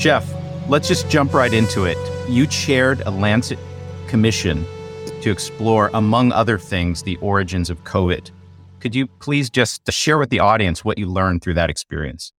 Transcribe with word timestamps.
Jeff, 0.00 0.32
let's 0.66 0.88
just 0.88 1.10
jump 1.10 1.34
right 1.34 1.52
into 1.52 1.84
it. 1.84 1.98
You 2.26 2.46
chaired 2.46 3.02
a 3.02 3.10
Lancet 3.10 3.58
commission 4.08 4.64
to 5.20 5.30
explore, 5.30 5.90
among 5.92 6.32
other 6.32 6.56
things, 6.56 7.02
the 7.02 7.18
origins 7.18 7.68
of 7.68 7.84
COVID. 7.84 8.30
Could 8.80 8.94
you 8.94 9.06
please 9.06 9.50
just 9.50 9.92
share 9.92 10.16
with 10.16 10.30
the 10.30 10.40
audience 10.40 10.82
what 10.82 10.96
you 10.96 11.04
learned 11.04 11.42
through 11.42 11.52
that 11.52 11.68
experience? 11.68 12.32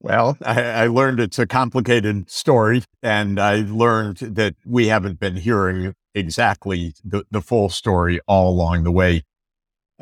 Well, 0.00 0.38
I, 0.42 0.62
I, 0.62 0.86
learned 0.86 1.20
it's 1.20 1.38
a 1.38 1.46
complicated 1.46 2.30
story, 2.30 2.82
and 3.02 3.38
I 3.38 3.56
learned 3.56 4.16
that 4.16 4.54
we 4.64 4.86
haven't 4.86 5.20
been 5.20 5.36
hearing 5.36 5.92
exactly 6.14 6.94
the, 7.04 7.24
the 7.30 7.42
full 7.42 7.68
story 7.68 8.20
all 8.26 8.48
along 8.48 8.84
the 8.84 8.92
way. 8.92 9.22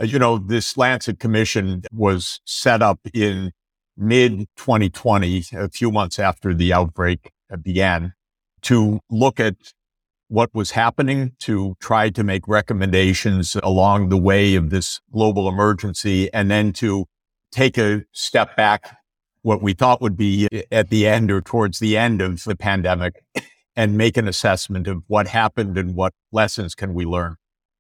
Uh, 0.01 0.05
you 0.05 0.21
know, 0.21 0.39
this 0.39 0.77
Lancet 0.77 1.19
Commission 1.19 1.83
was 1.93 2.41
set 2.45 2.83
up 2.83 3.01
in 3.13 3.51
mid 3.97 4.47
2020, 4.57 5.45
a 5.55 5.69
few 5.69 5.91
months 5.91 6.19
after 6.19 6.53
the 6.55 6.73
outbreak 6.73 7.33
began, 7.63 8.13
to 8.63 9.01
look 9.11 9.41
at 9.41 9.55
what 10.29 10.51
was 10.53 10.73
happening, 10.73 11.33
to 11.39 11.77
try 11.81 12.11
to 12.11 12.25
make 12.25 12.49
recommendations 12.49 13.57
along 13.63 14.09
the 14.09 14.17
way 14.17 14.55
of 14.57 14.71
this 14.71 15.01
global 15.13 15.49
emergency, 15.49 16.33
and 16.33 16.51
then 16.51 16.73
to 16.73 17.07
take 17.53 17.79
a 17.79 18.03
step 18.13 18.57
back, 18.57 18.99
what 19.43 19.63
we 19.63 19.73
thought 19.73 20.03
would 20.03 20.17
be 20.17 20.49
at 20.73 20.91
the 20.91 21.07
end 21.07 21.31
or 21.31 21.41
towards 21.41 21.79
the 21.79 21.97
end 21.97 22.21
of 22.21 22.43
the 22.45 22.57
pandemic, 22.57 23.23
and 23.77 23.97
make 23.97 24.17
an 24.17 24.27
assessment 24.27 24.89
of 24.89 25.05
what 25.07 25.29
happened 25.29 25.79
and 25.79 25.95
what 25.95 26.13
lessons 26.33 26.75
can 26.75 26.93
we 26.93 27.05
learn. 27.05 27.37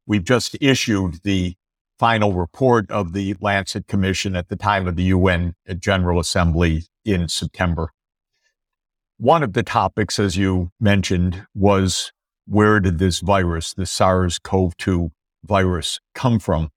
We've 0.06 0.24
just 0.24 0.56
issued 0.60 1.22
the 1.24 1.56
final 1.98 2.32
report 2.32 2.90
of 2.90 3.12
the 3.12 3.34
Lancet 3.40 3.87
Commission 3.87 4.37
at 4.37 4.48
the 4.48 4.57
time 4.57 4.87
of 4.87 4.96
the 4.96 5.04
UN 5.04 5.54
General 5.79 6.20
Assembly 6.20 6.84
in 7.04 7.29
September. 7.29 7.90
One 9.18 9.43
of 9.43 9.54
the 9.54 9.62
topics, 9.62 10.18
as 10.18 10.37
you 10.37 10.70
mentioned, 10.79 11.46
was 11.54 12.12
where 12.46 12.80
did 12.80 12.98
this 12.98 13.20
virus, 13.20 13.73
the 13.73 13.87
SARS 13.87 14.38
CoV 14.38 14.76
2 14.76 15.10
virus, 15.45 16.01
come 16.15 16.38
from? 16.38 16.68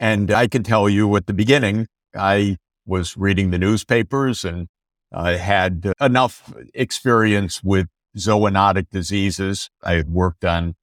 And 0.00 0.30
I 0.32 0.48
can 0.48 0.64
tell 0.64 0.88
you 0.88 1.14
at 1.14 1.26
the 1.26 1.32
beginning, 1.32 1.86
I 2.14 2.56
was 2.84 3.16
reading 3.16 3.50
the 3.50 3.58
newspapers 3.58 4.44
and 4.44 4.66
I 5.12 5.32
had 5.32 5.92
enough 6.00 6.52
experience 6.74 7.62
with 7.62 7.86
zoonotic 8.16 8.90
diseases. 8.90 9.70
I 9.82 9.92
had 9.92 10.10
worked 10.10 10.44
on 10.44 10.74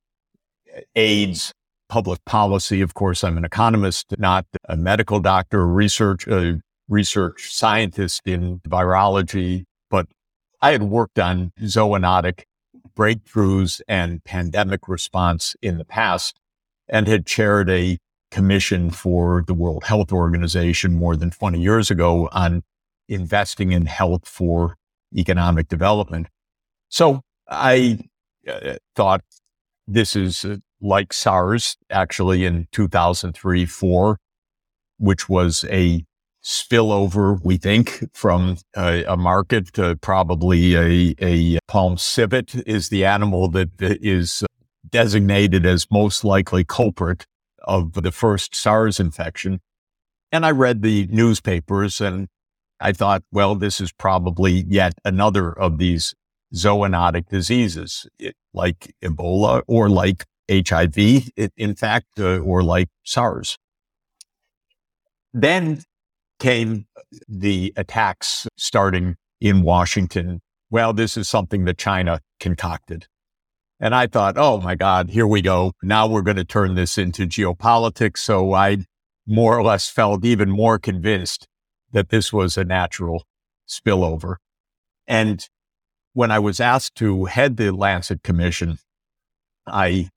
AIDS, 0.95 1.53
public 1.89 2.23
policy. 2.25 2.81
Of 2.81 2.93
course, 2.93 3.23
I'm 3.23 3.37
an 3.37 3.45
economist, 3.45 4.13
not 4.17 4.45
a 4.65 4.77
medical 4.77 5.19
doctor, 5.19 5.67
research, 5.67 6.27
a 6.27 6.61
research 6.87 7.51
scientist 7.51 8.21
in 8.25 8.59
virology, 8.67 9.65
but 9.89 10.07
I 10.61 10.71
had 10.71 10.83
worked 10.83 11.19
on 11.19 11.51
zoonotic 11.61 12.43
breakthroughs 12.95 13.81
and 13.87 14.23
pandemic 14.23 14.87
response 14.87 15.55
in 15.61 15.77
the 15.77 15.85
past 15.85 16.39
and 16.87 17.07
had 17.07 17.25
chaired 17.25 17.69
a 17.69 17.97
commission 18.31 18.91
for 18.91 19.43
the 19.47 19.53
World 19.53 19.85
Health 19.85 20.11
Organization 20.11 20.93
more 20.93 21.15
than 21.15 21.31
20 21.31 21.59
years 21.59 21.89
ago 21.89 22.29
on 22.31 22.63
investing 23.07 23.71
in 23.71 23.85
health 23.85 24.27
for 24.27 24.75
economic 25.15 25.67
development. 25.67 26.27
So 26.89 27.21
I 27.47 27.99
uh, 28.47 28.75
thought 28.95 29.21
this 29.87 30.15
is 30.15 30.45
like 30.81 31.13
SARS 31.13 31.77
actually 31.89 32.45
in 32.45 32.67
2003 32.71 33.65
4, 33.65 34.17
which 34.97 35.29
was 35.29 35.65
a 35.69 36.05
spillover, 36.43 37.39
we 37.43 37.57
think, 37.57 38.05
from 38.13 38.57
a, 38.75 39.03
a 39.03 39.17
market 39.17 39.71
probably 40.01 40.75
a, 40.75 41.15
a 41.21 41.59
palm 41.67 41.97
civet 41.97 42.55
is 42.67 42.89
the 42.89 43.05
animal 43.05 43.49
that 43.49 43.69
is 43.79 44.43
designated 44.89 45.65
as 45.65 45.87
most 45.91 46.23
likely 46.23 46.63
culprit 46.63 47.25
of 47.63 47.93
the 47.93 48.11
first 48.11 48.55
SARS 48.55 48.99
infection. 48.99 49.59
And 50.31 50.45
I 50.45 50.51
read 50.51 50.81
the 50.81 51.07
newspapers 51.11 51.99
and 51.99 52.27
I 52.79 52.93
thought, 52.93 53.23
well, 53.31 53.55
this 53.55 53.81
is 53.81 53.91
probably 53.91 54.63
yet 54.67 54.93
another 55.03 55.51
of 55.51 55.77
these 55.77 56.13
zoonotic 56.55 57.27
diseases, 57.27 58.07
like 58.53 58.93
Ebola 59.03 59.61
or 59.67 59.89
like 59.89 60.25
HIV, 60.49 61.29
in 61.57 61.75
fact, 61.75 62.19
uh, 62.19 62.39
or 62.39 62.63
like 62.63 62.89
SARS. 63.03 63.57
Then 65.33 65.83
came 66.39 66.85
the 67.27 67.73
attacks 67.75 68.47
starting 68.57 69.15
in 69.39 69.61
Washington. 69.61 70.41
Well, 70.69 70.93
this 70.93 71.17
is 71.17 71.27
something 71.27 71.65
that 71.65 71.77
China 71.77 72.21
concocted. 72.39 73.07
And 73.79 73.95
I 73.95 74.07
thought, 74.07 74.35
oh 74.37 74.59
my 74.59 74.75
God, 74.75 75.09
here 75.09 75.27
we 75.27 75.41
go. 75.41 75.73
Now 75.81 76.07
we're 76.07 76.21
going 76.21 76.37
to 76.37 76.45
turn 76.45 76.75
this 76.75 76.97
into 76.97 77.25
geopolitics. 77.25 78.17
So 78.17 78.53
I 78.53 78.79
more 79.25 79.57
or 79.57 79.63
less 79.63 79.89
felt 79.89 80.25
even 80.25 80.49
more 80.49 80.77
convinced 80.77 81.47
that 81.91 82.09
this 82.09 82.33
was 82.33 82.57
a 82.57 82.65
natural 82.65 83.23
spillover. 83.67 84.35
And 85.07 85.47
when 86.13 86.31
I 86.31 86.39
was 86.39 86.59
asked 86.59 86.95
to 86.95 87.25
head 87.25 87.57
the 87.57 87.71
Lancet 87.71 88.23
Commission, 88.23 88.79
I 89.65 90.09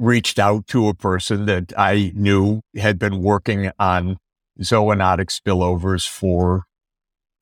reached 0.00 0.38
out 0.38 0.66
to 0.66 0.88
a 0.88 0.94
person 0.94 1.44
that 1.44 1.72
I 1.76 2.12
knew 2.14 2.62
had 2.74 2.98
been 2.98 3.20
working 3.22 3.70
on 3.78 4.16
zoonotic 4.60 5.28
spillovers 5.28 6.08
for 6.08 6.64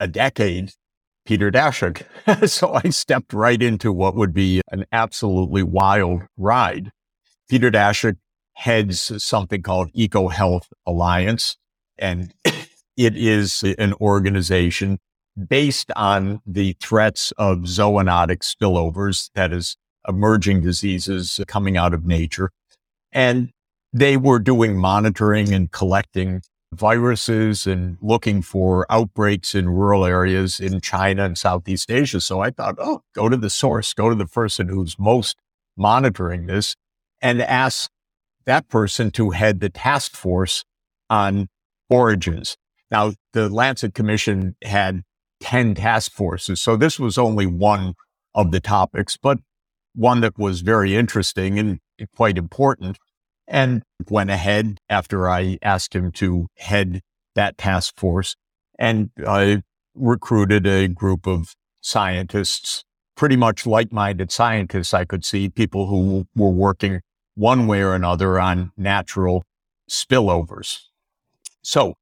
a 0.01 0.09
decade, 0.09 0.73
Peter 1.25 1.51
Daszak. 1.51 2.03
so 2.49 2.75
I 2.75 2.91
stepped 2.91 3.33
right 3.33 3.63
into 3.63 3.93
what 3.93 4.17
would 4.17 4.35
be 4.35 4.61
an 4.73 4.85
absolutely 4.91 5.63
wild 5.63 6.23
ride. 6.37 6.91
Peter 7.49 7.71
Daszak 7.71 8.17
heads 8.55 9.23
something 9.23 9.63
called 9.63 9.93
EcoHealth 9.93 10.67
Alliance, 10.85 11.57
and 11.97 12.35
it 12.45 13.17
is 13.17 13.63
an 13.79 13.95
organization 13.95 14.99
based 15.49 15.93
on 15.95 16.41
the 16.45 16.77
threats 16.81 17.33
of 17.39 17.59
zoonotic 17.59 18.39
spillovers, 18.39 19.31
that 19.35 19.53
is, 19.53 19.77
emerging 20.09 20.63
diseases 20.63 21.41
coming 21.47 21.77
out 21.77 21.95
of 21.95 22.07
nature. 22.07 22.51
And 23.13 23.51
they 23.93 24.17
were 24.17 24.39
doing 24.39 24.77
monitoring 24.77 25.53
and 25.53 25.71
collecting 25.71 26.43
viruses 26.73 27.67
and 27.67 27.97
looking 28.03 28.43
for 28.43 28.87
outbreaks 28.91 29.55
in 29.55 29.69
rural 29.71 30.05
areas 30.05 30.61
in 30.61 30.81
China 30.81 31.25
and 31.25 31.39
Southeast 31.39 31.91
Asia. 31.91 32.21
So 32.21 32.41
I 32.41 32.51
thought, 32.51 32.77
oh, 32.79 33.03
go 33.15 33.29
to 33.29 33.37
the 33.37 33.51
source, 33.51 33.95
go 33.95 34.09
to 34.11 34.15
the 34.15 34.27
person 34.27 34.69
who's 34.69 34.99
most 34.99 35.37
monitoring 35.77 36.47
this 36.47 36.75
and 37.23 37.41
ask 37.41 37.91
that 38.45 38.69
person 38.69 39.11
to 39.13 39.31
head 39.31 39.61
the 39.61 39.71
task 39.71 40.15
force 40.15 40.65
on 41.09 41.49
origins. 41.89 42.57
Now, 42.91 43.13
the 43.33 43.49
Lancet 43.49 43.95
Commission 43.95 44.57
had 44.63 45.03
10 45.41 45.75
task 45.75 46.13
forces. 46.13 46.61
So 46.61 46.77
this 46.77 46.99
was 46.99 47.19
only 47.19 47.47
one 47.47 47.95
of 48.35 48.51
the 48.51 48.61
topics, 48.61 49.17
but 49.17 49.39
one 49.99 50.21
that 50.21 50.39
was 50.39 50.61
very 50.61 50.95
interesting 50.95 51.59
and 51.59 51.81
quite 52.15 52.39
important. 52.39 52.97
And 53.49 53.83
went 54.09 54.31
ahead 54.31 54.79
after 54.89 55.29
I 55.29 55.59
asked 55.63 55.95
him 55.95 56.13
to 56.13 56.49
head 56.59 57.01
that 57.35 57.59
task 57.59 57.95
force. 57.97 58.37
And 58.79 59.11
I 59.27 59.63
recruited 59.95 60.67
a 60.67 60.87
group 60.87 61.27
of 61.27 61.55
scientists, 61.81 62.85
pretty 63.17 63.37
much 63.37 63.67
like 63.67 63.93
minded 63.93 64.31
scientists, 64.31 64.95
I 64.95 65.05
could 65.05 65.25
see 65.25 65.49
people 65.49 65.87
who 65.87 66.27
were 66.37 66.51
working 66.51 67.01
one 67.35 67.67
way 67.67 67.83
or 67.83 67.95
another 67.95 68.39
on 68.39 68.71
natural 68.77 69.45
spillovers. 69.91 70.83
So 71.63 71.95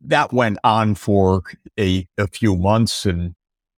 that 0.00 0.32
went 0.32 0.58
on 0.64 0.94
for 0.94 1.42
a, 1.78 2.06
a 2.18 2.26
few 2.26 2.56
months 2.56 3.06
and 3.06 3.34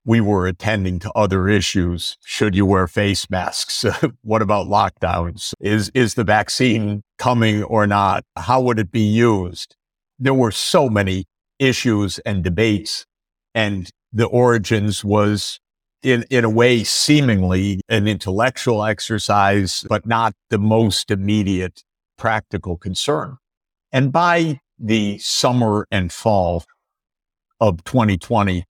we 0.07 0.21
were 0.21 0.48
attending 0.48 1.00
to 1.00 1.12
other 1.12 1.50
issues. 1.50 2.18
Should 2.24 2.56
you 2.56 2.65
wear 2.65 2.88
face 2.88 3.30
masks? 3.30 3.86
what 4.21 4.42
about 4.42 4.68
lockdowns? 4.68 5.54
Is, 5.59 5.92
is 5.94 6.13
the 6.13 6.24
vaccine 6.24 7.04
coming 7.18 7.62
or 7.63 7.86
not? 7.86 8.24
How 8.38 8.62
would 8.62 8.80
it 8.80 8.89
be 8.89 9.01
used? 9.01 9.75
There 10.18 10.33
were 10.33 10.51
so 10.51 10.89
many 10.89 11.25
issues 11.59 12.19
and 12.19 12.42
debates 12.42 13.06
and 13.54 13.89
the 14.13 14.27
origins 14.27 15.04
was 15.04 15.59
in, 16.01 16.24
in 16.30 16.45
a 16.45 16.50
way, 16.50 16.86
seemingly 16.86 17.81
an 17.89 18.07
intellectual 18.07 18.86
exercise, 18.86 19.86
but 19.89 20.06
not 20.06 20.33
the 20.50 20.57
most 20.57 21.12
immediate 21.12 21.83
practical 22.18 22.77
concern. 22.77 23.38
And 23.92 24.13
by 24.13 24.62
the 24.80 25.18
summer 25.18 25.86
and 25.92 26.13
fall 26.13 26.63
of 27.60 27.83
2020, 27.83 28.63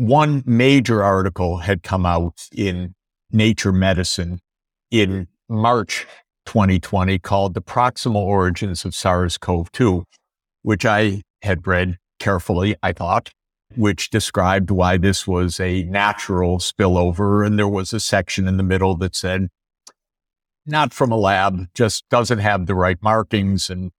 one 0.00 0.42
major 0.46 1.02
article 1.04 1.58
had 1.58 1.82
come 1.82 2.06
out 2.06 2.48
in 2.56 2.94
Nature 3.32 3.70
Medicine 3.70 4.40
in 4.90 5.28
March 5.46 6.06
2020 6.46 7.18
called 7.18 7.52
The 7.52 7.60
Proximal 7.60 8.14
Origins 8.14 8.86
of 8.86 8.94
SARS 8.94 9.36
CoV 9.36 9.70
2, 9.72 10.04
which 10.62 10.86
I 10.86 11.20
had 11.42 11.66
read 11.66 11.98
carefully, 12.18 12.74
I 12.82 12.94
thought. 12.94 13.30
which 13.76 14.10
described 14.10 14.70
why 14.70 14.96
this 14.96 15.26
was 15.26 15.60
a 15.60 15.84
natural 15.84 16.58
spillover. 16.58 17.46
And 17.46 17.58
there 17.58 17.68
was 17.68 17.92
a 17.92 18.00
section 18.00 18.48
in 18.48 18.56
the 18.56 18.62
middle 18.62 18.96
that 18.96 19.14
said, 19.14 19.48
not 20.66 20.92
from 20.92 21.12
a 21.12 21.16
lab, 21.16 21.66
just 21.74 22.08
doesn't 22.08 22.38
have 22.38 22.66
the 22.66 22.74
right 22.74 22.98
markings 23.02 23.70
and 23.70 23.90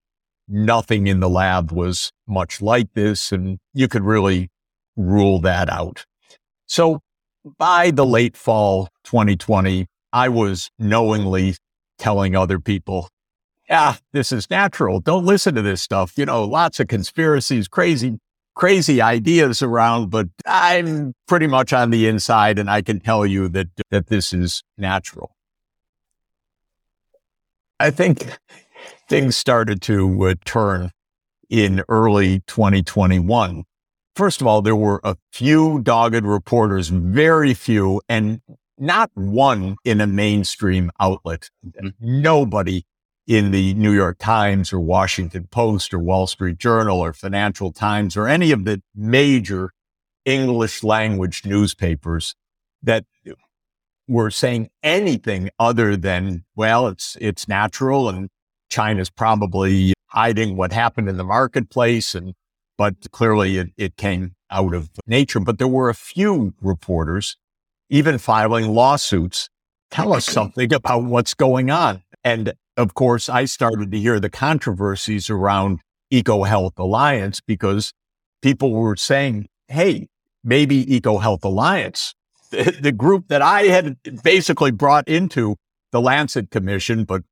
nothing 0.48 1.06
in 1.06 1.20
the 1.20 1.30
lab 1.30 1.72
was 1.72 2.10
much 2.26 2.60
like 2.60 2.92
this. 2.94 3.32
And 3.32 3.58
you 3.72 3.88
could 3.88 4.02
really 4.02 4.50
rule 4.96 5.40
that 5.40 5.68
out. 5.68 6.04
So 6.66 7.00
by 7.58 7.90
the 7.90 8.06
late 8.06 8.36
fall 8.36 8.88
2020, 9.04 9.86
I 10.12 10.28
was 10.28 10.70
knowingly 10.78 11.56
telling 11.98 12.36
other 12.36 12.58
people, 12.58 13.08
yeah, 13.68 13.96
this 14.12 14.32
is 14.32 14.50
natural. 14.50 15.00
Don't 15.00 15.24
listen 15.24 15.54
to 15.54 15.62
this 15.62 15.80
stuff. 15.80 16.12
You 16.16 16.26
know, 16.26 16.44
lots 16.44 16.80
of 16.80 16.88
conspiracies, 16.88 17.68
crazy, 17.68 18.18
crazy 18.54 19.00
ideas 19.00 19.62
around, 19.62 20.10
but 20.10 20.28
I'm 20.46 21.14
pretty 21.26 21.46
much 21.46 21.72
on 21.72 21.90
the 21.90 22.06
inside 22.06 22.58
and 22.58 22.70
I 22.70 22.82
can 22.82 23.00
tell 23.00 23.24
you 23.24 23.48
that, 23.48 23.68
that 23.90 24.08
this 24.08 24.32
is 24.32 24.62
natural. 24.76 25.34
I 27.80 27.90
think 27.90 28.38
things 29.08 29.36
started 29.36 29.82
to 29.82 30.28
uh, 30.28 30.34
turn 30.44 30.90
in 31.50 31.82
early 31.88 32.40
2021. 32.46 33.64
First 34.14 34.40
of 34.40 34.46
all, 34.46 34.60
there 34.60 34.76
were 34.76 35.00
a 35.04 35.16
few 35.32 35.80
dogged 35.80 36.24
reporters, 36.24 36.88
very 36.88 37.54
few, 37.54 38.02
and 38.08 38.40
not 38.78 39.10
one 39.14 39.76
in 39.84 40.00
a 40.00 40.06
mainstream 40.06 40.90
outlet. 41.00 41.48
Mm-hmm. 41.64 41.88
Nobody 42.00 42.84
in 43.26 43.52
the 43.52 43.72
New 43.74 43.92
York 43.92 44.18
Times 44.18 44.72
or 44.72 44.80
Washington 44.80 45.48
Post 45.50 45.94
or 45.94 45.98
Wall 45.98 46.26
Street 46.26 46.58
Journal 46.58 47.00
or 47.00 47.12
Financial 47.12 47.72
Times 47.72 48.16
or 48.16 48.26
any 48.26 48.50
of 48.50 48.64
the 48.64 48.82
major 48.94 49.70
English 50.24 50.82
language 50.82 51.44
newspapers 51.44 52.34
that 52.82 53.04
were 54.08 54.30
saying 54.30 54.68
anything 54.82 55.48
other 55.58 55.96
than, 55.96 56.44
well, 56.56 56.88
it's, 56.88 57.16
it's 57.20 57.48
natural 57.48 58.08
and 58.08 58.28
China's 58.68 59.10
probably 59.10 59.94
hiding 60.08 60.56
what 60.56 60.72
happened 60.72 61.08
in 61.08 61.16
the 61.16 61.24
marketplace. 61.24 62.14
And, 62.14 62.34
but 62.78 62.94
clearly 63.12 63.58
it, 63.58 63.70
it 63.76 63.96
came 63.96 64.34
out 64.50 64.74
of 64.74 64.90
nature. 65.06 65.40
But 65.40 65.58
there 65.58 65.68
were 65.68 65.88
a 65.88 65.94
few 65.94 66.54
reporters 66.60 67.36
even 67.88 68.18
filing 68.18 68.68
lawsuits. 68.68 69.50
Tell 69.90 70.12
us 70.12 70.24
something 70.38 70.72
about 70.72 71.04
what's 71.04 71.34
going 71.34 71.70
on. 71.70 72.02
And 72.24 72.54
of 72.76 72.94
course, 72.94 73.28
I 73.28 73.44
started 73.44 73.90
to 73.92 73.98
hear 73.98 74.18
the 74.18 74.30
controversies 74.30 75.28
around 75.28 75.80
EcoHealth 76.12 76.78
Alliance 76.78 77.40
because 77.40 77.92
people 78.40 78.72
were 78.72 78.96
saying, 78.96 79.46
hey, 79.68 80.08
maybe 80.42 80.84
EcoHealth 80.86 81.44
Alliance, 81.44 82.14
the, 82.50 82.76
the 82.80 82.92
group 82.92 83.28
that 83.28 83.42
I 83.42 83.62
had 83.64 83.96
basically 84.22 84.70
brought 84.70 85.08
into 85.08 85.56
the 85.90 86.00
Lancet 86.00 86.50
Commission, 86.50 87.04
but 87.04 87.22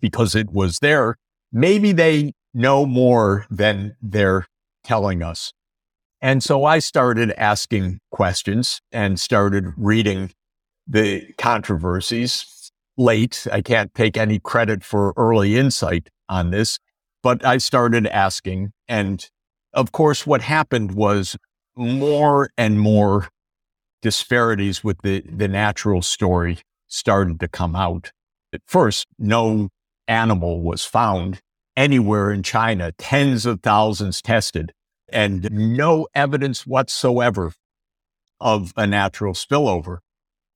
because 0.00 0.34
it 0.34 0.50
was 0.50 0.78
there, 0.80 1.16
maybe 1.52 1.92
they 1.92 2.32
know 2.58 2.84
more 2.84 3.46
than 3.48 3.96
they're 4.02 4.46
telling 4.82 5.22
us. 5.22 5.52
And 6.20 6.42
so 6.42 6.64
I 6.64 6.80
started 6.80 7.32
asking 7.38 8.00
questions 8.10 8.80
and 8.90 9.20
started 9.20 9.72
reading 9.76 10.32
the 10.86 11.32
controversies 11.38 12.72
late. 12.96 13.46
I 13.52 13.60
can't 13.62 13.94
take 13.94 14.16
any 14.16 14.40
credit 14.40 14.82
for 14.82 15.14
early 15.16 15.56
insight 15.56 16.10
on 16.28 16.50
this, 16.50 16.80
but 17.22 17.44
I 17.44 17.58
started 17.58 18.08
asking. 18.08 18.72
And 18.88 19.24
of 19.72 19.92
course, 19.92 20.26
what 20.26 20.42
happened 20.42 20.92
was 20.92 21.36
more 21.76 22.50
and 22.58 22.80
more 22.80 23.28
disparities 24.02 24.82
with 24.82 25.00
the, 25.02 25.22
the 25.30 25.46
natural 25.46 26.02
story 26.02 26.58
started 26.88 27.38
to 27.38 27.46
come 27.46 27.76
out. 27.76 28.10
At 28.52 28.62
first, 28.66 29.06
no 29.18 29.68
animal 30.08 30.62
was 30.62 30.84
found 30.84 31.40
anywhere 31.78 32.32
in 32.32 32.42
China, 32.42 32.90
tens 32.98 33.46
of 33.46 33.62
thousands 33.62 34.20
tested, 34.20 34.72
and 35.08 35.48
no 35.52 36.08
evidence 36.12 36.66
whatsoever 36.66 37.52
of 38.40 38.72
a 38.76 38.84
natural 38.84 39.32
spillover. 39.32 39.98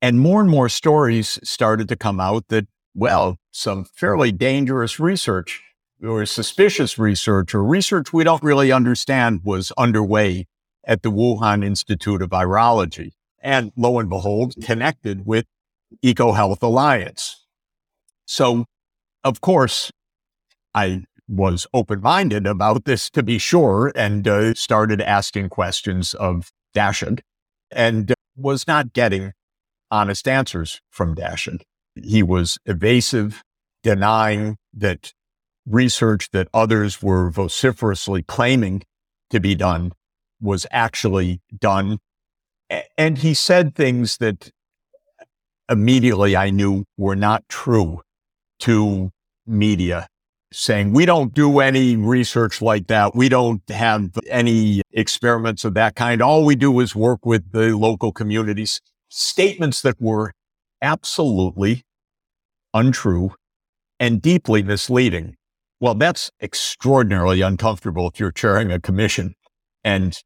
And 0.02 0.18
more 0.18 0.40
and 0.40 0.50
more 0.50 0.68
stories 0.68 1.38
started 1.44 1.88
to 1.88 1.96
come 1.96 2.18
out 2.18 2.48
that, 2.48 2.66
well, 2.92 3.36
some 3.52 3.84
fairly 3.84 4.32
dangerous 4.32 4.98
research 4.98 5.62
or 6.02 6.26
suspicious 6.26 6.98
research 6.98 7.54
or 7.54 7.62
research 7.62 8.12
we 8.12 8.24
don't 8.24 8.42
really 8.42 8.72
understand 8.72 9.42
was 9.44 9.70
underway 9.78 10.48
at 10.84 11.02
the 11.02 11.12
Wuhan 11.12 11.64
Institute 11.64 12.20
of 12.20 12.30
Virology. 12.30 13.12
And 13.38 13.70
lo 13.76 14.00
and 14.00 14.10
behold, 14.10 14.54
connected 14.60 15.24
with 15.24 15.46
EcoHealth 16.04 16.62
Alliance. 16.62 17.46
So, 18.24 18.64
of 19.22 19.40
course, 19.40 19.92
I 20.74 21.04
was 21.28 21.66
open 21.72 22.00
minded 22.00 22.46
about 22.46 22.84
this 22.84 23.08
to 23.10 23.22
be 23.22 23.38
sure 23.38 23.92
and 23.94 24.26
uh, 24.26 24.54
started 24.54 25.00
asking 25.00 25.48
questions 25.48 26.14
of 26.14 26.50
Dashig 26.74 27.20
and 27.70 28.12
was 28.36 28.66
not 28.66 28.92
getting 28.92 29.32
honest 29.90 30.26
answers 30.26 30.80
from 30.90 31.14
Dashig. 31.14 31.62
He 31.94 32.22
was 32.22 32.58
evasive, 32.66 33.42
denying 33.82 34.56
that 34.74 35.12
research 35.66 36.30
that 36.32 36.48
others 36.52 37.02
were 37.02 37.30
vociferously 37.30 38.22
claiming 38.22 38.82
to 39.30 39.40
be 39.40 39.54
done 39.54 39.92
was 40.40 40.66
actually 40.70 41.40
done. 41.60 41.98
And 42.98 43.18
he 43.18 43.34
said 43.34 43.74
things 43.74 44.16
that 44.18 44.50
immediately 45.70 46.36
I 46.36 46.50
knew 46.50 46.84
were 46.96 47.16
not 47.16 47.48
true 47.48 48.02
to 48.60 49.10
media, 49.46 50.08
saying, 50.52 50.92
we 50.92 51.06
don't 51.06 51.34
do 51.34 51.60
any 51.60 51.96
research 51.96 52.62
like 52.62 52.86
that. 52.88 53.14
We 53.14 53.28
don't 53.28 53.62
have 53.70 54.10
any 54.28 54.82
experiments 54.92 55.64
of 55.64 55.74
that 55.74 55.96
kind. 55.96 56.22
All 56.22 56.44
we 56.44 56.56
do 56.56 56.78
is 56.80 56.94
work 56.94 57.24
with 57.24 57.52
the 57.52 57.76
local 57.76 58.12
communities 58.12 58.80
statements 59.08 59.82
that 59.82 60.00
were 60.00 60.32
absolutely 60.80 61.82
untrue 62.74 63.34
and 64.00 64.20
deeply 64.22 64.62
misleading. 64.62 65.36
Well, 65.80 65.94
that's 65.94 66.30
extraordinarily 66.40 67.40
uncomfortable 67.40 68.08
if 68.08 68.18
you're 68.18 68.32
chairing 68.32 68.72
a 68.72 68.80
commission. 68.80 69.34
And 69.84 70.18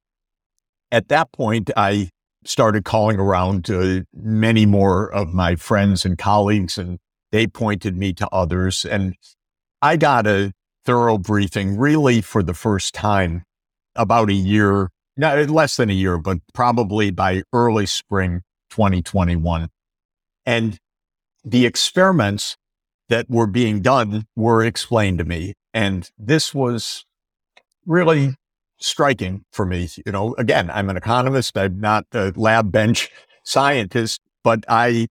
at 0.93 1.09
that 1.09 1.33
point, 1.33 1.71
I 1.77 2.11
started 2.45 2.85
calling 2.85 3.19
around 3.19 3.65
to 3.65 4.05
many 4.15 4.67
more 4.67 5.13
of 5.13 5.35
my 5.35 5.57
friends 5.57 6.05
and 6.05 6.17
colleagues, 6.17 6.79
and 6.79 6.99
they 7.33 7.47
pointed 7.47 7.97
me 7.97 8.13
to 8.15 8.29
others. 8.31 8.85
And 8.85 9.15
I 9.83 9.97
got 9.97 10.27
a 10.27 10.53
thorough 10.85 11.19
briefing 11.19 11.77
really 11.77 12.21
for 12.21 12.43
the 12.43 12.55
first 12.55 12.95
time 12.95 13.43
about 13.95 14.31
a 14.31 14.35
year, 14.35 14.91
not 15.17 15.51
less 15.51 15.77
than 15.77 15.91
a 15.91 15.95
year, 15.95 16.19
but 16.19 16.39
probably 16.55 17.11
by 17.11 17.43
early 17.53 17.87
spring 17.87 18.43
2021. 18.71 19.69
And 20.45 20.79
the 21.45 21.67
experiments 21.67 22.57
that 23.09 23.29
were 23.29 23.47
being 23.47 23.81
done 23.81 24.25
were 24.35 24.65
explained 24.65 25.19
to 25.19 25.25
me. 25.25 25.55
And 25.73 26.11
this 26.19 26.55
was 26.55 27.05
really 27.85 28.35
striking 28.79 29.45
for 29.53 29.65
me. 29.65 29.89
You 30.05 30.13
know, 30.13 30.35
again, 30.39 30.71
I'm 30.71 30.91
an 30.91 30.97
economist. 30.97 31.57
I'm 31.57 31.81
not 31.81 32.07
a 32.13 32.33
lab 32.37 32.73
bench 32.73 33.11
scientist, 33.45 34.21
but 34.43 34.65
I 34.69 35.07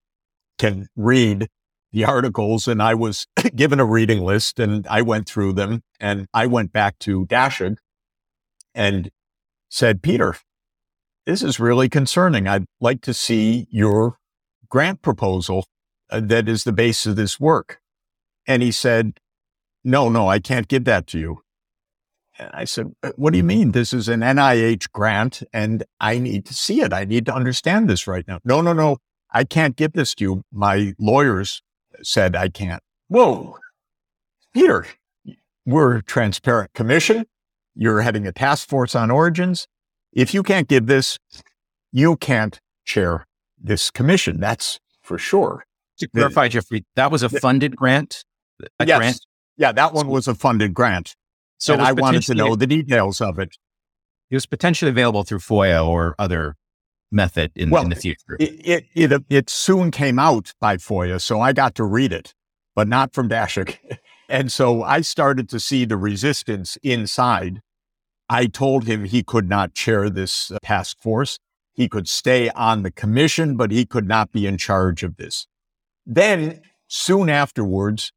can 0.58 0.88
read 0.96 1.48
the 1.96 2.04
articles 2.04 2.68
and 2.68 2.84
I 2.84 2.94
was 2.94 3.26
given 3.56 3.80
a 3.80 3.86
reading 3.86 4.20
list 4.20 4.60
and 4.60 4.86
I 4.88 5.02
went 5.02 5.30
through 5.30 5.54
them 5.54 5.82
and 5.98 6.28
I 6.34 6.46
went 6.46 6.74
back 6.74 7.00
to 7.00 7.26
Dashig 7.26 7.78
and 8.76 9.10
said, 9.70 10.04
Peter, 10.04 10.36
this 11.26 11.42
is 11.42 11.58
really 11.58 11.88
concerning. 11.88 12.50
I'd 12.50 12.66
like 12.82 13.00
to 13.04 13.14
see 13.14 13.68
your 13.72 14.18
grant 14.68 15.02
proposal 15.02 15.68
uh, 16.10 16.20
that 16.22 16.50
is 16.50 16.66
the 16.66 16.74
base 16.74 17.06
of 17.06 17.16
this 17.16 17.40
work. 17.40 17.80
And 18.46 18.62
he 18.62 18.74
said, 18.74 19.22
no, 19.82 20.10
no, 20.10 20.28
I 20.28 20.40
can't 20.40 20.68
give 20.68 20.84
that 20.84 21.08
to 21.08 21.18
you. 21.18 21.44
And 22.38 22.50
I 22.54 22.66
said, 22.66 22.92
uh, 23.04 23.12
what 23.16 23.32
do 23.32 23.38
you 23.38 23.44
mean? 23.46 23.72
This 23.72 23.94
is 23.94 24.10
an 24.10 24.20
NIH 24.20 24.92
grant 24.92 25.44
and 25.54 25.86
I 26.02 26.20
need 26.20 26.46
to 26.48 26.54
see 26.54 26.82
it. 26.82 26.92
I 26.92 27.06
need 27.06 27.26
to 27.28 27.34
understand 27.34 27.90
this 27.90 28.06
right 28.06 28.28
now. 28.28 28.40
No, 28.44 28.60
no, 28.60 28.74
no. 28.74 28.98
I 29.32 29.46
can't 29.46 29.78
give 29.78 29.94
this 29.94 30.14
to 30.16 30.24
you. 30.26 30.42
My 30.52 30.94
lawyers 31.00 31.62
said 32.04 32.36
I 32.36 32.50
can't. 32.50 32.82
Whoa, 33.08 33.58
Peter, 34.54 34.88
we're 35.66 35.98
a 35.98 36.04
transparent 36.04 36.74
commission. 36.74 37.26
You're 37.76 38.02
heading 38.02 38.26
a 38.26 38.32
task 38.32 38.68
force 38.70 38.96
on 38.96 39.12
origins. 39.12 39.68
If 40.14 40.34
you 40.34 40.44
can't 40.44 40.68
give 40.68 40.88
this, 40.88 41.20
you 41.92 42.16
can't 42.16 42.60
chair 42.86 43.26
this 43.62 43.92
commission. 43.92 44.40
That's 44.40 44.80
for 45.02 45.18
sure. 45.18 45.66
To 46.00 46.08
clarify, 46.08 46.46
the, 46.46 46.50
Jeffrey, 46.50 46.86
that 46.96 47.12
was 47.12 47.24
a 47.24 47.30
funded 47.30 47.76
grant? 47.76 48.24
A 48.80 48.86
yes. 48.86 48.98
Grant? 48.98 49.20
Yeah, 49.58 49.72
that 49.72 49.94
one 49.94 50.08
was 50.08 50.28
a 50.28 50.36
funded 50.36 50.74
grant. 50.74 51.16
So 51.58 51.74
and 51.74 51.82
I 51.82 51.94
wanted 51.94 52.24
to 52.24 52.34
know 52.34 52.56
the 52.56 52.68
details 52.68 53.22
of 53.22 53.40
it. 53.40 53.56
it 54.30 54.36
was 54.36 54.46
potentially 54.46 54.92
available 54.92 55.24
through 55.24 55.40
FOIA 55.40 55.86
or 55.86 56.16
other 56.20 56.56
method 57.16 57.52
in, 57.56 57.70
well, 57.72 57.84
in 57.84 57.90
the 57.90 57.96
future. 57.96 58.38
It, 58.40 58.86
it, 58.94 59.12
it, 59.12 59.24
it 59.30 59.50
soon 59.50 59.90
came 59.90 60.20
out 60.20 60.54
by 60.60 60.78
FOIA, 60.78 61.20
so 61.20 61.40
I 61.40 61.54
got 61.54 61.74
to 61.76 61.84
read 61.84 62.12
it, 62.12 62.36
but 62.76 62.88
not 62.88 63.14
from 63.14 63.30
Dashik. 63.30 63.78
and 64.30 64.52
so 64.52 64.84
I 64.84 65.02
started 65.02 65.50
to 65.50 65.60
see 65.60 65.86
the 65.86 65.98
resistance 65.98 66.78
inside. 66.84 67.62
I 68.30 68.46
told 68.48 68.86
him 68.86 69.06
he 69.06 69.24
could 69.24 69.50
not 69.50 69.74
chair 69.74 70.10
this 70.10 70.52
uh, 70.52 70.58
task 70.62 70.98
force. 71.00 71.40
He 71.74 71.88
could 71.88 72.08
stay 72.08 72.50
on 72.52 72.84
the 72.84 72.92
commission, 72.92 73.58
but 73.58 73.72
he 73.72 73.86
could 73.86 74.08
not 74.08 74.32
be 74.32 74.46
in 74.46 74.58
charge 74.58 75.04
of 75.04 75.18
this. 75.18 75.48
Then, 76.06 76.62
soon 76.88 77.30
afterwards, 77.30 78.12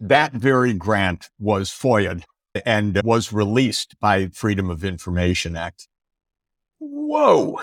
that 0.00 0.32
very 0.32 0.72
grant 0.72 1.30
was 1.38 1.70
FOIA'd 1.70 2.24
and 2.64 3.00
was 3.04 3.32
released 3.32 3.98
by 4.00 4.28
Freedom 4.28 4.70
of 4.70 4.84
Information 4.84 5.56
Act. 5.56 5.88
Whoa, 6.78 7.60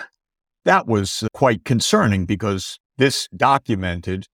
that 0.65 0.87
was 0.87 1.23
uh, 1.23 1.27
quite 1.33 1.65
concerning 1.65 2.25
because 2.25 2.79
this 2.97 3.27
documented 3.35 4.27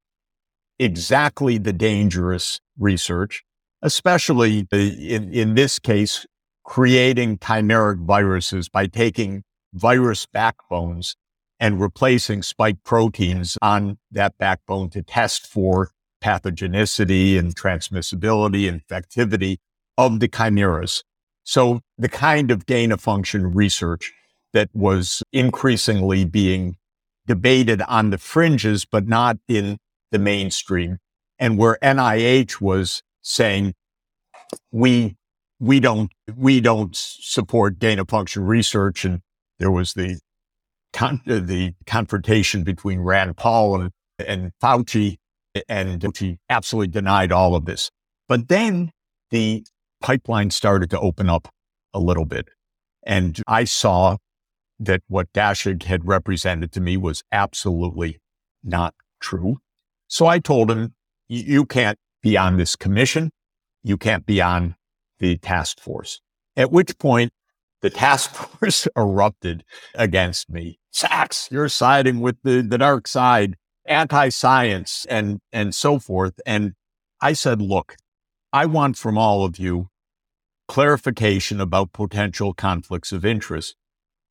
exactly 0.79 1.57
the 1.57 1.73
dangerous 1.73 2.59
research, 2.77 3.43
especially 3.81 4.67
in, 4.71 5.33
in 5.33 5.55
this 5.55 5.79
case, 5.79 6.25
creating 6.65 7.37
chimeric 7.37 8.05
viruses 8.05 8.69
by 8.69 8.85
taking 8.87 9.43
virus 9.73 10.25
backbones 10.25 11.15
and 11.59 11.79
replacing 11.79 12.43
spike 12.43 12.77
proteins 12.83 13.57
on 13.61 13.97
that 14.11 14.37
backbone 14.37 14.89
to 14.89 15.01
test 15.01 15.47
for 15.47 15.91
pathogenicity 16.23 17.37
and 17.37 17.55
transmissibility, 17.55 18.69
infectivity 18.69 19.57
of 19.97 20.19
the 20.19 20.27
chimeras. 20.27 21.03
So 21.43 21.79
the 21.97 22.09
kind 22.09 22.51
of 22.51 22.65
gain 22.65 22.91
of 22.91 22.99
function 22.99 23.53
research 23.53 24.13
that 24.57 24.69
was 24.73 25.21
increasingly 25.31 26.25
being 26.25 26.77
debated 27.27 27.79
on 27.83 28.09
the 28.09 28.17
fringes, 28.17 28.85
but 28.85 29.07
not 29.07 29.37
in 29.47 29.77
the 30.09 30.17
mainstream. 30.17 30.97
And 31.37 31.59
where 31.59 31.77
NIH 31.83 32.59
was 32.59 33.03
saying, 33.21 33.75
we, 34.71 35.15
we 35.59 35.79
don't, 35.79 36.11
we 36.35 36.59
don't 36.59 36.95
support 36.95 37.77
of 37.83 38.09
function 38.09 38.45
research. 38.45 39.05
And 39.05 39.21
there 39.59 39.69
was 39.69 39.93
the, 39.93 40.19
con- 40.91 41.21
uh, 41.27 41.37
the 41.39 41.73
confrontation 41.85 42.63
between 42.63 43.01
Rand 43.01 43.37
Paul 43.37 43.79
and, 43.79 43.91
and 44.25 44.51
Fauci 44.59 45.17
and 45.69 46.01
Fauci 46.01 46.37
absolutely 46.49 46.87
denied 46.87 47.31
all 47.31 47.53
of 47.53 47.65
this. 47.65 47.91
But 48.27 48.47
then 48.47 48.89
the 49.29 49.63
pipeline 50.01 50.49
started 50.49 50.89
to 50.89 50.99
open 50.99 51.29
up 51.29 51.47
a 51.93 51.99
little 51.99 52.25
bit. 52.25 52.47
And 53.05 53.39
I 53.47 53.63
saw 53.65 54.17
that 54.79 55.01
what 55.07 55.31
Daszak 55.33 55.83
had 55.83 56.07
represented 56.07 56.71
to 56.73 56.81
me 56.81 56.97
was 56.97 57.23
absolutely 57.31 58.19
not 58.63 58.93
true. 59.19 59.57
So 60.07 60.27
I 60.27 60.39
told 60.39 60.71
him, 60.71 60.93
you 61.27 61.65
can't 61.65 61.97
be 62.21 62.37
on 62.37 62.57
this 62.57 62.75
commission. 62.75 63.31
You 63.83 63.97
can't 63.97 64.25
be 64.25 64.41
on 64.41 64.75
the 65.19 65.37
task 65.37 65.79
force. 65.79 66.21
At 66.55 66.71
which 66.71 66.97
point 66.97 67.31
the 67.81 67.89
task 67.89 68.33
force 68.59 68.87
erupted 68.95 69.63
against 69.95 70.49
me. 70.49 70.79
Sachs, 70.91 71.49
you're 71.51 71.69
siding 71.69 72.21
with 72.21 72.37
the, 72.43 72.61
the 72.61 72.77
dark 72.77 73.07
side, 73.07 73.55
anti-science 73.85 75.05
and, 75.09 75.39
and 75.51 75.73
so 75.75 75.99
forth. 75.99 76.39
And 76.45 76.73
I 77.21 77.33
said, 77.33 77.61
look, 77.61 77.95
I 78.53 78.65
want 78.65 78.97
from 78.97 79.17
all 79.17 79.43
of 79.43 79.59
you 79.59 79.89
clarification 80.67 81.61
about 81.61 81.93
potential 81.93 82.53
conflicts 82.53 83.11
of 83.11 83.25
interest. 83.25 83.75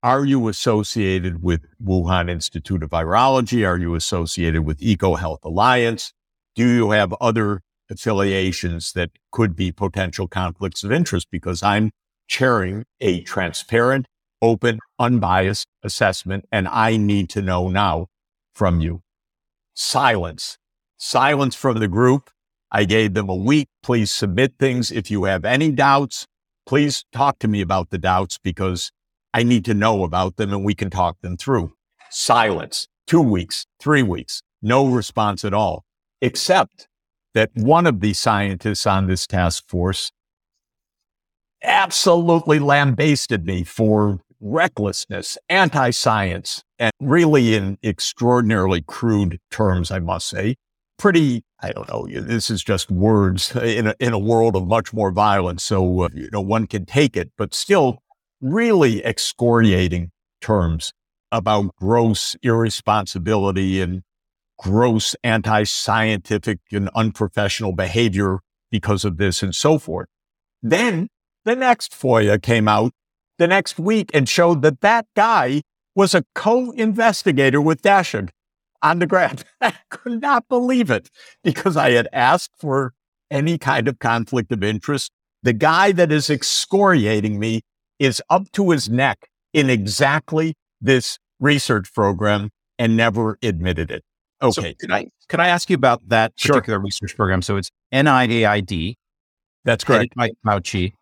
Are 0.07 0.25
you 0.25 0.47
associated 0.47 1.43
with 1.43 1.63
Wuhan 1.85 2.31
Institute 2.31 2.85
of 2.85 2.91
Virology? 2.91 3.67
Are 3.67 3.77
you 3.77 3.97
associated 3.97 4.65
with 4.65 4.79
EcoHealth 4.79 5.43
Alliance? 5.43 6.13
Do 6.55 6.65
you 6.65 6.93
have 6.93 7.13
other 7.15 7.63
affiliations 7.91 8.93
that 8.93 9.11
could 9.33 9.57
be 9.57 9.73
potential 9.73 10.29
conflicts 10.29 10.85
of 10.85 10.93
interest? 10.93 11.27
Because 11.33 11.61
I'm 11.61 11.91
chairing 12.29 12.85
a 13.01 13.23
transparent, 13.23 14.07
open, 14.41 14.79
unbiased 15.01 15.67
assessment, 15.83 16.45
and 16.53 16.69
I 16.69 16.97
need 16.97 17.29
to 17.31 17.43
know 17.43 17.69
now 17.69 18.07
from 18.55 18.79
you. 18.79 19.03
Silence. 19.75 20.57
Silence 20.97 21.57
from 21.57 21.81
the 21.81 21.89
group. 21.89 22.31
I 22.71 22.85
gave 22.85 23.15
them 23.15 23.29
a 23.29 23.35
week. 23.35 23.67
Please 23.83 24.13
submit 24.13 24.55
things. 24.61 24.93
If 24.93 25.11
you 25.11 25.25
have 25.25 25.45
any 25.45 25.73
doubts, 25.73 26.29
please 26.65 27.05
talk 27.13 27.41
to 27.41 27.49
me 27.49 27.61
about 27.61 27.91
the 27.91 27.99
doubts 27.99 28.39
because 28.39 28.93
I 29.37 29.43
need 29.43 29.67
to 29.67 29.75
know 29.75 30.03
about 30.03 30.37
them 30.37 30.51
and 30.55 30.65
we 30.65 30.75
can 30.75 30.89
talk 30.89 31.21
them 31.21 31.37
through. 31.37 31.75
Silence. 32.09 32.89
Two 33.07 33.21
weeks, 33.21 33.67
three 33.79 34.03
weeks, 34.03 34.43
no 34.63 34.87
response 34.87 35.45
at 35.45 35.53
all, 35.53 35.85
except 36.23 36.89
that 37.35 37.51
one 37.55 37.87
of 37.87 38.01
the 38.01 38.15
scientists 38.15 38.87
on 38.87 39.09
this 39.09 39.27
task 39.27 39.65
force 39.69 40.11
absolutely 41.63 42.59
lambasted 42.59 43.45
me 43.45 43.63
for 43.63 44.21
recklessness, 44.41 45.37
anti 45.51 45.91
science, 45.91 46.65
and 46.79 46.93
really 46.99 47.55
in 47.55 47.77
extraordinarily 47.85 48.81
crude 48.81 49.39
terms, 49.51 49.91
I 49.91 49.99
must 49.99 50.31
say. 50.31 50.57
Pretty, 50.99 51.45
I 51.61 51.73
don't 51.73 51.89
know, 51.91 52.09
this 52.11 52.49
is 52.49 52.65
just 52.65 52.91
words 52.91 53.55
in 53.55 53.89
a, 53.89 53.95
in 54.01 54.15
a 54.15 54.19
world 54.19 54.57
of 54.57 54.67
much 54.67 54.95
more 54.95 55.11
violence. 55.11 55.63
So, 55.63 56.05
uh, 56.05 56.09
you 56.15 56.31
know, 56.33 56.41
one 56.41 56.67
can 56.67 56.87
take 56.87 57.19
it, 57.19 57.33
but 57.37 57.53
still 57.53 58.03
really 58.41 59.05
excoriating 59.05 60.11
terms 60.41 60.93
about 61.33 61.75
gross 61.77 62.37
irresponsibility 62.43 63.81
and 63.81 64.03
gross 64.59 65.15
anti 65.23 65.65
scientific 65.65 66.61
and 66.73 66.89
unprofessional 66.95 67.73
behavior 67.73 68.41
because 68.71 69.05
of 69.05 69.17
this 69.17 69.43
and 69.43 69.55
so 69.55 69.79
forth. 69.79 70.09
Then 70.63 71.09
the 71.45 71.57
next 71.57 71.93
FOIA 71.93 72.41
came 72.43 72.69
out 72.69 72.93
the 73.39 73.47
next 73.47 73.79
week 73.79 74.11
and 74.15 74.29
showed 74.29 74.63
that 74.63 74.81
that 74.81 75.07
guy 75.15 75.63
was 75.95 76.15
a 76.15 76.25
co-investigator 76.35 77.61
with 77.61 77.83
Daszak 77.83 78.31
on 78.83 78.99
the 78.99 79.07
grant. 79.07 79.45
I 79.61 79.75
could 79.91 80.21
not 80.21 80.49
believe 80.49 80.91
it 80.91 81.11
because 81.43 81.77
I 81.77 81.93
had 81.93 82.09
asked 82.13 82.53
for 82.59 82.93
any 83.31 83.59
kind 83.59 83.89
of 83.89 83.99
conflict 83.99 84.53
of 84.53 84.63
interest. 84.63 85.11
The 85.43 85.53
guy 85.53 85.93
that 85.93 86.13
is 86.13 86.31
excoriating 86.31 87.39
me 87.39 87.63
is 87.99 88.23
up 88.31 88.51
to 88.53 88.71
his 88.71 88.89
neck 88.89 89.29
in 89.53 89.71
exactly 89.71 90.55
this 90.81 91.19
research 91.41 91.93
program 91.93 92.51
and 92.79 92.97
never 92.97 93.39
admitted 93.43 93.91
it. 93.91 94.05
Okay. 94.43 94.71
So 94.71 94.75
could 94.81 94.93
I 94.93 95.07
could 95.29 95.41
I 95.41 95.49
ask 95.49 95.71
you 95.71 95.75
about 95.75 96.07
that 96.09 96.37
particular 96.37 96.79
sure. 96.79 96.81
research 96.81 97.17
program? 97.17 97.43
So 97.43 97.57
it's 97.57 97.71
NIAID. 97.93 98.95
That's 99.65 99.83
correct. 99.83 100.15
By 100.15 100.31
Fauci. 100.47 100.93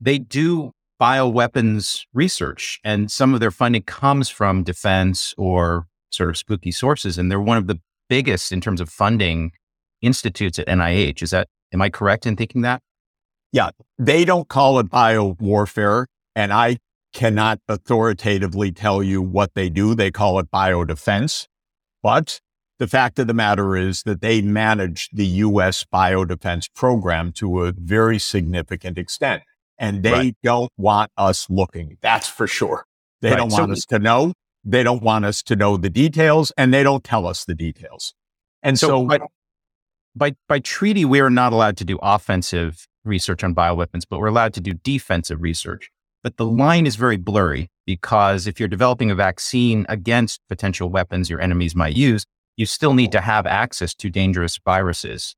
They 0.00 0.18
do 0.18 0.72
bioweapons 1.00 2.02
research, 2.14 2.80
and 2.84 3.10
some 3.10 3.34
of 3.34 3.40
their 3.40 3.50
funding 3.50 3.82
comes 3.82 4.28
from 4.28 4.62
defense 4.62 5.34
or 5.36 5.86
sort 6.10 6.30
of 6.30 6.36
spooky 6.36 6.70
sources, 6.70 7.18
and 7.18 7.30
they're 7.30 7.40
one 7.40 7.56
of 7.56 7.66
the 7.66 7.80
biggest 8.08 8.52
in 8.52 8.60
terms 8.60 8.80
of 8.80 8.88
funding 8.88 9.52
institutes 10.00 10.58
at 10.58 10.66
NIH. 10.66 11.22
Is 11.22 11.30
that 11.30 11.48
am 11.72 11.82
I 11.82 11.90
correct 11.90 12.26
in 12.26 12.36
thinking 12.36 12.62
that? 12.62 12.82
Yeah, 13.52 13.70
they 13.98 14.24
don't 14.24 14.48
call 14.48 14.78
it 14.78 14.88
bio 14.88 15.36
warfare, 15.38 16.06
and 16.34 16.52
I 16.52 16.78
cannot 17.12 17.60
authoritatively 17.68 18.72
tell 18.72 19.02
you 19.02 19.20
what 19.20 19.54
they 19.54 19.68
do. 19.68 19.94
They 19.94 20.10
call 20.10 20.38
it 20.38 20.50
biodefense. 20.50 21.46
But 22.02 22.40
the 22.78 22.88
fact 22.88 23.18
of 23.18 23.26
the 23.26 23.34
matter 23.34 23.76
is 23.76 24.02
that 24.04 24.20
they 24.20 24.40
manage 24.42 25.10
the 25.12 25.26
U.S. 25.26 25.84
biodefense 25.92 26.68
program 26.74 27.30
to 27.32 27.64
a 27.64 27.72
very 27.72 28.18
significant 28.18 28.98
extent 28.98 29.42
and 29.78 30.02
they 30.02 30.12
right. 30.12 30.36
don't 30.42 30.72
want 30.76 31.10
us 31.16 31.48
looking. 31.50 31.98
That's 32.00 32.28
for 32.28 32.46
sure. 32.46 32.86
They 33.20 33.30
right. 33.30 33.36
don't 33.36 33.52
want 33.52 33.68
so, 33.68 33.72
us 33.72 33.84
to 33.86 33.98
know. 33.98 34.32
They 34.64 34.82
don't 34.82 35.02
want 35.02 35.24
us 35.24 35.42
to 35.44 35.56
know 35.56 35.76
the 35.76 35.90
details 35.90 36.52
and 36.56 36.72
they 36.72 36.82
don't 36.82 37.02
tell 37.02 37.26
us 37.26 37.44
the 37.44 37.54
details. 37.54 38.14
And 38.62 38.78
so, 38.78 38.86
so 38.88 39.06
by, 39.06 39.18
by, 40.14 40.36
by 40.48 40.58
treaty, 40.60 41.04
we 41.04 41.20
are 41.20 41.30
not 41.30 41.52
allowed 41.52 41.76
to 41.78 41.84
do 41.84 41.98
offensive 42.00 42.86
research 43.04 43.44
on 43.44 43.54
bioweapons, 43.54 44.02
but 44.08 44.18
we're 44.18 44.28
allowed 44.28 44.54
to 44.54 44.60
do 44.60 44.74
defensive 44.74 45.40
research. 45.40 45.90
But 46.22 46.36
the 46.36 46.46
line 46.46 46.86
is 46.86 46.96
very 46.96 47.16
blurry 47.16 47.68
because 47.84 48.46
if 48.46 48.60
you're 48.60 48.68
developing 48.68 49.10
a 49.10 49.14
vaccine 49.14 49.86
against 49.88 50.40
potential 50.48 50.88
weapons 50.88 51.28
your 51.28 51.40
enemies 51.40 51.74
might 51.74 51.96
use, 51.96 52.24
you 52.56 52.66
still 52.66 52.94
need 52.94 53.12
to 53.12 53.20
have 53.20 53.46
access 53.46 53.94
to 53.94 54.10
dangerous 54.10 54.58
viruses 54.64 55.34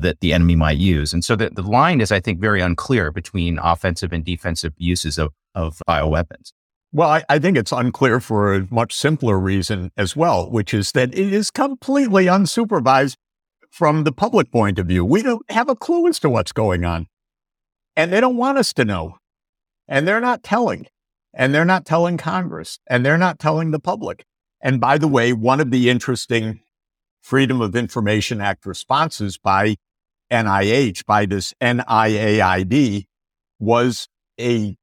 that 0.00 0.20
the 0.20 0.32
enemy 0.32 0.54
might 0.54 0.78
use. 0.78 1.12
And 1.12 1.24
so 1.24 1.34
the, 1.34 1.50
the 1.50 1.62
line 1.62 2.00
is, 2.00 2.12
I 2.12 2.20
think, 2.20 2.40
very 2.40 2.60
unclear 2.60 3.10
between 3.10 3.58
offensive 3.58 4.12
and 4.12 4.24
defensive 4.24 4.72
uses 4.76 5.18
of, 5.18 5.32
of 5.54 5.82
bioweapons. 5.88 6.52
Well, 6.92 7.08
I, 7.08 7.24
I, 7.28 7.38
think 7.38 7.58
it's 7.58 7.72
unclear 7.72 8.18
for 8.18 8.54
a 8.54 8.66
much 8.70 8.94
simpler 8.94 9.38
reason 9.38 9.90
as 9.96 10.16
well, 10.16 10.50
which 10.50 10.72
is 10.72 10.92
that 10.92 11.12
it 11.12 11.32
is 11.32 11.50
completely 11.50 12.26
unsupervised 12.26 13.16
from 13.70 14.04
the 14.04 14.12
public 14.12 14.50
point 14.50 14.78
of 14.78 14.86
view. 14.86 15.04
We 15.04 15.22
don't 15.22 15.48
have 15.50 15.68
a 15.68 15.76
clue 15.76 16.08
as 16.08 16.18
to 16.20 16.30
what's 16.30 16.52
going 16.52 16.84
on. 16.84 17.06
And 17.96 18.12
they 18.12 18.20
don't 18.20 18.36
want 18.36 18.58
us 18.58 18.72
to 18.74 18.84
know. 18.84 19.16
And 19.86 20.06
they're 20.06 20.20
not 20.20 20.42
telling. 20.42 20.86
and 21.34 21.54
they're 21.54 21.64
not 21.64 21.84
telling 21.86 22.16
Congress 22.16 22.78
and 22.88 23.04
they're 23.04 23.18
not 23.18 23.38
telling 23.38 23.70
the 23.70 23.78
public. 23.80 24.24
And 24.60 24.80
by 24.80 24.98
the 24.98 25.08
way, 25.08 25.32
one 25.32 25.60
of 25.60 25.70
the 25.70 25.88
interesting 25.88 26.60
Freedom 27.22 27.60
of 27.60 27.76
Information 27.76 28.40
Act 28.40 28.66
responses 28.66 29.38
by 29.38 29.76
NIH, 30.32 31.04
by 31.06 31.26
this 31.26 31.54
NIAID, 31.60 33.06
was 33.58 34.08
a 34.40 34.76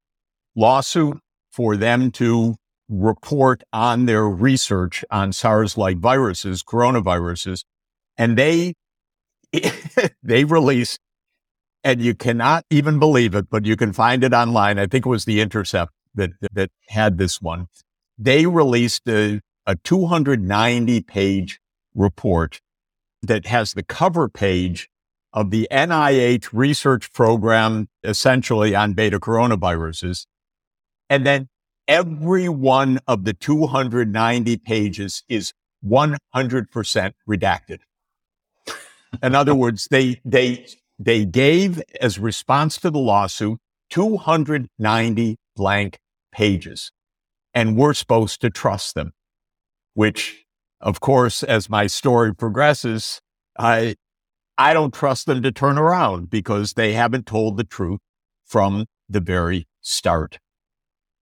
lawsuit 0.56 1.20
for 1.52 1.76
them 1.76 2.12
to 2.12 2.56
report 2.88 3.64
on 3.74 4.06
their 4.06 4.26
research 4.26 5.04
on 5.10 5.34
SARS-like 5.34 5.98
viruses, 5.98 6.64
coronaviruses, 6.64 7.64
and 8.18 8.38
they 8.38 8.74
they 10.24 10.44
released, 10.44 11.00
and 11.84 12.02
you 12.02 12.16
cannot 12.16 12.66
even 12.70 13.00
believe 13.00 13.36
it, 13.36 13.50
but 13.50 13.66
you 13.66 13.76
can 13.76 13.94
find 13.94 14.24
it 14.24 14.34
online. 14.34 14.80
I 14.80 14.88
think 14.88 15.06
it 15.06 15.10
was 15.10 15.26
the 15.26 15.42
Intercept 15.42 15.92
that 16.16 16.32
that 16.52 16.72
had 16.90 17.18
this 17.18 17.42
one. 17.42 17.68
They 18.18 18.46
released 18.46 19.08
a, 19.08 19.42
a 19.66 19.76
290 19.76 21.02
page 21.02 21.60
report 21.94 22.62
that 23.22 23.48
has 23.48 23.74
the 23.74 23.84
cover 23.84 24.30
page 24.30 24.90
of 25.34 25.52
the 25.52 25.68
NIH 25.70 26.50
research 26.54 27.12
program, 27.12 27.90
essentially 28.04 28.74
on 28.74 28.94
beta 28.94 29.20
coronaviruses. 29.20 30.26
And 31.10 31.26
then 31.26 31.50
every 31.88 32.48
one 32.48 33.00
of 33.06 33.26
the 33.26 33.34
290 33.34 34.58
pages 34.58 35.24
is 35.28 35.54
100% 35.86 37.12
redacted. 37.28 37.80
In 39.22 39.36
other 39.36 39.56
words, 39.56 39.88
they, 39.90 40.22
they, 40.26 40.68
they 41.00 41.26
gave 41.26 41.82
as 42.02 42.20
response 42.20 42.78
to 42.80 42.90
the 42.90 43.00
lawsuit 43.00 43.60
290 43.90 45.38
blank 45.56 45.98
pages 46.32 46.92
and 47.54 47.78
we're 47.78 47.94
supposed 47.94 48.42
to 48.42 48.50
trust 48.50 48.96
them, 48.96 49.14
which 49.94 50.46
of 50.82 51.00
course, 51.00 51.42
as 51.42 51.70
my 51.70 51.88
story 51.88 52.34
progresses, 52.36 53.20
I, 53.58 53.96
I 54.58 54.74
don't 54.74 54.94
trust 54.94 55.26
them 55.26 55.42
to 55.42 55.52
turn 55.52 55.78
around 55.78 56.30
because 56.30 56.74
they 56.74 56.94
haven't 56.94 57.26
told 57.26 57.58
the 57.58 57.64
truth 57.64 58.02
from 58.46 58.86
the 59.10 59.20
very 59.20 59.68
start. 59.82 60.38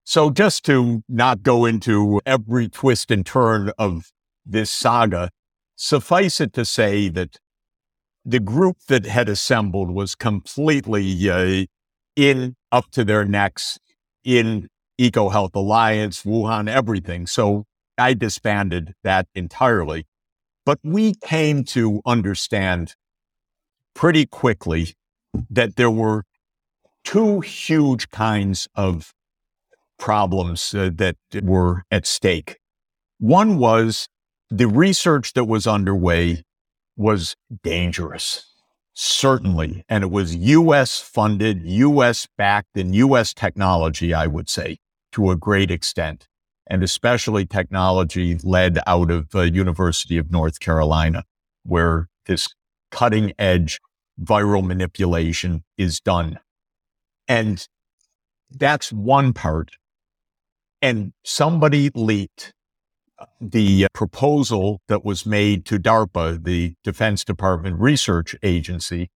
So 0.03 0.31
just 0.31 0.65
to 0.65 1.03
not 1.07 1.43
go 1.43 1.65
into 1.65 2.19
every 2.25 2.67
twist 2.67 3.09
and 3.09 3.25
turn 3.25 3.71
of 3.77 4.11
this 4.45 4.69
saga, 4.69 5.29
suffice 5.77 6.41
it 6.41 6.51
to 6.53 6.65
say 6.65 7.07
that 7.09 7.37
the 8.25 8.39
group 8.39 8.77
that 8.87 9.05
had 9.05 9.29
assembled 9.29 9.91
was 9.91 10.15
completely 10.15 11.29
uh, 11.29 11.65
in 12.15 12.55
up 12.71 12.89
to 12.91 13.03
their 13.03 13.25
necks 13.25 13.79
in 14.23 14.69
EcoHealth 14.99 15.55
Alliance, 15.55 16.23
Wuhan, 16.23 16.69
everything. 16.69 17.27
So 17.27 17.65
I 17.97 18.13
disbanded 18.13 18.93
that 19.03 19.27
entirely. 19.35 20.05
But 20.65 20.79
we 20.83 21.13
came 21.15 21.63
to 21.65 22.01
understand 22.05 22.95
pretty 23.93 24.25
quickly 24.25 24.93
that 25.49 25.75
there 25.75 25.91
were 25.91 26.23
two 27.03 27.41
huge 27.41 28.09
kinds 28.09 28.67
of 28.75 29.13
problems 29.99 30.73
uh, 30.73 30.89
that 30.95 31.17
were 31.41 31.83
at 31.91 32.05
stake. 32.05 32.59
One 33.19 33.57
was 33.57 34.07
the 34.49 34.67
research 34.67 35.33
that 35.33 35.45
was 35.45 35.67
underway 35.67 36.43
was 36.95 37.35
dangerous, 37.63 38.53
certainly. 38.93 39.83
And 39.89 40.03
it 40.03 40.11
was 40.11 40.35
US 40.35 40.99
funded, 40.99 41.65
US 41.65 42.27
backed, 42.37 42.77
and 42.77 42.95
US 42.95 43.33
technology, 43.33 44.13
I 44.13 44.27
would 44.27 44.49
say, 44.49 44.77
to 45.13 45.31
a 45.31 45.35
great 45.35 45.71
extent, 45.71 46.27
and 46.67 46.83
especially 46.83 47.45
technology 47.45 48.37
led 48.43 48.79
out 48.85 49.11
of 49.11 49.29
the 49.29 49.49
University 49.49 50.17
of 50.17 50.31
North 50.31 50.59
Carolina, 50.59 51.23
where 51.63 52.07
this 52.25 52.53
cutting 52.91 53.33
edge 53.39 53.79
viral 54.21 54.65
manipulation 54.65 55.63
is 55.77 55.99
done. 55.99 56.39
And 57.27 57.67
that's 58.51 58.91
one 58.91 59.33
part. 59.33 59.71
And 60.81 61.13
somebody 61.23 61.89
leaked 61.95 62.53
the 63.39 63.85
uh, 63.85 63.87
proposal 63.93 64.81
that 64.87 65.03
was 65.03 65.25
made 65.25 65.65
to 65.65 65.79
DARPA, 65.79 66.43
the 66.43 66.75
Defense 66.83 67.23
Department 67.23 67.79
Research 67.79 68.35
Agency, 68.43 69.09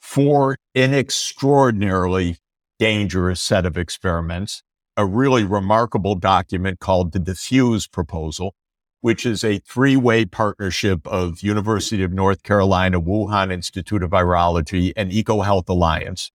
for 0.00 0.56
an 0.74 0.94
extraordinarily 0.94 2.36
dangerous 2.78 3.40
set 3.40 3.64
of 3.64 3.78
experiments, 3.78 4.62
a 4.96 5.06
really 5.06 5.44
remarkable 5.44 6.14
document 6.14 6.80
called 6.80 7.12
the 7.12 7.18
Diffuse 7.18 7.86
Proposal, 7.86 8.54
which 9.00 9.24
is 9.24 9.42
a 9.42 9.58
three-way 9.58 10.24
partnership 10.24 11.06
of 11.06 11.42
University 11.42 12.02
of 12.02 12.12
North 12.12 12.42
Carolina, 12.42 13.00
Wuhan 13.00 13.52
Institute 13.52 14.02
of 14.02 14.10
Virology, 14.10 14.92
and 14.96 15.10
EcoHealth 15.10 15.68
Alliance. 15.68 16.30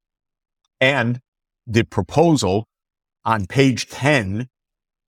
And 0.79 1.19
the 1.65 1.83
proposal 1.83 2.67
on 3.25 3.45
page 3.45 3.89
10, 3.89 4.47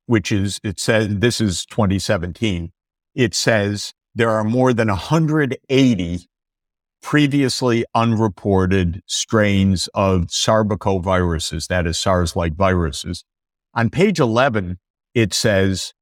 which 0.10 0.32
is, 0.32 0.60
it 0.64 0.80
says, 0.80 1.08
this 1.08 1.40
is 1.40 1.68
2017, 1.68 2.72
it 3.14 3.36
says 3.36 3.94
there 4.16 4.32
are 4.32 4.44
more 4.44 4.74
than 4.74 4.88
180 4.88 6.28
previously 7.00 7.86
unreported 7.94 9.04
strains 9.06 9.88
of 9.94 10.24
Sarbecoviruses, 10.24 11.68
that 11.68 11.86
is 11.86 12.00
SARS-like 12.00 12.56
viruses. 12.56 13.24
On 13.76 13.92
page 13.92 14.20
11, 14.20 14.80
it 15.14 15.32
says 15.32 15.94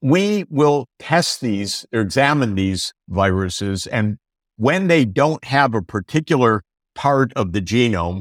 we 0.00 0.44
will 0.48 0.86
test 1.00 1.40
these 1.40 1.84
or 1.92 2.02
examine 2.02 2.54
these 2.54 2.92
viruses. 3.08 3.88
And 3.88 4.18
when 4.56 4.86
they 4.86 5.04
don't 5.04 5.42
have 5.46 5.74
a 5.74 5.82
particular 5.82 6.62
part 6.94 7.32
of 7.32 7.52
the 7.52 7.60
genome 7.60 8.20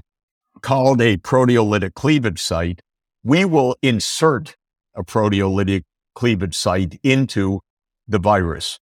called 0.64 1.02
a 1.02 1.18
proteolytic 1.18 1.94
cleavage 1.94 2.42
site, 2.42 2.82
we 3.24 3.46
will 3.46 3.76
insert 3.82 4.56
a 4.96 5.04
proteolytic 5.04 5.84
cleavage 6.14 6.56
site 6.56 7.00
into 7.04 7.62
the 8.08 8.20
virus. 8.20 8.80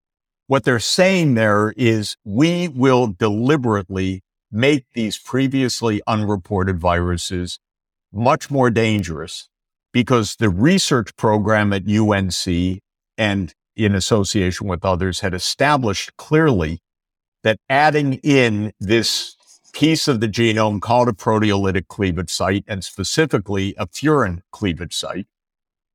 What 0.47 0.65
they're 0.65 0.81
saying 0.81 1.35
there 1.35 1.73
is 1.77 2.17
we 2.25 2.69
will 2.69 3.09
deliberately 3.09 4.23
make 4.51 4.85
these 4.95 5.17
previously 5.19 6.03
unreported 6.07 6.79
viruses 6.79 7.59
much 8.13 8.51
more 8.51 8.71
dangerous 8.71 9.49
because 9.93 10.37
the 10.37 10.51
research 10.51 11.15
program 11.17 11.73
at 11.73 11.89
UNC 11.89 12.81
and 13.17 13.55
in 13.77 13.95
association 13.95 14.67
with 14.67 14.85
others 14.85 15.21
had 15.21 15.35
established 15.35 16.17
clearly 16.17 16.81
that 17.43 17.59
adding 17.69 18.15
in 18.15 18.73
this 18.81 19.37
piece 19.81 20.07
of 20.07 20.21
the 20.21 20.29
genome 20.29 20.81
called 20.81 21.09
a 21.09 21.13
proteolytic 21.13 21.89
cleavage 21.89 22.31
site 22.31 22.65
and 22.69 22.85
specifically 22.85 23.75
a 23.79 23.87
furin 23.87 24.41
cleavage 24.53 24.95
site, 24.95 25.27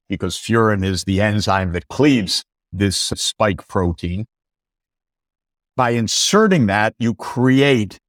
because 0.10 0.38
furin 0.38 0.84
is 0.84 1.04
the 1.04 1.22
enzyme 1.22 1.72
that 1.72 1.88
cleaves 1.88 2.44
this 2.74 2.98
spike 2.98 3.68
protein. 3.68 4.26
By 5.78 5.92
inserting 5.92 6.66
that, 6.66 6.96
you 6.98 7.14
create 7.14 8.00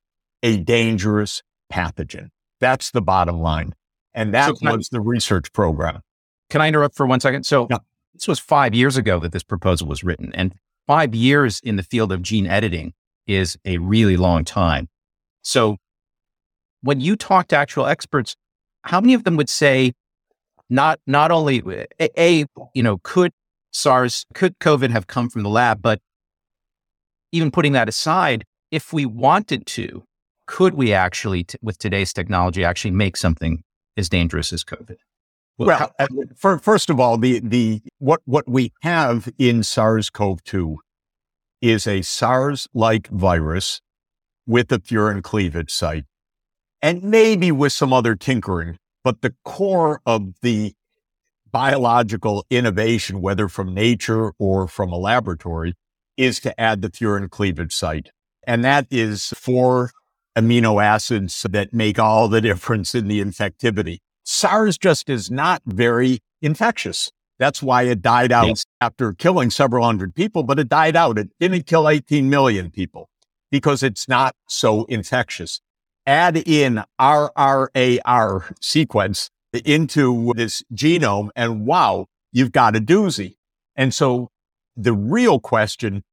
a 0.42 0.56
dangerous 0.56 1.42
pathogen. 1.72 2.30
That's 2.60 2.90
the 2.90 3.02
bottom 3.02 3.40
line. 3.40 3.74
And 4.14 4.32
that 4.32 4.56
so 4.56 4.76
was 4.76 4.88
I, 4.90 4.96
the 4.96 5.00
research 5.02 5.52
program. 5.52 6.00
Can 6.48 6.62
I 6.62 6.68
interrupt 6.68 6.96
for 6.96 7.06
one 7.06 7.20
second? 7.20 7.44
So 7.44 7.66
yeah 7.70 7.78
this 8.16 8.26
was 8.26 8.38
five 8.38 8.74
years 8.74 8.96
ago 8.96 9.20
that 9.20 9.32
this 9.32 9.42
proposal 9.42 9.86
was 9.86 10.02
written. 10.02 10.32
And 10.34 10.54
five 10.86 11.14
years 11.14 11.60
in 11.62 11.76
the 11.76 11.82
field 11.82 12.12
of 12.12 12.22
gene 12.22 12.46
editing 12.46 12.94
is 13.26 13.58
a 13.64 13.78
really 13.78 14.16
long 14.16 14.44
time. 14.44 14.88
So 15.46 15.76
when 16.82 17.00
you 17.00 17.14
talk 17.14 17.46
to 17.48 17.56
actual 17.56 17.86
experts, 17.86 18.34
how 18.82 19.00
many 19.00 19.14
of 19.14 19.22
them 19.22 19.36
would 19.36 19.48
say 19.48 19.92
not 20.68 20.98
not 21.06 21.30
only 21.30 21.62
uh, 21.62 21.84
a, 22.00 22.10
a 22.20 22.46
you 22.74 22.82
know 22.82 22.98
could 23.04 23.30
SARS 23.70 24.26
could 24.34 24.58
COVID 24.58 24.90
have 24.90 25.06
come 25.06 25.30
from 25.30 25.44
the 25.44 25.48
lab, 25.48 25.80
but 25.80 26.00
even 27.30 27.52
putting 27.52 27.72
that 27.72 27.88
aside, 27.88 28.44
if 28.72 28.92
we 28.92 29.06
wanted 29.06 29.66
to, 29.66 30.02
could 30.48 30.74
we 30.74 30.92
actually, 30.92 31.44
t- 31.44 31.58
with 31.62 31.78
today's 31.78 32.12
technology, 32.12 32.64
actually 32.64 32.90
make 32.90 33.16
something 33.16 33.62
as 33.96 34.08
dangerous 34.08 34.52
as 34.52 34.64
COVID? 34.64 34.96
Well, 35.58 35.66
well 35.68 35.78
how, 35.78 35.90
uh, 35.98 36.06
for, 36.36 36.58
first 36.58 36.90
of 36.90 36.98
all, 36.98 37.18
the, 37.18 37.40
the, 37.40 37.82
what, 37.98 38.20
what 38.24 38.48
we 38.48 38.72
have 38.82 39.28
in 39.38 39.62
SARS-CoV-2 39.62 40.76
is 41.60 41.86
a 41.86 42.02
SARS-like 42.02 43.08
virus 43.08 43.80
with 44.46 44.70
a 44.72 44.78
furin 44.78 45.22
cleavage 45.22 45.70
site 45.70 46.04
and 46.82 47.02
maybe 47.02 47.50
with 47.50 47.72
some 47.72 47.92
other 47.92 48.14
tinkering, 48.14 48.78
but 49.02 49.22
the 49.22 49.34
core 49.44 50.00
of 50.06 50.34
the 50.42 50.74
biological 51.50 52.44
innovation, 52.50 53.20
whether 53.20 53.48
from 53.48 53.74
nature 53.74 54.32
or 54.38 54.68
from 54.68 54.92
a 54.92 54.96
laboratory, 54.96 55.74
is 56.16 56.40
to 56.40 56.60
add 56.60 56.82
the 56.82 56.90
furin 56.90 57.30
cleavage 57.30 57.74
site. 57.74 58.10
And 58.46 58.64
that 58.64 58.86
is 58.90 59.28
four 59.36 59.90
amino 60.36 60.82
acids 60.82 61.44
that 61.50 61.72
make 61.72 61.98
all 61.98 62.28
the 62.28 62.40
difference 62.50 62.94
in 62.94 63.08
the 63.08 63.20
infectivity. 63.20 63.98
SARS 64.24 64.76
just 64.76 65.08
is 65.08 65.30
not 65.30 65.62
very 65.66 66.20
infectious. 66.42 67.10
That's 67.38 67.62
why 67.62 67.82
it 67.82 68.00
died 68.00 68.32
out 68.32 68.64
after 68.80 69.12
killing 69.12 69.50
several 69.50 69.84
hundred 69.84 70.14
people, 70.14 70.42
but 70.42 70.58
it 70.58 70.68
died 70.68 70.96
out. 70.96 71.18
It 71.18 71.30
didn't 71.38 71.66
kill 71.66 71.88
18 71.88 72.30
million 72.30 72.70
people 72.70 73.08
because 73.56 73.82
it's 73.82 74.06
not 74.06 74.36
so 74.46 74.84
infectious. 74.84 75.62
Add 76.06 76.36
in 76.46 76.84
RRAR 77.00 78.54
sequence 78.60 79.30
into 79.64 80.34
this 80.36 80.62
genome 80.74 81.30
and 81.34 81.64
wow, 81.64 82.04
you've 82.32 82.52
got 82.52 82.76
a 82.76 82.80
doozy. 82.80 83.36
And 83.74 83.94
so 83.94 84.28
the 84.76 84.92
real 84.92 85.40
question 85.40 86.04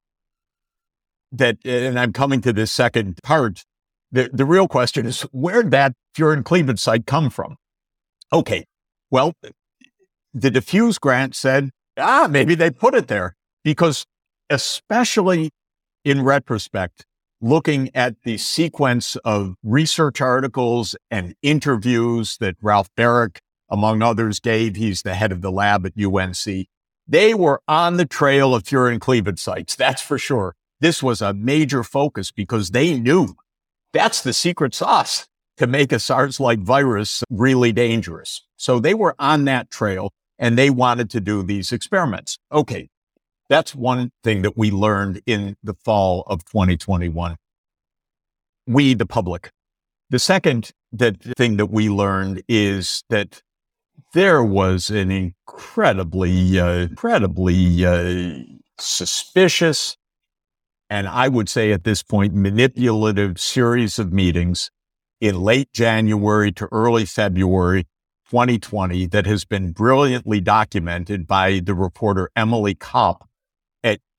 that, 1.33 1.57
and 1.65 1.99
I'm 1.99 2.13
coming 2.13 2.39
to 2.43 2.53
this 2.53 2.71
second 2.71 3.19
part, 3.23 3.65
the, 4.09 4.29
the 4.31 4.45
real 4.45 4.69
question 4.69 5.05
is 5.05 5.23
where'd 5.33 5.71
that 5.71 5.91
furin 6.15 6.45
cleavage 6.45 6.79
site 6.79 7.05
come 7.05 7.29
from? 7.29 7.57
Okay. 8.31 8.63
Well, 9.11 9.33
the 10.33 10.49
diffuse 10.49 10.97
grant 10.97 11.35
said, 11.35 11.71
ah, 11.97 12.27
maybe 12.29 12.55
they 12.55 12.71
put 12.71 12.95
it 12.95 13.09
there 13.09 13.35
because 13.65 14.05
especially 14.49 15.51
in 16.05 16.23
retrospect, 16.23 17.05
looking 17.43 17.89
at 17.93 18.15
the 18.23 18.37
sequence 18.37 19.17
of 19.17 19.55
research 19.63 20.21
articles 20.21 20.95
and 21.11 21.35
interviews 21.41 22.37
that 22.39 22.55
Ralph 22.61 22.87
Barrick, 22.95 23.41
among 23.69 24.01
others, 24.01 24.39
gave, 24.39 24.77
he's 24.77 25.01
the 25.01 25.13
head 25.13 25.33
of 25.33 25.41
the 25.41 25.51
lab 25.51 25.85
at 25.85 25.91
UNC. 26.01 26.67
They 27.05 27.33
were 27.33 27.61
on 27.67 27.97
the 27.97 28.05
trail 28.05 28.55
of 28.55 28.63
furin 28.63 29.01
cleavage 29.01 29.39
sites. 29.39 29.75
That's 29.75 30.01
for 30.01 30.17
sure. 30.17 30.55
This 30.79 31.03
was 31.03 31.21
a 31.21 31.33
major 31.33 31.83
focus 31.83 32.31
because 32.31 32.69
they 32.69 32.97
knew 32.97 33.35
that's 33.91 34.21
the 34.21 34.33
secret 34.33 34.73
sauce 34.73 35.27
to 35.57 35.67
make 35.67 35.91
a 35.91 35.99
SARS-like 35.99 36.59
virus 36.59 37.23
really 37.29 37.73
dangerous. 37.73 38.47
So 38.55 38.79
they 38.79 38.93
were 38.93 39.15
on 39.19 39.43
that 39.45 39.69
trail 39.69 40.11
and 40.39 40.57
they 40.57 40.69
wanted 40.69 41.09
to 41.09 41.19
do 41.19 41.43
these 41.43 41.73
experiments. 41.73 42.37
Okay. 42.53 42.89
That's 43.49 43.75
one 43.75 44.11
thing 44.23 44.41
that 44.43 44.57
we 44.57 44.71
learned 44.71 45.21
in 45.25 45.57
the 45.63 45.73
fall 45.73 46.23
of 46.27 46.45
2021. 46.45 47.37
We, 48.65 48.93
the 48.93 49.05
public. 49.05 49.51
The 50.09 50.19
second 50.19 50.71
that 50.91 51.21
thing 51.37 51.57
that 51.57 51.67
we 51.67 51.89
learned 51.89 52.43
is 52.47 53.03
that 53.09 53.41
there 54.13 54.43
was 54.43 54.89
an 54.89 55.11
incredibly, 55.11 56.59
uh, 56.59 56.87
incredibly 56.89 57.85
uh, 57.85 58.43
suspicious, 58.79 59.97
and 60.89 61.07
I 61.07 61.27
would 61.27 61.49
say 61.49 61.71
at 61.71 61.83
this 61.83 62.03
point, 62.03 62.33
manipulative 62.33 63.39
series 63.39 63.97
of 63.99 64.13
meetings 64.13 64.69
in 65.19 65.41
late 65.41 65.73
January 65.73 66.51
to 66.53 66.67
early 66.71 67.05
February 67.05 67.87
2020 68.29 69.07
that 69.07 69.25
has 69.25 69.45
been 69.45 69.71
brilliantly 69.71 70.41
documented 70.41 71.27
by 71.27 71.59
the 71.59 71.73
reporter 71.73 72.29
Emily 72.35 72.75
Kopp 72.75 73.27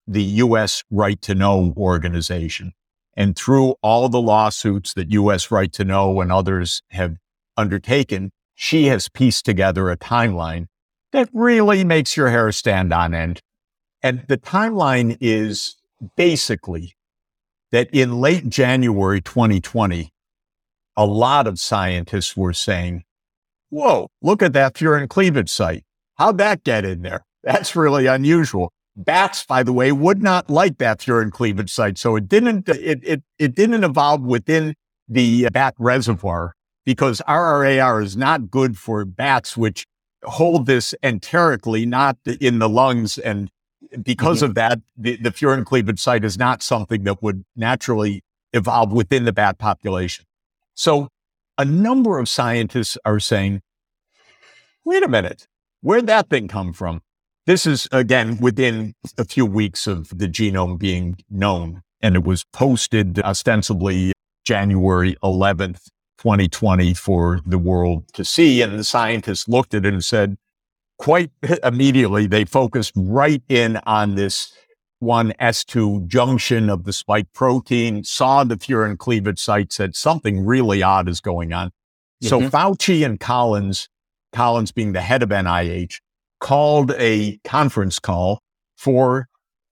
the 0.07 0.23
U.S. 0.23 0.85
Right 0.91 1.21
to 1.23 1.35
Know 1.35 1.73
organization. 1.77 2.73
And 3.17 3.37
through 3.37 3.77
all 3.83 4.09
the 4.09 4.21
lawsuits 4.21 4.93
that 4.95 5.11
U.S. 5.13 5.51
Right 5.51 5.73
to 5.73 5.85
Know 5.85 6.21
and 6.21 6.33
others 6.33 6.83
have 6.91 7.17
undertaken, 7.57 8.33
she 8.55 8.87
has 8.87 9.09
pieced 9.09 9.45
together 9.45 9.91
a 9.91 9.97
timeline 9.97 10.67
that 11.13 11.29
really 11.33 11.85
makes 11.85 12.17
your 12.17 12.31
hair 12.31 12.51
stand 12.51 12.93
on 12.93 13.15
end. 13.15 13.41
And 14.03 14.25
the 14.27 14.37
timeline 14.37 15.17
is 15.21 15.77
basically 16.17 16.95
that 17.71 17.89
in 17.93 18.21
late 18.21 18.49
January 18.49 19.21
2020, 19.21 20.13
a 20.97 21.07
lot 21.07 21.47
of 21.47 21.59
scientists 21.59 22.37
were 22.37 22.53
saying, 22.53 23.05
whoa, 23.71 24.09
look 24.23 24.43
at 24.43 24.53
that 24.53 24.75
furin 24.75 25.09
cleavage 25.09 25.51
site. 25.51 25.85
How'd 26.17 26.39
that 26.39 26.65
get 26.65 26.85
in 26.85 27.03
there? 27.03 27.25
That's 27.43 27.75
really 27.75 28.07
unusual. 28.07 28.73
Bats, 28.97 29.45
by 29.45 29.63
the 29.63 29.73
way, 29.73 29.91
would 29.91 30.23
not 30.23 30.49
like 30.49 30.79
that 30.79 31.01
furin 31.01 31.33
cleavage 31.33 31.73
site. 31.73 31.99
So 31.99 32.15
it 32.17 32.29
didn't, 32.29 32.69
it, 32.69 33.01
it, 33.03 33.23
it 33.39 33.55
didn't 33.55 33.83
evolve 33.83 34.23
within 34.23 34.75
the 35.09 35.49
bat 35.51 35.75
reservoir 35.79 36.55
because 36.85 37.21
RRAR 37.27 38.03
is 38.03 38.17
not 38.17 38.51
good 38.51 38.79
for 38.79 39.05
bats, 39.05 39.57
which 39.57 39.87
hold 40.23 40.67
this 40.67 40.95
enterically, 41.03 41.87
not 41.87 42.17
in 42.41 42.61
the 42.61 42.69
lungs. 42.69 43.19
And 43.19 43.51
because 44.03 44.39
mm-hmm. 44.39 44.47
of 44.47 44.55
that, 44.55 44.81
the, 44.97 45.17
the 45.17 45.31
furin 45.31 45.65
cleavage 45.65 46.01
site 46.01 46.25
is 46.25 46.39
not 46.39 46.63
something 46.63 47.05
that 47.05 47.23
would 47.23 47.45
naturally 47.57 48.23
evolve 48.53 48.93
within 48.93 49.25
the 49.25 49.33
bat 49.33 49.59
population. 49.59 50.25
So 50.75 51.09
a 51.59 51.65
number 51.65 52.19
of 52.19 52.29
scientists 52.29 52.97
are 53.05 53.21
saying, 53.21 53.63
wait 54.85 55.03
a 55.03 55.09
minute, 55.09 55.47
where'd 55.81 56.07
that 56.07 56.29
thing 56.29 56.49
come 56.49 56.73
from? 56.73 57.01
This 57.47 57.67
is 57.67 57.87
again 57.93 58.39
within 58.39 58.95
a 59.19 59.25
few 59.25 59.45
weeks 59.45 59.87
of 59.87 60.09
the 60.09 60.29
genome 60.29 60.79
being 60.79 61.17
known, 61.29 61.83
and 62.01 62.15
it 62.15 62.25
was 62.25 62.45
posted 62.53 63.19
ostensibly 63.21 64.13
January 64.45 65.17
11th, 65.23 65.91
2020 66.19 66.95
for 66.95 67.41
the 67.45 67.59
world 67.59 68.05
to 68.15 68.25
see. 68.25 68.63
And 68.63 68.79
the 68.79 68.85
scientists 68.85 69.47
looked 69.47 69.75
at 69.75 69.85
it 69.85 69.93
and 69.93 70.03
said, 70.03 70.37
quite 70.99 71.31
immediately, 71.63 72.27
they 72.27 72.47
focused 72.47 72.93
right 72.97 73.43
in 73.49 73.79
on 73.85 74.15
this 74.15 74.55
one 75.01 75.35
S2 75.39 76.07
junction 76.07 76.71
of 76.71 76.85
the 76.85 76.95
spike 76.95 77.27
protein, 77.35 78.05
saw 78.05 78.45
the 78.45 78.57
furin 78.57 78.97
cleavage 78.97 79.39
site, 79.39 79.71
said 79.71 79.95
something 79.95 80.47
really 80.47 80.83
odd 80.83 81.11
is 81.11 81.21
going 81.21 81.53
on. 81.53 81.69
Mm-hmm. 81.69 82.29
So 82.29 82.41
Fauci 82.49 83.05
and 83.05 83.21
Collins, 83.21 83.91
Collins 84.33 84.73
being 84.73 84.93
the 84.93 85.03
head 85.03 85.23
of 85.23 85.29
NIH, 85.29 86.01
called 86.45 86.93
a 86.99 87.39
conference 87.39 87.99
call 87.99 88.43
for 88.77 89.29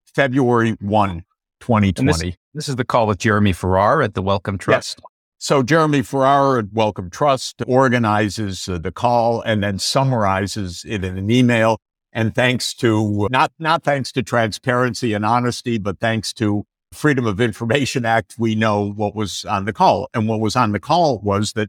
February 0.07 0.75
1, 0.81 1.23
2020. 1.61 2.31
This, 2.31 2.37
this, 2.55 2.69
is 2.71 2.77
the 2.77 2.85
call 2.85 3.07
with 3.07 3.19
Jeremy 3.19 3.53
Farrar 3.53 4.01
at 4.01 4.15
the 4.15 4.23
Wellcome 4.23 4.57
Trust. 4.57 4.99
Yes. 4.99 5.09
So 5.37 5.63
Jeremy 5.63 6.01
Farrar 6.01 6.61
at 6.61 6.73
Wellcome 6.73 7.11
Trust 7.11 7.63
organizes 7.67 8.71
uh, 8.71 8.79
the 8.79 8.91
call 8.91 9.43
and 9.43 9.63
then 9.63 9.79
summarizes 9.79 10.83
it 10.89 11.05
in 11.05 11.19
an 11.19 11.31
email 11.31 11.79
and 12.11 12.35
thanks 12.35 12.73
to 12.77 13.29
not, 13.31 13.53
not 13.59 13.83
thanks 13.83 14.11
to 14.13 14.23
transparency 14.23 15.13
and 15.13 15.27
honesty, 15.27 15.77
but 15.77 16.01
thanks 16.01 16.33
to 16.35 16.65
Freedom 16.95 17.27
of 17.27 17.39
Information 17.39 18.07
Act, 18.07 18.37
we 18.39 18.55
know 18.55 18.93
what 18.93 19.15
was 19.15 19.45
on 19.45 19.67
the 19.67 19.75
call. 19.75 20.09
And 20.15 20.27
what 20.27 20.41
was 20.41 20.57
on 20.57 20.73
the 20.73 20.81
call 20.81 21.19
was 21.19 21.53
that 21.53 21.69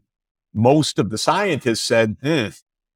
most 0.54 0.98
of 0.98 1.10
the 1.10 1.18
scientists 1.18 1.82
said, 1.82 2.16
eh, 2.22 2.52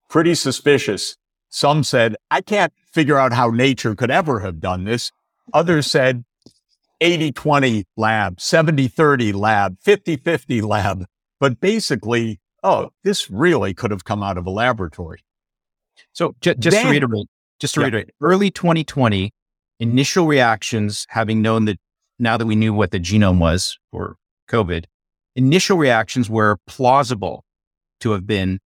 pretty 0.08 0.34
suspicious. 0.34 1.17
Some 1.50 1.82
said, 1.84 2.16
I 2.30 2.40
can't 2.40 2.72
figure 2.92 3.18
out 3.18 3.32
how 3.32 3.50
nature 3.50 3.94
could 3.94 4.10
ever 4.10 4.40
have 4.40 4.60
done 4.60 4.84
this. 4.84 5.10
Others 5.52 5.86
said 5.86 6.24
80 7.00 7.32
20 7.32 7.84
lab, 7.96 8.40
70 8.40 8.88
30 8.88 9.32
lab, 9.32 9.76
50 9.80 10.16
50 10.16 10.60
lab. 10.62 11.06
But 11.40 11.60
basically, 11.60 12.40
oh, 12.62 12.90
this 13.04 13.30
really 13.30 13.72
could 13.74 13.90
have 13.90 14.04
come 14.04 14.22
out 14.22 14.36
of 14.36 14.46
a 14.46 14.50
laboratory. 14.50 15.24
So 16.12 16.34
j- 16.40 16.54
just 16.54 16.76
then, 16.76 16.86
to 16.86 16.90
reiterate, 16.90 17.26
just 17.60 17.74
to 17.74 17.80
yeah. 17.80 17.84
reiterate, 17.84 18.10
early 18.20 18.50
2020, 18.50 19.32
initial 19.80 20.26
reactions, 20.26 21.06
having 21.10 21.40
known 21.40 21.64
that 21.66 21.78
now 22.18 22.36
that 22.36 22.46
we 22.46 22.56
knew 22.56 22.74
what 22.74 22.90
the 22.90 23.00
genome 23.00 23.38
was 23.38 23.78
for 23.90 24.16
COVID, 24.50 24.84
initial 25.36 25.78
reactions 25.78 26.28
were 26.28 26.58
plausible 26.66 27.44
to 28.00 28.10
have 28.12 28.26
been 28.26 28.58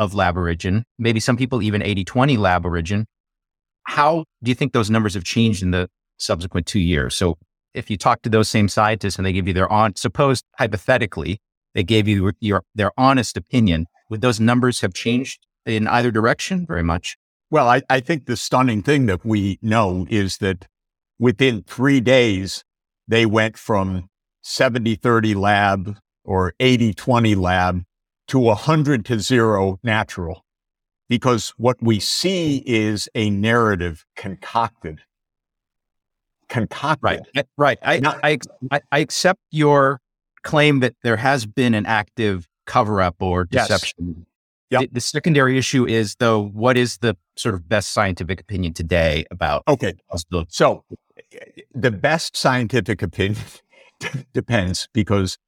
of 0.00 0.14
lab 0.14 0.38
origin, 0.38 0.82
maybe 0.98 1.20
some 1.20 1.36
people 1.36 1.62
even 1.62 1.82
80 1.82 2.04
20 2.04 2.36
lab 2.38 2.64
origin. 2.64 3.06
How 3.84 4.24
do 4.42 4.50
you 4.50 4.54
think 4.54 4.72
those 4.72 4.88
numbers 4.88 5.12
have 5.12 5.24
changed 5.24 5.62
in 5.62 5.72
the 5.72 5.88
subsequent 6.16 6.66
two 6.66 6.80
years? 6.80 7.14
So, 7.14 7.36
if 7.74 7.90
you 7.90 7.96
talk 7.96 8.22
to 8.22 8.30
those 8.30 8.48
same 8.48 8.66
scientists 8.68 9.16
and 9.16 9.26
they 9.26 9.32
give 9.32 9.46
you 9.46 9.52
their 9.52 9.70
on, 9.70 9.94
suppose 9.94 10.42
hypothetically, 10.58 11.38
they 11.74 11.84
gave 11.84 12.08
you 12.08 12.32
your, 12.40 12.64
their 12.74 12.90
honest 12.96 13.36
opinion, 13.36 13.86
would 14.08 14.22
those 14.22 14.40
numbers 14.40 14.80
have 14.80 14.92
changed 14.94 15.46
in 15.66 15.86
either 15.86 16.10
direction 16.10 16.66
very 16.66 16.82
much? 16.82 17.16
Well, 17.50 17.68
I, 17.68 17.82
I 17.90 18.00
think 18.00 18.24
the 18.24 18.36
stunning 18.36 18.82
thing 18.82 19.06
that 19.06 19.24
we 19.24 19.58
know 19.60 20.06
is 20.10 20.38
that 20.38 20.66
within 21.18 21.62
three 21.62 22.00
days, 22.00 22.64
they 23.06 23.26
went 23.26 23.56
from 23.58 24.08
70 24.42 24.94
30 24.96 25.34
lab 25.34 25.98
or 26.24 26.54
80 26.58 26.94
20 26.94 27.34
lab 27.34 27.82
to 28.30 28.38
100 28.38 29.04
to 29.06 29.18
zero 29.18 29.78
natural. 29.82 30.44
Because 31.08 31.50
what 31.56 31.76
we 31.82 31.98
see 31.98 32.62
is 32.64 33.08
a 33.16 33.28
narrative 33.30 34.06
concocted. 34.14 35.00
Concocted. 36.48 37.22
Right. 37.34 37.46
Right. 37.56 37.78
I, 37.82 37.98
Not, 37.98 38.20
I, 38.22 38.38
I, 38.70 38.80
I 38.92 38.98
accept 39.00 39.40
your 39.50 40.00
claim 40.42 40.78
that 40.80 40.94
there 41.02 41.16
has 41.16 41.44
been 41.44 41.74
an 41.74 41.86
active 41.86 42.46
cover 42.66 43.02
up 43.02 43.16
or 43.18 43.44
deception. 43.44 44.14
Yes. 44.16 44.26
Yep. 44.70 44.80
The, 44.80 44.88
the, 44.92 45.00
secondary 45.00 45.58
issue 45.58 45.84
is 45.84 46.14
though, 46.20 46.40
what 46.40 46.78
is 46.78 46.98
the 46.98 47.16
sort 47.34 47.56
of 47.56 47.68
best 47.68 47.92
scientific 47.92 48.40
opinion 48.40 48.72
today 48.72 49.24
about? 49.32 49.64
Okay. 49.66 49.94
So 50.48 50.84
the 51.74 51.90
best 51.90 52.36
scientific 52.36 53.02
opinion 53.02 53.42
depends 54.32 54.88
because 54.94 55.38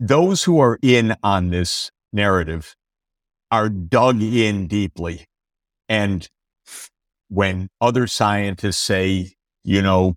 those 0.00 0.42
who 0.44 0.58
are 0.58 0.78
in 0.80 1.14
on 1.22 1.50
this 1.50 1.90
narrative 2.12 2.74
are 3.50 3.68
dug 3.68 4.22
in 4.22 4.66
deeply. 4.66 5.26
And 5.88 6.28
when 7.28 7.68
other 7.80 8.06
scientists 8.06 8.78
say, 8.78 9.32
you 9.64 9.82
know, 9.82 10.14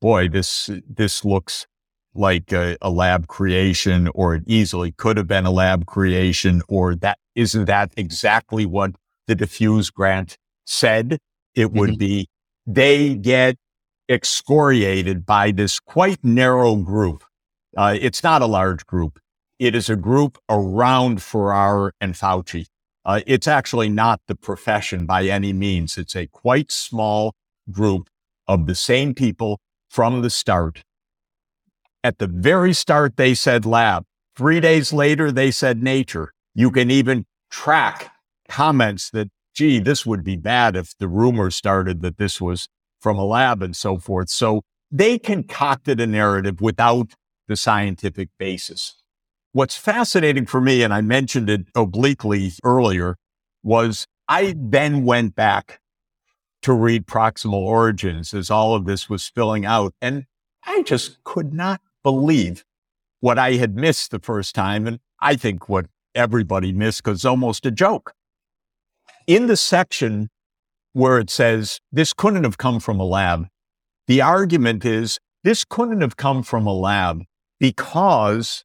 boy, 0.00 0.28
this, 0.28 0.70
this 0.88 1.24
looks 1.24 1.66
like 2.14 2.52
a, 2.52 2.76
a, 2.80 2.90
lab 2.90 3.26
creation 3.26 4.08
or 4.14 4.36
it 4.36 4.44
easily 4.46 4.92
could 4.92 5.16
have 5.16 5.26
been 5.26 5.46
a 5.46 5.50
lab 5.50 5.86
creation 5.86 6.62
or 6.68 6.94
that 6.94 7.18
isn't 7.34 7.64
that 7.64 7.92
exactly 7.96 8.64
what 8.64 8.92
the 9.26 9.34
diffuse 9.34 9.90
grant 9.90 10.38
said 10.64 11.18
it 11.54 11.72
would 11.72 11.90
mm-hmm. 11.90 11.98
be 11.98 12.28
they 12.66 13.14
get 13.14 13.56
excoriated 14.08 15.26
by 15.26 15.50
this 15.50 15.80
quite 15.80 16.22
narrow 16.22 16.76
group 16.76 17.24
uh, 17.76 17.96
it's 18.00 18.22
not 18.22 18.42
a 18.42 18.46
large 18.46 18.86
group 18.86 19.18
it 19.58 19.74
is 19.74 19.88
a 19.88 19.96
group 19.96 20.38
around 20.48 21.22
Farrar 21.22 21.92
and 22.00 22.14
Fauci. 22.14 22.66
Uh, 23.04 23.20
it's 23.26 23.46
actually 23.46 23.88
not 23.88 24.20
the 24.28 24.34
profession 24.34 25.06
by 25.06 25.24
any 25.24 25.52
means. 25.52 25.98
It's 25.98 26.16
a 26.16 26.26
quite 26.26 26.72
small 26.72 27.34
group 27.70 28.08
of 28.48 28.66
the 28.66 28.74
same 28.74 29.14
people 29.14 29.60
from 29.88 30.22
the 30.22 30.30
start. 30.30 30.82
At 32.02 32.18
the 32.18 32.26
very 32.26 32.72
start, 32.72 33.16
they 33.16 33.34
said 33.34 33.64
lab. 33.64 34.04
Three 34.36 34.60
days 34.60 34.92
later, 34.92 35.30
they 35.30 35.50
said 35.50 35.82
nature. 35.82 36.32
You 36.54 36.70
can 36.70 36.90
even 36.90 37.26
track 37.50 38.12
comments 38.48 39.10
that, 39.10 39.28
gee, 39.54 39.78
this 39.78 40.04
would 40.04 40.24
be 40.24 40.36
bad 40.36 40.76
if 40.76 40.94
the 40.98 41.08
rumor 41.08 41.50
started 41.50 42.02
that 42.02 42.18
this 42.18 42.40
was 42.40 42.68
from 43.00 43.18
a 43.18 43.24
lab 43.24 43.62
and 43.62 43.76
so 43.76 43.98
forth. 43.98 44.30
So 44.30 44.62
they 44.90 45.18
concocted 45.18 46.00
a 46.00 46.06
narrative 46.06 46.60
without 46.60 47.12
the 47.48 47.56
scientific 47.56 48.30
basis. 48.38 48.96
What's 49.54 49.76
fascinating 49.76 50.46
for 50.46 50.60
me, 50.60 50.82
and 50.82 50.92
I 50.92 51.00
mentioned 51.00 51.48
it 51.48 51.66
obliquely 51.76 52.50
earlier, 52.64 53.16
was 53.62 54.04
I 54.28 54.56
then 54.58 55.04
went 55.04 55.36
back 55.36 55.78
to 56.62 56.72
read 56.72 57.06
Proximal 57.06 57.62
Origins 57.62 58.34
as 58.34 58.50
all 58.50 58.74
of 58.74 58.84
this 58.84 59.08
was 59.08 59.22
spilling 59.22 59.64
out. 59.64 59.94
And 60.02 60.24
I 60.66 60.82
just 60.82 61.22
could 61.22 61.54
not 61.54 61.80
believe 62.02 62.64
what 63.20 63.38
I 63.38 63.52
had 63.52 63.76
missed 63.76 64.10
the 64.10 64.18
first 64.18 64.56
time. 64.56 64.88
And 64.88 64.98
I 65.20 65.36
think 65.36 65.68
what 65.68 65.86
everybody 66.16 66.72
missed 66.72 67.04
because 67.04 67.24
almost 67.24 67.64
a 67.64 67.70
joke. 67.70 68.12
In 69.28 69.46
the 69.46 69.56
section 69.56 70.30
where 70.94 71.20
it 71.20 71.30
says 71.30 71.78
this 71.92 72.12
couldn't 72.12 72.42
have 72.42 72.58
come 72.58 72.80
from 72.80 72.98
a 72.98 73.04
lab, 73.04 73.46
the 74.08 74.20
argument 74.20 74.84
is 74.84 75.20
this 75.44 75.64
couldn't 75.64 76.00
have 76.00 76.16
come 76.16 76.42
from 76.42 76.66
a 76.66 76.74
lab 76.74 77.22
because 77.60 78.64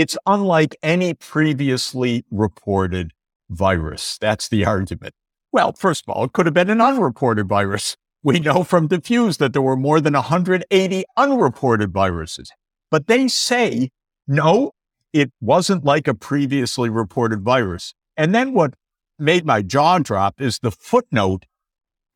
it's 0.00 0.18
unlike 0.26 0.76
any 0.82 1.14
previously 1.14 2.24
reported 2.30 3.12
virus. 3.50 4.18
That's 4.20 4.48
the 4.48 4.64
argument. 4.64 5.14
Well, 5.52 5.72
first 5.72 6.04
of 6.06 6.14
all, 6.14 6.24
it 6.24 6.32
could 6.32 6.46
have 6.46 6.54
been 6.54 6.70
an 6.70 6.80
unreported 6.80 7.48
virus. 7.48 7.96
We 8.22 8.40
know 8.40 8.64
from 8.64 8.88
diffuse 8.88 9.38
that 9.38 9.52
there 9.52 9.62
were 9.62 9.76
more 9.76 10.00
than 10.00 10.14
180 10.14 11.04
unreported 11.16 11.92
viruses. 11.92 12.50
But 12.90 13.06
they 13.06 13.28
say, 13.28 13.90
no, 14.26 14.72
it 15.12 15.32
wasn't 15.40 15.84
like 15.84 16.08
a 16.08 16.14
previously 16.14 16.90
reported 16.90 17.42
virus. 17.42 17.94
And 18.16 18.34
then 18.34 18.52
what 18.52 18.74
made 19.18 19.46
my 19.46 19.62
jaw 19.62 19.98
drop 19.98 20.40
is 20.40 20.58
the 20.58 20.70
footnote 20.70 21.46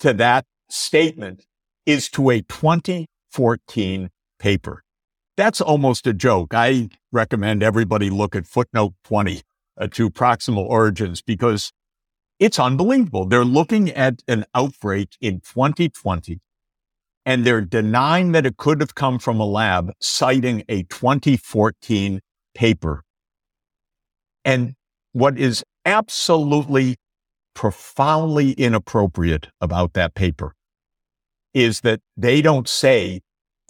to 0.01 0.13
that 0.15 0.45
statement 0.69 1.47
is 1.87 2.09
to 2.11 2.31
a 2.31 2.43
2014 2.43 4.11
paper. 4.39 4.83
That's 5.37 5.61
almost 5.61 6.07
a 6.07 6.13
joke. 6.13 6.53
I 6.53 6.91
recommend 7.11 7.63
everybody 7.63 8.11
look 8.11 8.37
at 8.37 8.47
footnote 8.47 8.95
20 9.05 9.43
uh, 9.79 9.87
to 9.89 10.11
proximal 10.11 10.67
origins 10.67 11.23
because 11.23 11.73
it's 12.39 12.59
unbelievable. 12.59 13.25
They're 13.25 13.45
looking 13.45 13.91
at 13.91 14.23
an 14.29 14.45
outbreak 14.55 15.17
in 15.21 15.41
2020 15.41 16.41
and 17.25 17.45
they're 17.45 17.61
denying 17.61 18.33
that 18.33 18.45
it 18.45 18.57
could 18.57 18.81
have 18.81 18.95
come 18.95 19.19
from 19.19 19.39
a 19.41 19.47
lab, 19.47 19.93
citing 20.01 20.65
a 20.69 20.83
2014 20.85 22.21
paper. 22.55 23.03
And 24.45 24.75
what 25.13 25.39
is 25.39 25.65
absolutely 25.85 26.97
profoundly 27.55 28.53
inappropriate 28.53 29.49
about 29.61 29.93
that 29.93 30.15
paper 30.15 30.55
is 31.55 31.83
that 31.83 32.01
they 32.17 32.43
don't 32.43 32.69
say, 32.69 33.21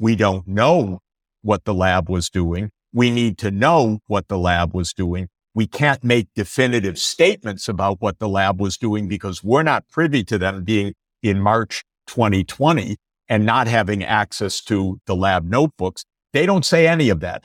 we 0.01 0.17
don't 0.17 0.49
know 0.49 1.02
what 1.43 1.65
the 1.65 1.75
lab 1.75 2.09
was 2.09 2.31
doing. 2.31 2.71
We 2.93 3.11
need 3.11 3.39
to 3.39 3.51
know 3.51 4.01
what 4.07 4.29
the 4.29 4.39
lab 4.39 4.75
was 4.75 4.93
doing. 4.93 5.29
We 5.55 5.67
can't 5.67 6.03
make 6.03 6.29
definitive 6.35 6.99
statements 6.99 7.69
about 7.69 8.01
what 8.01 8.19
the 8.19 8.29
lab 8.29 8.61
was 8.61 8.77
doing 8.77 9.07
because 9.07 9.45
we're 9.45 9.63
not 9.63 9.89
privy 9.89 10.25
to 10.25 10.39
them 10.39 10.65
being 10.65 10.95
in 11.23 11.41
March 11.41 11.85
2020 12.07 12.97
and 13.29 13.45
not 13.45 13.67
having 13.67 14.03
access 14.03 14.61
to 14.63 14.99
the 15.07 15.15
lab 15.15 15.45
notebooks. 15.45 16.05
They 16.33 16.47
don't 16.47 16.65
say 16.65 16.87
any 16.87 17.09
of 17.11 17.21
that. 17.21 17.45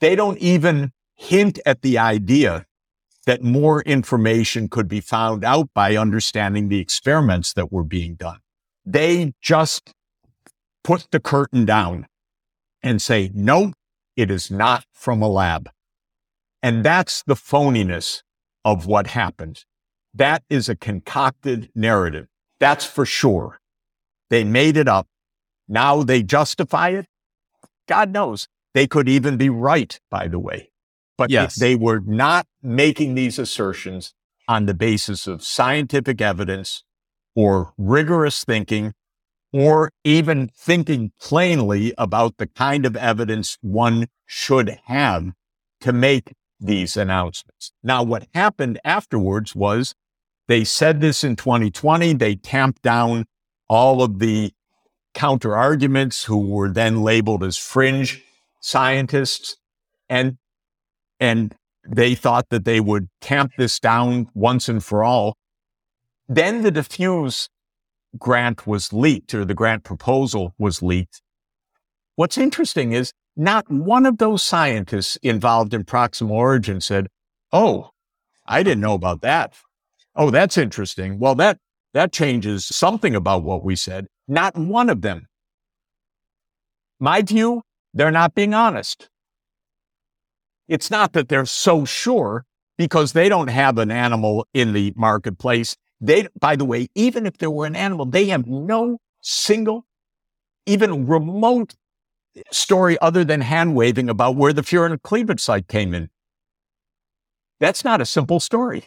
They 0.00 0.14
don't 0.14 0.38
even 0.38 0.92
hint 1.14 1.58
at 1.64 1.82
the 1.82 1.98
idea 1.98 2.66
that 3.24 3.42
more 3.42 3.82
information 3.82 4.68
could 4.68 4.86
be 4.86 5.00
found 5.00 5.44
out 5.44 5.68
by 5.74 5.96
understanding 5.96 6.68
the 6.68 6.78
experiments 6.78 7.52
that 7.54 7.72
were 7.72 7.84
being 7.84 8.14
done. 8.14 8.38
They 8.84 9.32
just 9.42 9.92
put 10.84 11.08
the 11.10 11.20
curtain 11.20 11.64
down 11.64 12.06
and 12.82 13.00
say, 13.00 13.30
no, 13.34 13.72
it 14.16 14.30
is 14.30 14.50
not 14.50 14.84
from 14.92 15.22
a 15.22 15.28
lab. 15.28 15.70
And 16.62 16.84
that's 16.84 17.22
the 17.22 17.34
phoniness 17.34 18.22
of 18.64 18.86
what 18.86 19.08
happened. 19.08 19.64
That 20.14 20.42
is 20.48 20.68
a 20.68 20.76
concocted 20.76 21.70
narrative. 21.74 22.26
That's 22.58 22.84
for 22.84 23.04
sure. 23.04 23.60
They 24.30 24.44
made 24.44 24.76
it 24.76 24.88
up. 24.88 25.06
Now 25.68 26.02
they 26.02 26.22
justify 26.22 26.90
it. 26.90 27.06
God 27.86 28.12
knows 28.12 28.48
they 28.74 28.86
could 28.86 29.08
even 29.08 29.36
be 29.36 29.48
right, 29.48 29.98
by 30.10 30.28
the 30.28 30.38
way. 30.38 30.70
But 31.18 31.30
yes. 31.30 31.56
they 31.56 31.74
were 31.74 32.00
not 32.00 32.46
making 32.62 33.14
these 33.14 33.38
assertions 33.38 34.12
on 34.48 34.66
the 34.66 34.74
basis 34.74 35.26
of 35.26 35.42
scientific 35.42 36.20
evidence 36.20 36.84
or 37.34 37.72
rigorous 37.78 38.44
thinking 38.44 38.94
or 39.52 39.90
even 40.04 40.50
thinking 40.54 41.12
plainly 41.20 41.94
about 41.96 42.36
the 42.36 42.46
kind 42.46 42.84
of 42.84 42.96
evidence 42.96 43.56
one 43.60 44.06
should 44.26 44.78
have 44.86 45.32
to 45.80 45.92
make 45.92 46.32
these 46.58 46.96
announcements. 46.96 47.72
Now, 47.82 48.02
what 48.02 48.26
happened 48.34 48.80
afterwards 48.84 49.54
was 49.54 49.94
they 50.48 50.64
said 50.64 51.00
this 51.00 51.24
in 51.24 51.36
2020. 51.36 52.14
They 52.14 52.36
tamped 52.36 52.82
down 52.82 53.26
all 53.68 54.02
of 54.02 54.18
the 54.18 54.52
counter 55.14 55.56
arguments 55.56 56.24
who 56.24 56.38
were 56.38 56.70
then 56.70 57.02
labeled 57.02 57.42
as 57.42 57.56
fringe 57.56 58.22
scientists. 58.60 59.56
And, 60.08 60.38
and 61.18 61.54
they 61.88 62.14
thought 62.14 62.48
that 62.50 62.64
they 62.64 62.80
would 62.80 63.08
tamp 63.20 63.52
this 63.56 63.80
down 63.80 64.28
once 64.34 64.68
and 64.68 64.84
for 64.84 65.02
all. 65.02 65.36
Then 66.28 66.62
the 66.62 66.70
diffuse 66.70 67.48
grant 68.18 68.66
was 68.66 68.92
leaked 68.92 69.34
or 69.34 69.44
the 69.44 69.54
grant 69.54 69.84
proposal 69.84 70.54
was 70.58 70.82
leaked. 70.82 71.22
What's 72.14 72.38
interesting 72.38 72.92
is 72.92 73.12
not 73.36 73.70
one 73.70 74.06
of 74.06 74.18
those 74.18 74.42
scientists 74.42 75.16
involved 75.22 75.74
in 75.74 75.84
Proximal 75.84 76.30
Origin 76.30 76.80
said, 76.80 77.08
Oh, 77.52 77.90
I 78.46 78.62
didn't 78.62 78.80
know 78.80 78.94
about 78.94 79.20
that. 79.22 79.54
Oh, 80.14 80.30
that's 80.30 80.56
interesting. 80.56 81.18
Well, 81.18 81.34
that, 81.34 81.58
that 81.92 82.12
changes 82.12 82.64
something 82.66 83.14
about 83.14 83.42
what 83.42 83.62
we 83.62 83.76
said. 83.76 84.06
Not 84.26 84.56
one 84.56 84.88
of 84.88 85.02
them. 85.02 85.26
My 86.98 87.20
view, 87.20 87.62
they're 87.92 88.10
not 88.10 88.34
being 88.34 88.54
honest. 88.54 89.10
It's 90.68 90.90
not 90.90 91.12
that 91.12 91.28
they're 91.28 91.46
so 91.46 91.84
sure 91.84 92.44
because 92.78 93.12
they 93.12 93.28
don't 93.28 93.48
have 93.48 93.78
an 93.78 93.90
animal 93.90 94.46
in 94.52 94.72
the 94.72 94.92
marketplace 94.96 95.76
they, 96.00 96.28
by 96.38 96.56
the 96.56 96.64
way, 96.64 96.88
even 96.94 97.26
if 97.26 97.38
there 97.38 97.50
were 97.50 97.66
an 97.66 97.76
animal, 97.76 98.06
they 98.06 98.26
have 98.26 98.46
no 98.46 98.98
single, 99.22 99.86
even 100.66 101.06
remote 101.06 101.74
story 102.50 102.98
other 103.00 103.24
than 103.24 103.40
hand 103.40 103.74
waving 103.74 104.10
about 104.10 104.36
where 104.36 104.52
the 104.52 104.62
furin 104.62 105.00
cleavage 105.02 105.40
site 105.40 105.68
came 105.68 105.94
in. 105.94 106.10
That's 107.60 107.84
not 107.84 108.00
a 108.00 108.06
simple 108.06 108.40
story. 108.40 108.84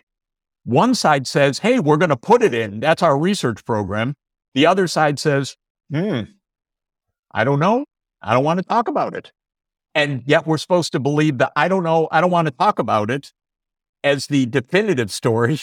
One 0.64 0.94
side 0.94 1.26
says, 1.26 1.60
Hey, 1.60 1.80
we're 1.80 1.98
going 1.98 2.10
to 2.10 2.18
put 2.18 2.44
it 2.44 2.54
in. 2.54 2.80
That's 2.80 3.02
our 3.02 3.18
research 3.18 3.66
program. 3.66 4.16
The 4.54 4.68
other 4.68 4.88
side 4.88 5.18
says, 5.18 5.56
Hmm, 5.92 6.22
I 7.32 7.44
don't 7.44 7.60
know. 7.60 7.86
I 8.22 8.34
don't 8.34 8.44
want 8.44 8.60
to 8.60 8.66
talk 8.66 8.88
about 8.88 9.16
it. 9.16 9.32
And 9.96 10.22
yet 10.26 10.46
we're 10.46 10.60
supposed 10.60 10.92
to 10.92 11.00
believe 11.00 11.40
that 11.40 11.52
I 11.56 11.68
don't 11.68 11.84
know. 11.84 12.08
I 12.12 12.22
don't 12.22 12.30
want 12.30 12.48
to 12.48 12.54
talk 12.54 12.78
about 12.78 13.10
it 13.10 13.34
as 14.04 14.28
the 14.28 14.46
definitive 14.46 15.12
story 15.12 15.60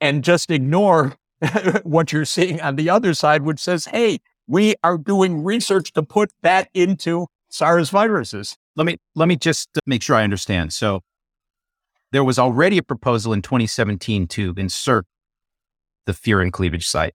and 0.00 0.24
just 0.24 0.50
ignore 0.50 1.14
what 1.82 2.12
you're 2.12 2.24
seeing 2.24 2.60
on 2.60 2.76
the 2.76 2.90
other 2.90 3.14
side, 3.14 3.42
which 3.42 3.60
says, 3.60 3.86
hey, 3.86 4.18
we 4.46 4.74
are 4.82 4.98
doing 4.98 5.42
research 5.42 5.92
to 5.92 6.02
put 6.02 6.30
that 6.42 6.68
into 6.74 7.26
SARS 7.48 7.90
viruses. 7.90 8.56
Let 8.76 8.86
me 8.86 8.98
let 9.14 9.28
me 9.28 9.36
just 9.36 9.68
make 9.86 10.02
sure 10.02 10.16
I 10.16 10.24
understand. 10.24 10.72
So 10.72 11.02
there 12.12 12.24
was 12.24 12.38
already 12.38 12.78
a 12.78 12.82
proposal 12.82 13.32
in 13.32 13.42
2017 13.42 14.26
to 14.28 14.54
insert 14.56 15.06
the 16.06 16.12
furin 16.12 16.52
cleavage 16.52 16.86
site. 16.86 17.14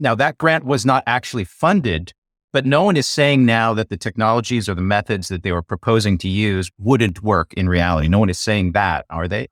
Now, 0.00 0.14
that 0.16 0.38
grant 0.38 0.64
was 0.64 0.84
not 0.84 1.04
actually 1.06 1.44
funded, 1.44 2.12
but 2.52 2.66
no 2.66 2.82
one 2.82 2.96
is 2.96 3.06
saying 3.06 3.46
now 3.46 3.72
that 3.74 3.88
the 3.88 3.96
technologies 3.96 4.68
or 4.68 4.74
the 4.74 4.82
methods 4.82 5.28
that 5.28 5.42
they 5.42 5.52
were 5.52 5.62
proposing 5.62 6.18
to 6.18 6.28
use 6.28 6.70
wouldn't 6.78 7.22
work 7.22 7.54
in 7.54 7.68
reality. 7.68 8.08
No 8.08 8.18
one 8.18 8.28
is 8.28 8.38
saying 8.38 8.72
that, 8.72 9.06
are 9.08 9.28
they? 9.28 9.48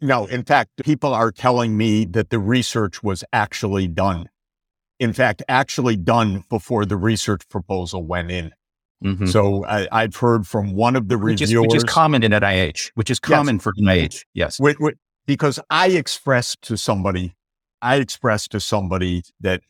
No, 0.00 0.26
in 0.26 0.44
fact, 0.44 0.82
people 0.84 1.14
are 1.14 1.30
telling 1.30 1.76
me 1.76 2.04
that 2.06 2.30
the 2.30 2.38
research 2.38 3.02
was 3.02 3.24
actually 3.32 3.86
done. 3.88 4.28
In 4.98 5.12
fact, 5.12 5.42
actually 5.48 5.96
done 5.96 6.44
before 6.50 6.84
the 6.84 6.96
research 6.96 7.48
proposal 7.48 8.02
went 8.04 8.30
in. 8.30 8.52
Mm-hmm. 9.04 9.26
So 9.26 9.64
I, 9.64 10.02
have 10.02 10.16
heard 10.16 10.46
from 10.46 10.74
one 10.74 10.96
of 10.96 11.08
the 11.08 11.16
which 11.16 11.40
reviewers, 11.40 11.66
is, 11.66 11.72
which 11.72 11.76
is 11.76 11.84
common 11.84 12.24
in 12.24 12.32
NIH, 12.32 12.90
which 12.94 13.10
is 13.10 13.20
common 13.20 13.56
yes. 13.56 13.62
for 13.62 13.72
NIH. 13.74 14.24
Yes, 14.34 14.58
which, 14.58 14.78
which, 14.80 14.96
because 15.26 15.60
I 15.70 15.88
expressed 15.88 16.62
to 16.62 16.76
somebody, 16.76 17.36
I 17.80 17.96
expressed 17.96 18.50
to 18.52 18.60
somebody 18.60 19.22
that 19.40 19.60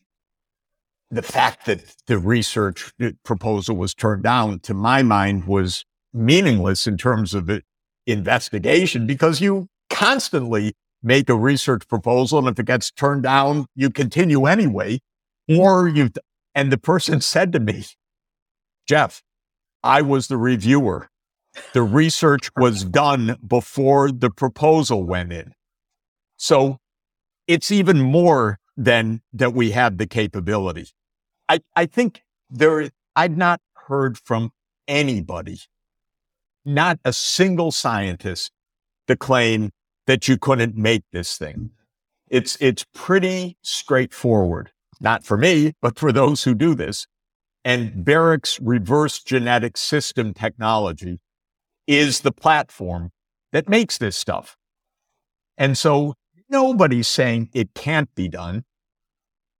the 1.10 1.22
fact 1.22 1.66
that 1.66 1.94
the 2.06 2.18
research 2.18 2.92
proposal 3.22 3.76
was 3.76 3.94
turned 3.94 4.22
down, 4.22 4.60
to 4.60 4.72
my 4.72 5.02
mind, 5.02 5.46
was 5.46 5.84
meaningless 6.14 6.86
in 6.86 6.96
terms 6.96 7.34
of 7.34 7.46
the 7.46 7.62
investigation 8.06 9.06
because 9.06 9.42
you 9.42 9.68
constantly 9.90 10.74
make 11.02 11.28
a 11.28 11.34
research 11.34 11.86
proposal, 11.88 12.38
and 12.38 12.48
if 12.48 12.58
it 12.58 12.66
gets 12.66 12.90
turned 12.90 13.22
down, 13.22 13.66
you 13.74 13.90
continue 13.90 14.46
anyway, 14.46 15.00
mm-hmm. 15.48 15.60
or 15.60 15.88
you. 15.88 16.10
And 16.54 16.72
the 16.72 16.78
person 16.78 17.20
said 17.20 17.52
to 17.52 17.60
me, 17.60 17.84
Jeff, 18.86 19.22
I 19.82 20.02
was 20.02 20.28
the 20.28 20.36
reviewer. 20.36 21.08
The 21.72 21.82
research 21.82 22.50
was 22.56 22.84
done 22.84 23.36
before 23.46 24.10
the 24.10 24.30
proposal 24.30 25.04
went 25.04 25.32
in. 25.32 25.52
So 26.36 26.78
it's 27.46 27.70
even 27.70 28.00
more 28.00 28.58
than 28.76 29.22
that 29.32 29.54
we 29.54 29.72
have 29.72 29.98
the 29.98 30.06
capability. 30.06 30.88
I, 31.48 31.60
I 31.74 31.86
think 31.86 32.22
there, 32.50 32.90
I've 33.16 33.36
not 33.36 33.60
heard 33.88 34.18
from 34.18 34.52
anybody, 34.86 35.60
not 36.64 36.98
a 37.04 37.12
single 37.12 37.72
scientist 37.72 38.52
to 39.08 39.16
claim 39.16 39.70
that 40.08 40.26
you 40.26 40.38
couldn't 40.38 40.74
make 40.74 41.04
this 41.12 41.36
thing. 41.36 41.70
It's, 42.28 42.56
it's 42.60 42.86
pretty 42.94 43.58
straightforward. 43.62 44.72
Not 45.00 45.22
for 45.22 45.36
me, 45.36 45.74
but 45.82 45.98
for 45.98 46.12
those 46.12 46.44
who 46.44 46.54
do 46.54 46.74
this. 46.74 47.06
And 47.62 48.06
Baric's 48.06 48.58
reverse 48.58 49.22
genetic 49.22 49.76
system 49.76 50.32
technology 50.32 51.20
is 51.86 52.20
the 52.20 52.32
platform 52.32 53.10
that 53.52 53.68
makes 53.68 53.98
this 53.98 54.16
stuff. 54.16 54.56
And 55.58 55.76
so 55.76 56.14
nobody's 56.48 57.08
saying 57.08 57.50
it 57.52 57.74
can't 57.74 58.12
be 58.14 58.28
done. 58.28 58.64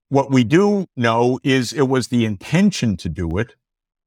What 0.09 0.31
we 0.31 0.45
do 0.45 0.87
know 0.97 1.39
is 1.45 1.75
it 1.75 1.89
was 1.89 2.09
the 2.09 2.25
intention 2.25 2.97
to 2.97 3.11
do 3.11 3.37
it. 3.37 3.55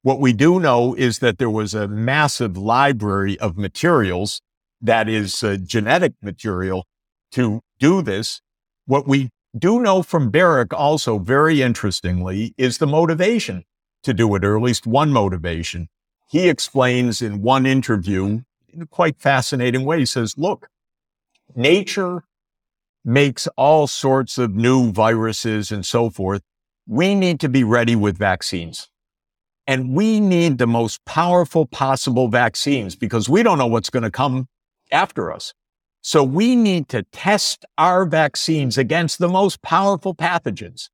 What 0.02 0.20
we 0.20 0.34
do 0.34 0.60
know 0.60 0.96
is 0.96 1.20
that 1.20 1.38
there 1.38 1.52
was 1.52 1.76
a 1.76 1.88
massive 1.88 2.58
library 2.58 3.40
of 3.40 3.58
materials 3.60 4.42
that 4.82 5.08
is 5.08 5.44
uh, 5.44 5.58
genetic 5.63 6.13
material 6.22 6.86
to 7.32 7.62
do 7.80 8.02
this. 8.02 8.41
What 8.86 9.08
we 9.08 9.30
do 9.58 9.80
know 9.80 10.02
from 10.02 10.32
Baric 10.32 10.74
also 10.74 11.20
very 11.20 11.62
interestingly 11.62 12.54
is 12.58 12.78
the 12.78 12.88
motivation 12.88 13.63
to 14.04 14.13
do 14.13 14.34
it, 14.36 14.44
or 14.44 14.58
at 14.58 14.63
least 14.63 14.88
one 14.88 15.12
motivation. 15.12 15.88
He 16.30 16.50
explains 16.50 17.22
in 17.22 17.41
one 17.41 17.65
interview 17.65 18.41
in 18.70 18.82
a 18.82 18.88
quite 18.88 19.20
fascinating 19.20 19.86
way. 19.86 20.00
He 20.00 20.06
says, 20.06 20.38
look, 20.38 20.67
nature 21.56 22.24
makes 23.04 23.48
all 23.58 23.88
sorts 23.88 24.38
of 24.38 24.56
new 24.56 24.91
viruses 24.91 25.72
and 25.72 25.86
so 25.86 26.10
forth. 26.10 26.41
We 26.88 27.15
need 27.15 27.39
to 27.41 27.50
be 27.50 27.63
ready 27.63 27.96
with 27.96 28.17
vaccines. 28.17 28.89
And 29.67 29.94
we 29.94 30.20
need 30.20 30.58
the 30.58 30.67
most 30.67 31.04
powerful 31.06 31.65
possible 31.65 32.28
vaccines 32.28 32.96
because 32.96 33.30
we 33.30 33.44
don't 33.44 33.58
know 33.58 33.67
what's 33.67 33.89
going 33.89 34.04
to 34.04 34.12
come 34.12 34.48
after 34.92 35.32
us. 35.32 35.54
So 36.02 36.24
we 36.24 36.56
need 36.56 36.90
to 36.90 37.04
test 37.12 37.66
our 37.78 38.06
vaccines 38.06 38.78
against 38.78 39.20
the 39.20 39.30
most 39.30 39.62
powerful 39.62 40.16
pathogens. 40.16 40.90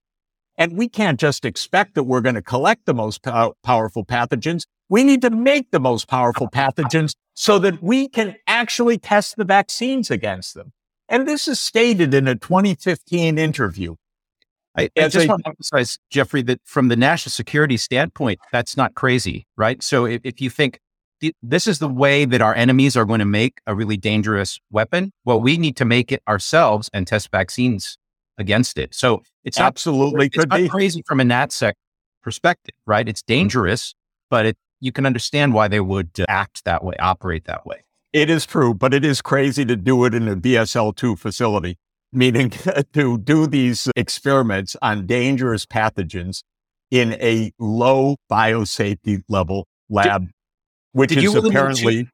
And 0.58 0.78
we 0.78 0.90
can't 0.90 1.20
just 1.20 1.46
expect 1.46 1.96
that 1.96 2.04
we're 2.04 2.22
going 2.22 2.36
to 2.36 2.42
collect 2.42 2.86
the 2.86 2.94
most 2.94 3.24
pow- 3.24 3.54
powerful 3.64 4.04
pathogens. 4.04 4.66
We 4.90 5.04
need 5.04 5.22
to 5.22 5.30
make 5.30 5.72
the 5.72 5.80
most 5.80 6.08
powerful 6.08 6.50
pathogens 6.50 7.14
so 7.36 7.60
that 7.60 7.82
we 7.82 8.10
can 8.10 8.36
actually 8.48 8.98
test 8.98 9.38
the 9.38 9.46
vaccines 9.46 10.10
against 10.10 10.56
them. 10.56 10.74
And 11.10 11.28
this 11.28 11.48
is 11.48 11.60
stated 11.60 12.14
in 12.14 12.28
a 12.28 12.36
2015 12.36 13.38
interview. 13.38 13.96
I, 14.76 14.90
I 14.98 15.08
just 15.08 15.26
a, 15.26 15.30
want 15.30 15.44
to 15.44 15.50
emphasize, 15.50 15.98
Jeffrey, 16.10 16.42
that 16.44 16.60
from 16.64 16.88
the 16.90 16.96
national 16.96 17.32
security 17.32 17.78
standpoint, 17.78 18.40
that's 18.52 18.78
not 18.78 18.94
crazy, 18.94 19.48
right? 19.56 19.82
So 19.82 20.06
if, 20.06 20.22
if 20.24 20.42
you 20.42 20.50
think 20.50 20.80
th- 21.22 21.36
this 21.42 21.68
is 21.68 21.80
the 21.80 21.88
way 21.88 22.26
that 22.26 22.42
our 22.42 22.56
enemies 22.56 22.96
are 22.96 23.06
going 23.06 23.20
to 23.20 23.26
make 23.26 23.60
a 23.66 23.76
really 23.76 23.98
dangerous 23.98 24.60
weapon, 24.72 25.12
well, 25.26 25.40
we 25.40 25.58
need 25.58 25.76
to 25.78 25.86
make 25.86 26.12
it 26.12 26.22
ourselves 26.28 26.90
and 26.94 27.08
test 27.08 27.32
vaccines 27.32 27.98
against 28.38 28.78
it. 28.78 28.94
So 28.94 29.24
it's 29.44 29.60
absolutely 29.60 30.30
not, 30.36 30.46
it's 30.46 30.46
not 30.48 30.70
crazy 30.70 31.04
from 31.06 31.20
a 31.20 31.24
NatSec 31.24 31.74
perspective, 32.22 32.76
right? 32.86 33.08
It's 33.08 33.22
dangerous, 33.22 33.96
but 34.30 34.46
it, 34.46 34.58
you 34.80 34.92
can 34.92 35.06
understand 35.06 35.54
why 35.54 35.68
they 35.68 35.80
would 35.80 36.12
uh, 36.20 36.26
act 36.28 36.66
that 36.66 36.84
way, 36.84 36.96
operate 37.00 37.46
that 37.46 37.66
way. 37.66 37.84
It 38.14 38.30
is 38.30 38.46
true, 38.46 38.74
but 38.74 38.94
it 38.94 39.04
is 39.04 39.22
crazy 39.22 39.66
to 39.66 39.76
do 39.76 40.06
it 40.06 40.14
in 40.14 40.28
a 40.28 40.36
BSL 40.36 40.96
2 40.96 41.16
facility, 41.16 41.78
meaning 42.12 42.50
to 42.94 43.18
do 43.18 43.48
these 43.48 43.90
experiments 43.96 44.76
on 44.82 45.06
dangerous 45.06 45.66
pathogens 45.66 46.44
in 46.90 47.14
a 47.14 47.52
low 47.60 48.18
biosafety 48.32 49.22
level 49.28 49.68
lab, 49.90 50.30
which 50.98 51.10
did 51.12 51.24
is 51.24 51.36
apparently 51.36 52.10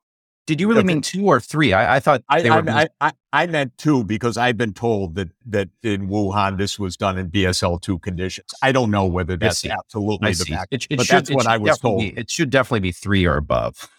did 0.46 0.60
you 0.60 0.68
really 0.68 0.80
okay. 0.80 0.88
mean 0.88 1.02
two 1.02 1.26
or 1.26 1.40
three? 1.40 1.72
I, 1.72 1.96
I 1.96 2.00
thought 2.02 2.22
I, 2.28 2.42
were... 2.42 2.70
I, 2.70 2.88
I, 3.00 3.12
I, 3.32 3.48
meant 3.48 3.78
two 3.78 4.04
because 4.04 4.36
I've 4.36 4.58
been 4.58 4.74
told 4.74 5.16
that 5.16 5.30
that 5.46 5.70
in 5.84 6.10
Wuhan 6.10 6.58
this 6.58 6.78
was 6.78 6.98
done 6.98 7.18
in 7.18 7.30
BSL 7.30 7.82
two 7.82 7.98
conditions. 8.00 8.54
I 8.62 8.74
don't 8.74 8.92
know 8.92 9.06
whether 9.06 9.38
that's 9.38 9.66
absolutely 9.66 10.34
the 10.34 10.46
fact, 10.46 10.74
it, 10.74 10.86
it 10.90 10.98
but 10.98 11.06
should, 11.06 11.16
that's 11.16 11.32
what 11.32 11.48
I 11.48 11.58
was 11.58 11.78
told. 11.78 12.02
Be, 12.02 12.10
it 12.18 12.30
should 12.30 12.50
definitely 12.50 12.82
be 12.82 12.92
three 12.92 13.26
or 13.26 13.38
above. 13.38 13.90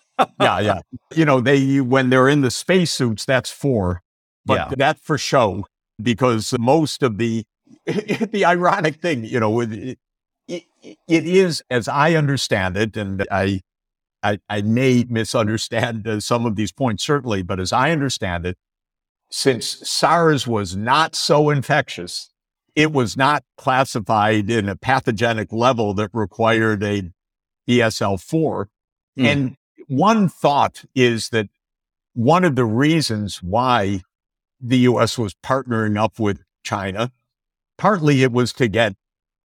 yeah, 0.41 0.61
yeah. 0.61 0.81
You 1.15 1.25
know, 1.25 1.41
they 1.41 1.81
when 1.81 2.11
they're 2.11 2.29
in 2.29 2.43
the 2.43 2.51
spacesuits, 2.51 3.25
that's 3.25 3.51
four, 3.51 4.03
but 4.45 4.55
yeah. 4.55 4.75
that's 4.77 5.01
for 5.01 5.17
show 5.17 5.65
because 6.03 6.55
most 6.59 7.03
of 7.03 7.17
the 7.17 7.45
the 7.87 8.45
ironic 8.45 9.01
thing, 9.01 9.25
you 9.25 9.41
know, 9.41 9.61
it, 9.61 9.99
it, 10.47 10.65
it 10.83 11.27
is 11.27 11.63
as 11.71 11.89
I 11.89 12.17
understand 12.17 12.77
it, 12.77 12.99
and 12.99 13.27
I 13.31 13.63
I, 14.25 14.39
I 14.49 14.63
may 14.63 15.05
misunderstand 15.09 16.09
uh, 16.09 16.19
some 16.19 16.47
of 16.47 16.57
these 16.57 16.73
points, 16.73 17.05
certainly, 17.05 17.43
but 17.43 17.61
as 17.61 17.73
I 17.73 17.91
understand 17.91 18.47
it, 18.47 18.57
since 19.31 19.67
SARS 19.89 20.47
was 20.47 20.75
not 20.75 21.15
so 21.15 21.51
infectious, 21.51 22.31
it 22.75 22.93
was 22.93 23.17
not 23.17 23.45
classified 23.57 24.51
in 24.51 24.69
a 24.69 24.77
pathogenic 24.77 25.53
level 25.53 25.95
that 25.95 26.11
required 26.13 26.83
a 26.83 27.11
BSL 27.69 28.21
4. 28.21 28.69
Mm. 29.19 29.27
And 29.27 29.57
one 29.89 30.29
thought 30.29 30.85
is 30.95 31.29
that 31.29 31.49
one 32.15 32.45
of 32.45 32.57
the 32.57 32.65
reasons 32.65 33.43
why 33.43 34.01
the 34.61 34.79
US 34.79 35.19
was 35.19 35.35
partnering 35.35 35.99
up 36.01 36.19
with 36.19 36.41
China, 36.63 37.13
partly 37.77 38.23
it 38.23 38.33
was 38.33 38.53
to 38.55 38.69
get 38.69 38.95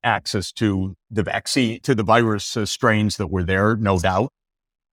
access 0.03 0.51
to 0.53 0.95
the 1.11 1.23
vaccine, 1.23 1.81
to 1.81 1.93
the 1.93 2.03
virus 2.03 2.55
uh, 2.55 2.65
strains 2.65 3.17
that 3.17 3.27
were 3.27 3.43
there, 3.43 3.75
no 3.75 3.99
doubt. 3.99 4.31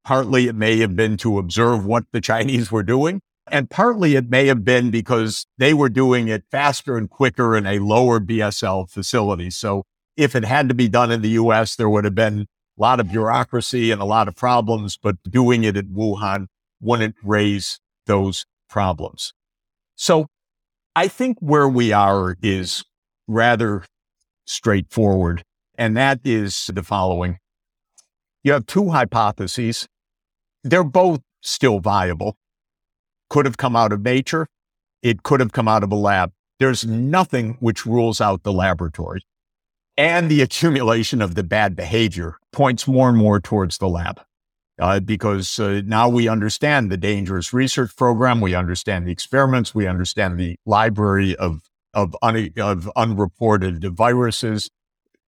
Partly 0.04 0.48
it 0.48 0.56
may 0.56 0.80
have 0.80 0.96
been 0.96 1.18
to 1.18 1.38
observe 1.38 1.86
what 1.86 2.06
the 2.12 2.22
Chinese 2.22 2.72
were 2.72 2.84
doing. 2.84 3.22
And 3.52 3.70
partly 3.70 4.16
it 4.16 4.30
may 4.30 4.48
have 4.48 4.64
been 4.64 4.90
because 4.90 5.46
they 5.58 5.74
were 5.74 5.90
doing 5.90 6.28
it 6.28 6.44
faster 6.50 6.98
and 6.98 7.10
quicker 7.10 7.56
in 7.56 7.66
a 7.66 7.80
lower 7.80 8.20
BSL 8.20 8.90
facility. 8.90 9.50
So 9.50 9.84
if 10.16 10.36
it 10.36 10.46
had 10.46 10.70
to 10.70 10.76
be 10.76 10.88
done 10.88 11.12
in 11.12 11.22
the 11.22 11.32
US, 11.32 11.76
there 11.76 11.90
would 11.90 12.06
have 12.06 12.16
been 12.16 12.48
a 12.78 12.82
lot 12.82 13.00
of 13.00 13.10
bureaucracy 13.10 13.92
and 13.92 14.02
a 14.02 14.06
lot 14.06 14.28
of 14.28 14.36
problems, 14.36 14.98
but 14.98 15.18
doing 15.30 15.64
it 15.64 15.78
at 15.78 15.88
Wuhan 15.88 16.48
wouldn't 16.82 17.16
raise 17.24 17.80
those 18.06 18.46
problems. 18.70 19.34
So 19.96 20.28
I 20.96 21.08
think 21.08 21.38
where 21.40 21.68
we 21.68 21.92
are 21.92 22.36
is 22.42 22.84
rather 23.28 23.84
straightforward. 24.46 25.44
And 25.76 25.98
that 25.98 26.20
is 26.24 26.70
the 26.74 26.84
following. 26.84 27.40
You 28.44 28.54
have 28.54 28.66
two 28.66 28.90
hypotheses 28.90 29.88
they're 30.64 30.84
both 30.84 31.22
still 31.42 31.80
viable. 31.80 32.38
Could 33.30 33.46
have 33.46 33.58
come 33.58 33.76
out 33.76 33.92
of 33.92 34.02
nature. 34.02 34.48
It 35.02 35.24
could 35.24 35.40
have 35.40 35.52
come 35.52 35.68
out 35.68 35.84
of 35.84 35.92
a 35.92 35.96
lab. 35.96 36.32
There's 36.60 36.86
nothing 36.86 37.58
which 37.60 37.86
rules 37.86 38.22
out 38.22 38.44
the 38.44 38.54
laboratory. 38.54 39.22
And 39.98 40.30
the 40.32 40.42
accumulation 40.42 41.22
of 41.22 41.36
the 41.36 41.44
bad 41.44 41.76
behavior 41.76 42.38
points 42.52 42.88
more 42.88 43.10
and 43.10 43.18
more 43.18 43.40
towards 43.40 43.78
the 43.78 43.90
lab. 43.90 44.22
uh, 44.80 45.00
because 45.00 45.60
uh, 45.60 45.82
now 45.86 46.10
we 46.10 46.28
understand 46.28 46.92
the 46.92 46.98
dangerous 46.98 47.54
research 47.54 47.96
program, 47.96 48.42
we 48.42 48.56
understand 48.56 49.08
the 49.08 49.12
experiments, 49.12 49.76
we 49.76 49.88
understand 49.88 50.40
the 50.40 50.56
library 50.66 51.36
of 51.36 51.62
of, 51.96 52.16
un, 52.24 52.50
of 52.58 52.90
unreported 52.96 53.84
viruses, 53.96 54.68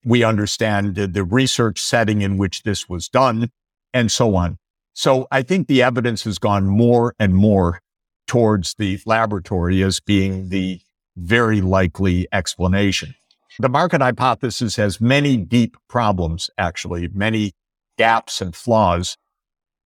we 0.03 0.23
understand 0.23 0.95
the, 0.95 1.05
the 1.05 1.23
research 1.23 1.79
setting 1.79 2.23
in 2.23 2.37
which 2.37 2.63
this 2.63 2.89
was 2.89 3.07
done, 3.07 3.51
and 3.93 4.11
so 4.11 4.35
on. 4.35 4.57
So 4.95 5.27
I 5.29 5.43
think 5.43 5.67
the 5.67 5.83
evidence 5.83 6.23
has 6.23 6.39
gone 6.39 6.65
more 6.65 7.13
and 7.19 7.35
more 7.35 7.81
towards 8.27 8.73
the 8.79 8.99
laboratory 9.05 9.83
as 9.83 9.99
being 9.99 10.49
the 10.49 10.79
very 11.17 11.61
likely 11.61 12.27
explanation. 12.31 13.13
The 13.59 13.69
market 13.69 14.01
hypothesis 14.01 14.77
has 14.77 14.99
many 14.99 15.37
deep 15.37 15.77
problems, 15.89 16.49
actually, 16.57 17.09
many 17.13 17.51
gaps 17.97 18.41
and 18.41 18.55
flaws. 18.55 19.17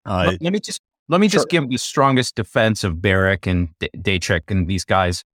Uh, 0.04 0.36
let, 0.40 0.52
me 0.52 0.60
just 0.60 0.80
let 1.08 1.20
me 1.20 1.28
just 1.28 1.48
give 1.48 1.68
the 1.68 1.76
strongest 1.76 2.34
defense 2.34 2.84
of 2.84 2.96
Baric 2.96 3.46
and 3.46 3.68
D- 3.80 4.42
and 4.48 4.68
these 4.68 4.84
guys. 4.84 5.24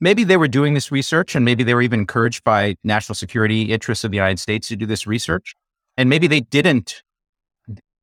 Maybe 0.00 0.24
they 0.24 0.36
were 0.36 0.48
doing 0.48 0.74
this 0.74 0.92
research, 0.92 1.34
and 1.34 1.44
maybe 1.44 1.64
they 1.64 1.74
were 1.74 1.82
even 1.82 2.00
encouraged 2.00 2.44
by 2.44 2.76
national 2.84 3.14
security 3.14 3.72
interests 3.72 4.04
of 4.04 4.10
the 4.10 4.16
United 4.16 4.38
States 4.38 4.68
to 4.68 4.76
do 4.76 4.86
this 4.86 5.06
research, 5.06 5.54
and 5.96 6.08
maybe 6.08 6.26
they 6.26 6.40
didn't. 6.40 7.02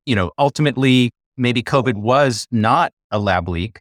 You 0.06 0.14
know, 0.14 0.30
ultimately, 0.38 1.10
maybe 1.36 1.62
COVID 1.62 1.94
was 1.94 2.46
not 2.50 2.92
a 3.10 3.18
lab 3.18 3.48
leak, 3.48 3.80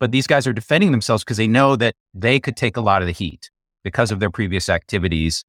but 0.00 0.10
these 0.10 0.26
guys 0.26 0.46
are 0.46 0.52
defending 0.52 0.90
themselves 0.90 1.22
because 1.22 1.36
they 1.36 1.46
know 1.46 1.76
that 1.76 1.94
they 2.14 2.40
could 2.40 2.56
take 2.56 2.76
a 2.76 2.80
lot 2.80 3.02
of 3.02 3.06
the 3.06 3.12
heat 3.12 3.50
because 3.84 4.10
of 4.10 4.20
their 4.20 4.30
previous 4.30 4.68
activities 4.68 5.44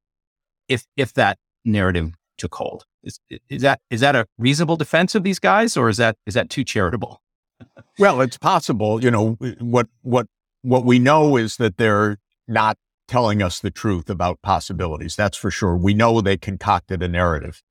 if 0.68 0.86
if 0.96 1.14
that 1.14 1.38
narrative 1.66 2.14
took 2.38 2.54
hold. 2.56 2.86
Is, 3.04 3.20
is 3.50 3.62
that 3.62 3.80
is 3.90 4.02
that 4.02 4.16
a 4.16 4.26
reasonable 4.38 4.76
defense 4.76 5.16
of 5.16 5.24
these 5.24 5.40
guys, 5.40 5.78
or 5.78 5.90
is 5.90 5.98
that 5.98 6.18
is 6.26 6.34
that 6.34 6.50
too 6.50 6.64
charitable? 6.64 7.22
well, 8.00 8.22
it's 8.22 8.38
possible. 8.38 9.04
You 9.04 9.12
know 9.12 9.32
what 9.60 9.88
what 10.02 10.28
what 10.62 10.86
we 10.86 11.00
know 11.00 11.38
is 11.38 11.58
that 11.58 11.78
they're 11.78 12.18
not 12.48 12.78
telling 13.08 13.42
us 13.42 13.60
the 13.60 13.72
truth 13.72 14.10
about 14.10 14.42
possibilities. 14.42 15.16
That's 15.16 15.38
for 15.38 15.50
sure. 15.50 15.78
We 15.78 15.94
know 15.94 16.22
they 16.22 16.38
concocted 16.38 17.02
a 17.02 17.08
narrative. 17.08 17.64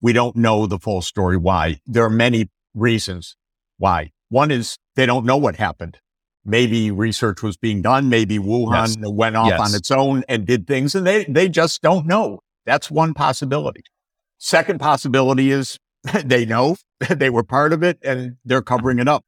We 0.00 0.12
don't 0.12 0.36
know 0.36 0.66
the 0.66 0.78
full 0.78 1.02
story. 1.02 1.36
Why? 1.36 1.80
There 1.86 2.04
are 2.04 2.10
many 2.10 2.48
reasons 2.74 3.36
why. 3.78 4.12
One 4.28 4.50
is 4.50 4.78
they 4.94 5.06
don't 5.06 5.24
know 5.24 5.36
what 5.36 5.56
happened. 5.56 5.98
Maybe 6.44 6.90
research 6.90 7.42
was 7.42 7.56
being 7.56 7.82
done. 7.82 8.08
Maybe 8.08 8.38
Wuhan 8.38 8.96
yes. 9.00 9.10
went 9.10 9.36
off 9.36 9.48
yes. 9.48 9.60
on 9.60 9.74
its 9.74 9.90
own 9.90 10.24
and 10.28 10.46
did 10.46 10.66
things 10.66 10.94
and 10.94 11.06
they, 11.06 11.24
they 11.24 11.48
just 11.48 11.82
don't 11.82 12.06
know. 12.06 12.40
That's 12.64 12.90
one 12.90 13.14
possibility. 13.14 13.82
Second 14.38 14.78
possibility 14.78 15.50
is 15.50 15.78
they 16.24 16.46
know 16.46 16.76
they 17.10 17.30
were 17.30 17.42
part 17.42 17.72
of 17.72 17.82
it 17.82 17.98
and 18.02 18.36
they're 18.44 18.62
covering 18.62 18.98
it 18.98 19.08
up. 19.08 19.24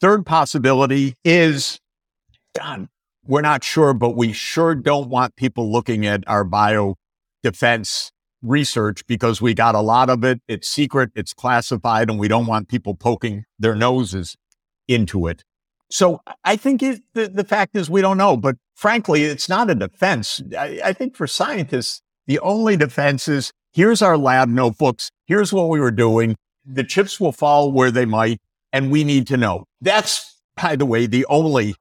Third 0.00 0.26
possibility 0.26 1.14
is, 1.24 1.78
God, 2.58 2.88
we're 3.24 3.40
not 3.40 3.64
sure, 3.64 3.94
but 3.94 4.10
we 4.10 4.32
sure 4.32 4.74
don't 4.74 5.08
want 5.08 5.36
people 5.36 5.72
looking 5.72 6.04
at 6.06 6.22
our 6.26 6.44
bio 6.44 6.96
defense 7.42 8.12
research 8.42 9.06
because 9.06 9.40
we 9.40 9.54
got 9.54 9.74
a 9.74 9.80
lot 9.80 10.10
of 10.10 10.24
it. 10.24 10.40
It's 10.48 10.68
secret, 10.68 11.10
it's 11.14 11.32
classified, 11.32 12.10
and 12.10 12.18
we 12.18 12.28
don't 12.28 12.46
want 12.46 12.68
people 12.68 12.94
poking 12.94 13.44
their 13.58 13.74
noses 13.74 14.36
into 14.88 15.26
it. 15.26 15.44
So 15.90 16.20
I 16.44 16.56
think 16.56 16.82
it, 16.82 17.02
the, 17.14 17.28
the 17.28 17.44
fact 17.44 17.76
is 17.76 17.88
we 17.88 18.00
don't 18.00 18.18
know, 18.18 18.36
but 18.36 18.56
frankly, 18.74 19.24
it's 19.24 19.48
not 19.48 19.70
a 19.70 19.74
defense. 19.74 20.42
I, 20.58 20.80
I 20.84 20.92
think 20.92 21.16
for 21.16 21.26
scientists, 21.26 22.02
the 22.26 22.38
only 22.40 22.76
defense 22.76 23.28
is 23.28 23.52
here's 23.72 24.02
our 24.02 24.18
lab 24.18 24.48
notebooks. 24.48 25.10
Here's 25.26 25.52
what 25.52 25.68
we 25.68 25.80
were 25.80 25.92
doing. 25.92 26.36
The 26.64 26.84
chips 26.84 27.20
will 27.20 27.32
fall 27.32 27.70
where 27.70 27.92
they 27.92 28.04
might, 28.04 28.40
and 28.72 28.90
we 28.90 29.04
need 29.04 29.28
to 29.28 29.36
know. 29.36 29.64
That's, 29.80 30.40
by 30.56 30.74
the 30.74 30.86
way, 30.86 31.06
the 31.06 31.24
only 31.26 31.76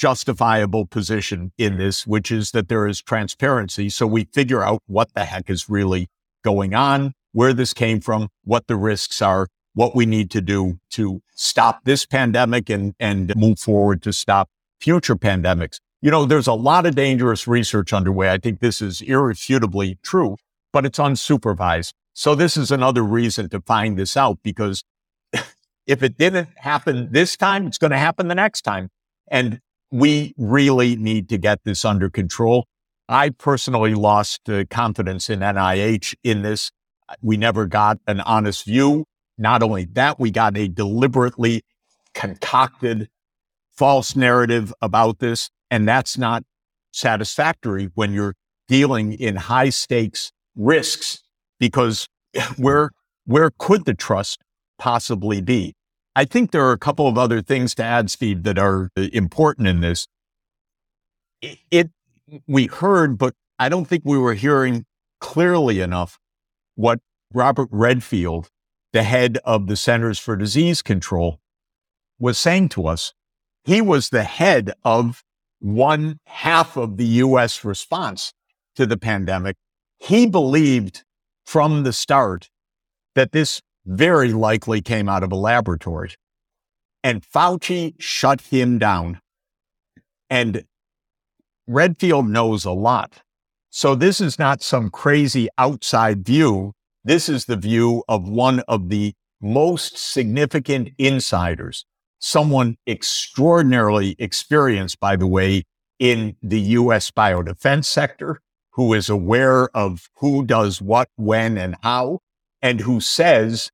justifiable 0.00 0.86
position 0.86 1.52
in 1.58 1.76
this, 1.76 2.06
which 2.06 2.32
is 2.32 2.52
that 2.52 2.68
there 2.68 2.86
is 2.86 3.02
transparency. 3.02 3.90
So 3.90 4.06
we 4.06 4.24
figure 4.32 4.64
out 4.64 4.82
what 4.86 5.12
the 5.12 5.26
heck 5.26 5.50
is 5.50 5.68
really 5.68 6.08
going 6.42 6.74
on, 6.74 7.12
where 7.32 7.52
this 7.52 7.74
came 7.74 8.00
from, 8.00 8.28
what 8.42 8.66
the 8.66 8.76
risks 8.76 9.20
are, 9.20 9.46
what 9.74 9.94
we 9.94 10.06
need 10.06 10.30
to 10.30 10.40
do 10.40 10.78
to 10.92 11.20
stop 11.34 11.84
this 11.84 12.06
pandemic 12.06 12.70
and, 12.70 12.94
and 12.98 13.36
move 13.36 13.58
forward 13.58 14.02
to 14.04 14.12
stop 14.12 14.48
future 14.80 15.16
pandemics. 15.16 15.80
You 16.00 16.10
know, 16.10 16.24
there's 16.24 16.46
a 16.46 16.54
lot 16.54 16.86
of 16.86 16.94
dangerous 16.94 17.46
research 17.46 17.92
underway. 17.92 18.30
I 18.30 18.38
think 18.38 18.60
this 18.60 18.80
is 18.80 19.02
irrefutably 19.02 19.98
true, 20.02 20.38
but 20.72 20.86
it's 20.86 20.98
unsupervised. 20.98 21.92
So 22.14 22.34
this 22.34 22.56
is 22.56 22.70
another 22.70 23.02
reason 23.02 23.50
to 23.50 23.60
find 23.60 23.98
this 23.98 24.16
out 24.16 24.38
because 24.42 24.82
if 25.86 26.02
it 26.02 26.16
didn't 26.16 26.48
happen 26.56 27.12
this 27.12 27.36
time, 27.36 27.66
it's 27.66 27.76
going 27.76 27.90
to 27.90 27.98
happen 27.98 28.28
the 28.28 28.34
next 28.34 28.62
time. 28.62 28.88
And 29.30 29.60
we 29.90 30.34
really 30.36 30.96
need 30.96 31.28
to 31.30 31.38
get 31.38 31.64
this 31.64 31.84
under 31.84 32.10
control. 32.10 32.66
I 33.08 33.30
personally 33.30 33.94
lost 33.94 34.48
uh, 34.48 34.64
confidence 34.70 35.28
in 35.28 35.40
NIH 35.40 36.14
in 36.22 36.42
this. 36.42 36.70
We 37.20 37.36
never 37.36 37.66
got 37.66 37.98
an 38.06 38.20
honest 38.20 38.64
view. 38.64 39.06
Not 39.36 39.62
only 39.62 39.86
that, 39.92 40.20
we 40.20 40.30
got 40.30 40.56
a 40.56 40.68
deliberately 40.68 41.62
concocted 42.14 43.08
false 43.70 44.14
narrative 44.14 44.72
about 44.80 45.18
this. 45.18 45.50
And 45.70 45.88
that's 45.88 46.18
not 46.18 46.44
satisfactory 46.92 47.90
when 47.94 48.12
you're 48.12 48.34
dealing 48.68 49.12
in 49.14 49.36
high 49.36 49.70
stakes 49.70 50.30
risks 50.54 51.22
because 51.58 52.08
where, 52.56 52.90
where 53.24 53.50
could 53.58 53.86
the 53.86 53.94
trust 53.94 54.40
possibly 54.78 55.40
be? 55.40 55.74
I 56.16 56.24
think 56.24 56.50
there 56.50 56.64
are 56.64 56.72
a 56.72 56.78
couple 56.78 57.06
of 57.06 57.16
other 57.16 57.40
things 57.40 57.74
to 57.76 57.84
add, 57.84 58.10
Steve, 58.10 58.42
that 58.42 58.58
are 58.58 58.90
uh, 58.96 59.06
important 59.12 59.68
in 59.68 59.80
this. 59.80 60.08
It, 61.40 61.58
it, 61.70 61.90
we 62.46 62.66
heard, 62.66 63.16
but 63.16 63.34
I 63.58 63.68
don't 63.68 63.86
think 63.86 64.02
we 64.04 64.18
were 64.18 64.34
hearing 64.34 64.86
clearly 65.20 65.80
enough 65.80 66.18
what 66.74 67.00
Robert 67.32 67.68
Redfield, 67.70 68.48
the 68.92 69.02
head 69.02 69.38
of 69.44 69.66
the 69.66 69.76
Centers 69.76 70.18
for 70.18 70.36
Disease 70.36 70.82
Control, 70.82 71.38
was 72.18 72.38
saying 72.38 72.70
to 72.70 72.86
us. 72.86 73.12
He 73.64 73.80
was 73.80 74.08
the 74.08 74.24
head 74.24 74.72
of 74.84 75.22
one 75.60 76.18
half 76.26 76.76
of 76.76 76.96
the 76.96 77.06
U.S. 77.06 77.64
response 77.64 78.32
to 78.74 78.86
the 78.86 78.96
pandemic. 78.96 79.56
He 79.98 80.26
believed 80.26 81.04
from 81.44 81.82
the 81.82 81.92
start 81.92 82.48
that 83.14 83.32
this 83.32 83.60
very 83.86 84.32
likely 84.32 84.80
came 84.80 85.08
out 85.08 85.22
of 85.22 85.32
a 85.32 85.36
laboratory. 85.36 86.10
And 87.02 87.22
Fauci 87.22 87.94
shut 87.98 88.42
him 88.42 88.78
down. 88.78 89.20
And 90.28 90.64
Redfield 91.66 92.28
knows 92.28 92.64
a 92.64 92.72
lot. 92.72 93.22
So 93.70 93.94
this 93.94 94.20
is 94.20 94.38
not 94.38 94.62
some 94.62 94.90
crazy 94.90 95.48
outside 95.56 96.24
view. 96.24 96.72
This 97.04 97.28
is 97.28 97.46
the 97.46 97.56
view 97.56 98.02
of 98.08 98.28
one 98.28 98.60
of 98.60 98.88
the 98.88 99.14
most 99.40 99.96
significant 99.96 100.90
insiders, 100.98 101.86
someone 102.18 102.76
extraordinarily 102.86 104.16
experienced, 104.18 105.00
by 105.00 105.16
the 105.16 105.26
way, 105.26 105.64
in 105.98 106.36
the 106.42 106.60
U.S. 106.60 107.10
biodefense 107.10 107.86
sector, 107.86 108.40
who 108.72 108.92
is 108.92 109.08
aware 109.08 109.68
of 109.74 110.10
who 110.16 110.44
does 110.44 110.82
what, 110.82 111.08
when, 111.16 111.56
and 111.56 111.76
how, 111.82 112.20
and 112.62 112.80
who 112.80 113.00
says, 113.00 113.70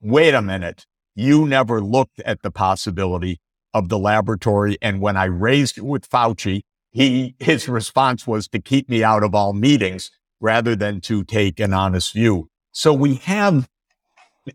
wait 0.00 0.34
a 0.34 0.42
minute, 0.42 0.86
you 1.14 1.46
never 1.46 1.80
looked 1.80 2.20
at 2.20 2.42
the 2.42 2.50
possibility 2.50 3.40
of 3.72 3.88
the 3.88 3.98
laboratory. 3.98 4.78
And 4.80 5.00
when 5.00 5.16
I 5.16 5.24
raised 5.24 5.78
it 5.78 5.84
with 5.84 6.08
Fauci, 6.08 6.62
he, 6.90 7.34
his 7.38 7.68
response 7.68 8.26
was 8.26 8.48
to 8.48 8.60
keep 8.60 8.88
me 8.88 9.02
out 9.04 9.22
of 9.22 9.34
all 9.34 9.52
meetings 9.52 10.10
rather 10.40 10.76
than 10.76 11.00
to 11.02 11.24
take 11.24 11.60
an 11.60 11.72
honest 11.72 12.12
view. 12.12 12.48
So 12.72 12.92
we 12.92 13.16
have 13.16 13.68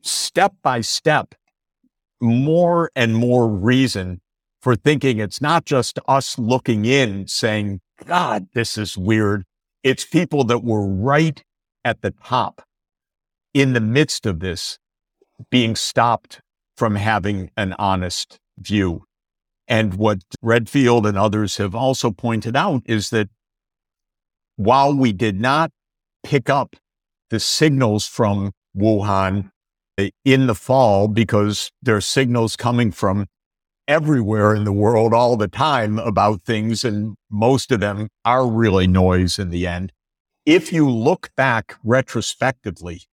step 0.02 0.54
by 0.64 0.82
step 0.82 1.36
more 2.20 2.92
and 2.96 3.16
more 3.16 3.48
reason 3.48 4.22
for 4.62 4.76
thinking 4.76 5.20
it's 5.20 5.42
not 5.42 5.66
just 5.66 6.00
us 6.08 6.38
looking 6.38 6.86
in 6.86 7.28
saying, 7.28 7.82
God, 8.06 8.48
this 8.54 8.78
is 8.78 8.98
weird. 8.98 9.44
It's 9.84 10.06
people 10.06 10.44
that 10.46 10.64
were 10.64 10.88
right 10.88 11.44
at 11.84 12.02
the 12.02 12.14
top 12.24 12.62
in 13.54 13.74
the 13.74 13.82
midst 13.82 14.26
of 14.26 14.40
this 14.40 14.78
being 15.50 15.76
stopped 15.76 16.42
from 16.76 16.96
having 16.96 17.52
an 17.58 17.74
honest 17.80 18.40
view. 18.58 19.04
And 19.68 19.94
what 19.96 20.20
Redfield 20.42 21.06
and 21.06 21.18
others 21.18 21.58
have 21.58 21.76
also 21.76 22.12
pointed 22.12 22.56
out 22.56 22.84
is 22.86 23.10
that 23.10 23.30
while 24.56 24.94
we 24.94 25.14
did 25.14 25.40
not 25.40 25.72
pick 26.24 26.50
up 26.50 26.76
the 27.30 27.40
signals 27.40 28.06
from 28.06 28.52
Wuhan 28.76 29.50
in 30.26 30.48
the 30.48 30.56
fall, 30.56 31.08
because 31.08 31.72
there 31.82 31.96
are 31.96 32.02
signals 32.02 32.56
coming 32.56 32.92
from 32.92 33.28
everywhere 33.88 34.54
in 34.56 34.64
the 34.64 34.72
world 34.72 35.14
all 35.14 35.36
the 35.38 35.48
time 35.48 36.00
about 36.00 36.44
things, 36.44 36.84
and 36.84 37.16
most 37.30 37.72
of 37.72 37.80
them 37.80 38.08
are 38.26 38.48
really 38.48 38.88
noise 38.88 39.40
in 39.40 39.50
the 39.50 39.68
end. 39.68 39.92
If 40.46 40.74
you 40.74 40.90
look 40.90 41.30
back 41.36 41.76
retrospectively, 41.84 43.04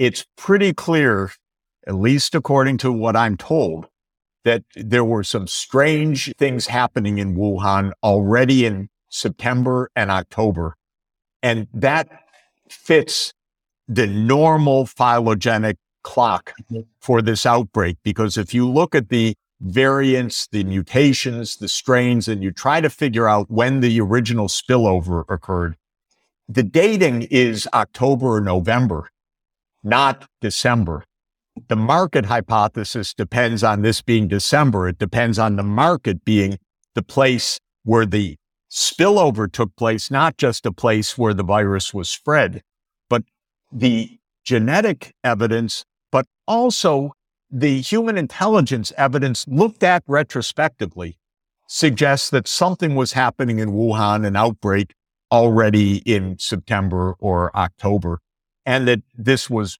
it's 0.00 0.24
pretty 0.34 0.72
clear 0.72 1.30
at 1.86 1.94
least 1.94 2.34
according 2.34 2.78
to 2.78 2.90
what 2.90 3.14
I'm 3.16 3.36
told, 3.36 3.86
that 4.44 4.62
there 4.74 5.04
were 5.04 5.22
some 5.22 5.46
strange 5.46 6.32
things 6.38 6.66
happening 6.68 7.18
in 7.18 7.36
Wuhan 7.36 7.92
already 8.02 8.64
in 8.64 8.88
September 9.10 9.90
and 9.94 10.10
October. 10.10 10.76
And 11.42 11.68
that 11.74 12.08
fits 12.68 13.34
the 13.88 14.06
normal 14.06 14.86
phylogenetic 14.86 15.76
clock 16.02 16.54
mm-hmm. 16.62 16.80
for 17.00 17.20
this 17.20 17.44
outbreak. 17.44 17.98
Because 18.02 18.38
if 18.38 18.54
you 18.54 18.66
look 18.66 18.94
at 18.94 19.10
the 19.10 19.34
variants, 19.60 20.48
the 20.50 20.64
mutations, 20.64 21.56
the 21.56 21.68
strains, 21.68 22.26
and 22.26 22.42
you 22.42 22.52
try 22.52 22.80
to 22.80 22.88
figure 22.88 23.28
out 23.28 23.50
when 23.50 23.80
the 23.80 24.00
original 24.00 24.48
spillover 24.48 25.24
occurred, 25.28 25.76
the 26.48 26.62
dating 26.62 27.22
is 27.30 27.68
October 27.74 28.36
or 28.36 28.40
November, 28.40 29.10
not 29.82 30.26
December. 30.40 31.04
The 31.68 31.76
market 31.76 32.26
hypothesis 32.26 33.12
depends 33.12 33.62
on 33.62 33.82
this 33.82 34.02
being 34.02 34.28
December. 34.28 34.88
It 34.88 34.98
depends 34.98 35.38
on 35.38 35.56
the 35.56 35.62
market 35.62 36.24
being 36.24 36.58
the 36.94 37.02
place 37.02 37.58
where 37.84 38.06
the 38.06 38.36
spillover 38.70 39.50
took 39.50 39.74
place, 39.76 40.10
not 40.10 40.36
just 40.36 40.64
a 40.64 40.72
place 40.72 41.18
where 41.18 41.34
the 41.34 41.42
virus 41.42 41.92
was 41.92 42.08
spread, 42.08 42.62
but 43.08 43.24
the 43.72 44.18
genetic 44.44 45.12
evidence, 45.24 45.84
but 46.12 46.26
also 46.46 47.12
the 47.50 47.80
human 47.80 48.16
intelligence 48.16 48.92
evidence 48.96 49.44
looked 49.48 49.82
at 49.82 50.02
retrospectively 50.06 51.18
suggests 51.66 52.30
that 52.30 52.48
something 52.48 52.94
was 52.94 53.12
happening 53.12 53.58
in 53.58 53.70
Wuhan, 53.70 54.26
an 54.26 54.36
outbreak 54.36 54.94
already 55.32 55.98
in 55.98 56.36
September 56.38 57.14
or 57.18 57.54
October, 57.56 58.20
and 58.66 58.86
that 58.88 59.02
this 59.14 59.48
was 59.48 59.78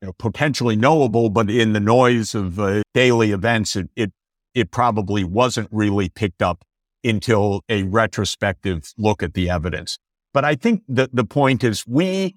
you 0.00 0.08
know, 0.08 0.12
potentially 0.18 0.76
knowable, 0.76 1.30
but 1.30 1.50
in 1.50 1.72
the 1.72 1.80
noise 1.80 2.34
of 2.34 2.58
uh, 2.58 2.82
daily 2.94 3.32
events, 3.32 3.76
it, 3.76 3.90
it, 3.96 4.12
it 4.54 4.70
probably 4.70 5.24
wasn't 5.24 5.68
really 5.70 6.08
picked 6.08 6.42
up 6.42 6.64
until 7.04 7.62
a 7.68 7.82
retrospective 7.84 8.92
look 8.96 9.22
at 9.22 9.34
the 9.34 9.50
evidence. 9.50 9.98
But 10.32 10.44
I 10.44 10.54
think 10.54 10.82
that 10.88 11.14
the 11.14 11.24
point 11.24 11.64
is 11.64 11.86
we, 11.86 12.36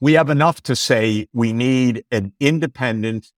we 0.00 0.14
have 0.14 0.30
enough 0.30 0.60
to 0.62 0.76
say 0.76 1.26
we 1.32 1.52
need 1.52 2.04
an 2.10 2.32
independent 2.40 3.32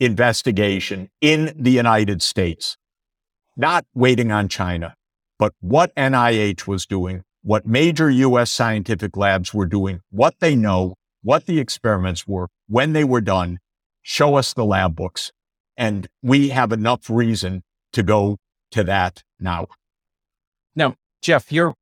investigation 0.00 1.10
in 1.20 1.54
the 1.56 1.70
United 1.70 2.22
States, 2.22 2.76
not 3.56 3.84
waiting 3.94 4.30
on 4.30 4.48
China, 4.48 4.94
but 5.38 5.52
what 5.60 5.94
NIH 5.94 6.66
was 6.66 6.86
doing, 6.86 7.22
what 7.44 7.66
major 7.66 8.10
US 8.10 8.50
scientific 8.50 9.16
labs 9.16 9.52
were 9.52 9.66
doing, 9.66 10.00
what 10.10 10.34
they 10.40 10.56
know, 10.56 10.94
what 11.22 11.44
the 11.44 11.60
experiments 11.60 12.26
were, 12.26 12.48
when 12.68 12.94
they 12.94 13.04
were 13.04 13.20
done, 13.20 13.58
show 14.02 14.36
us 14.36 14.54
the 14.54 14.64
lab 14.64 14.96
books. 14.96 15.30
And 15.76 16.08
we 16.22 16.48
have 16.48 16.72
enough 16.72 17.10
reason 17.10 17.62
to 17.92 18.02
go 18.02 18.38
to 18.70 18.82
that 18.84 19.22
now. 19.38 19.66
Now, 20.74 20.96
Jeff, 21.20 21.52
you're 21.52 21.74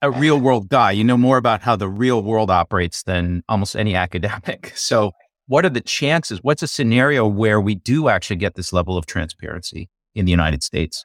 a 0.00 0.10
real 0.10 0.40
world 0.40 0.70
guy. 0.70 0.92
You 0.92 1.04
know 1.04 1.18
more 1.18 1.36
about 1.36 1.60
how 1.60 1.76
the 1.76 1.88
real 1.88 2.22
world 2.22 2.50
operates 2.50 3.02
than 3.02 3.42
almost 3.48 3.76
any 3.76 3.94
academic. 3.94 4.72
So, 4.76 5.12
what 5.46 5.64
are 5.64 5.70
the 5.70 5.80
chances? 5.80 6.38
What's 6.42 6.62
a 6.62 6.68
scenario 6.68 7.26
where 7.26 7.60
we 7.60 7.74
do 7.74 8.08
actually 8.08 8.36
get 8.36 8.54
this 8.54 8.72
level 8.72 8.96
of 8.96 9.04
transparency 9.04 9.90
in 10.14 10.24
the 10.24 10.30
United 10.30 10.62
States? 10.62 11.04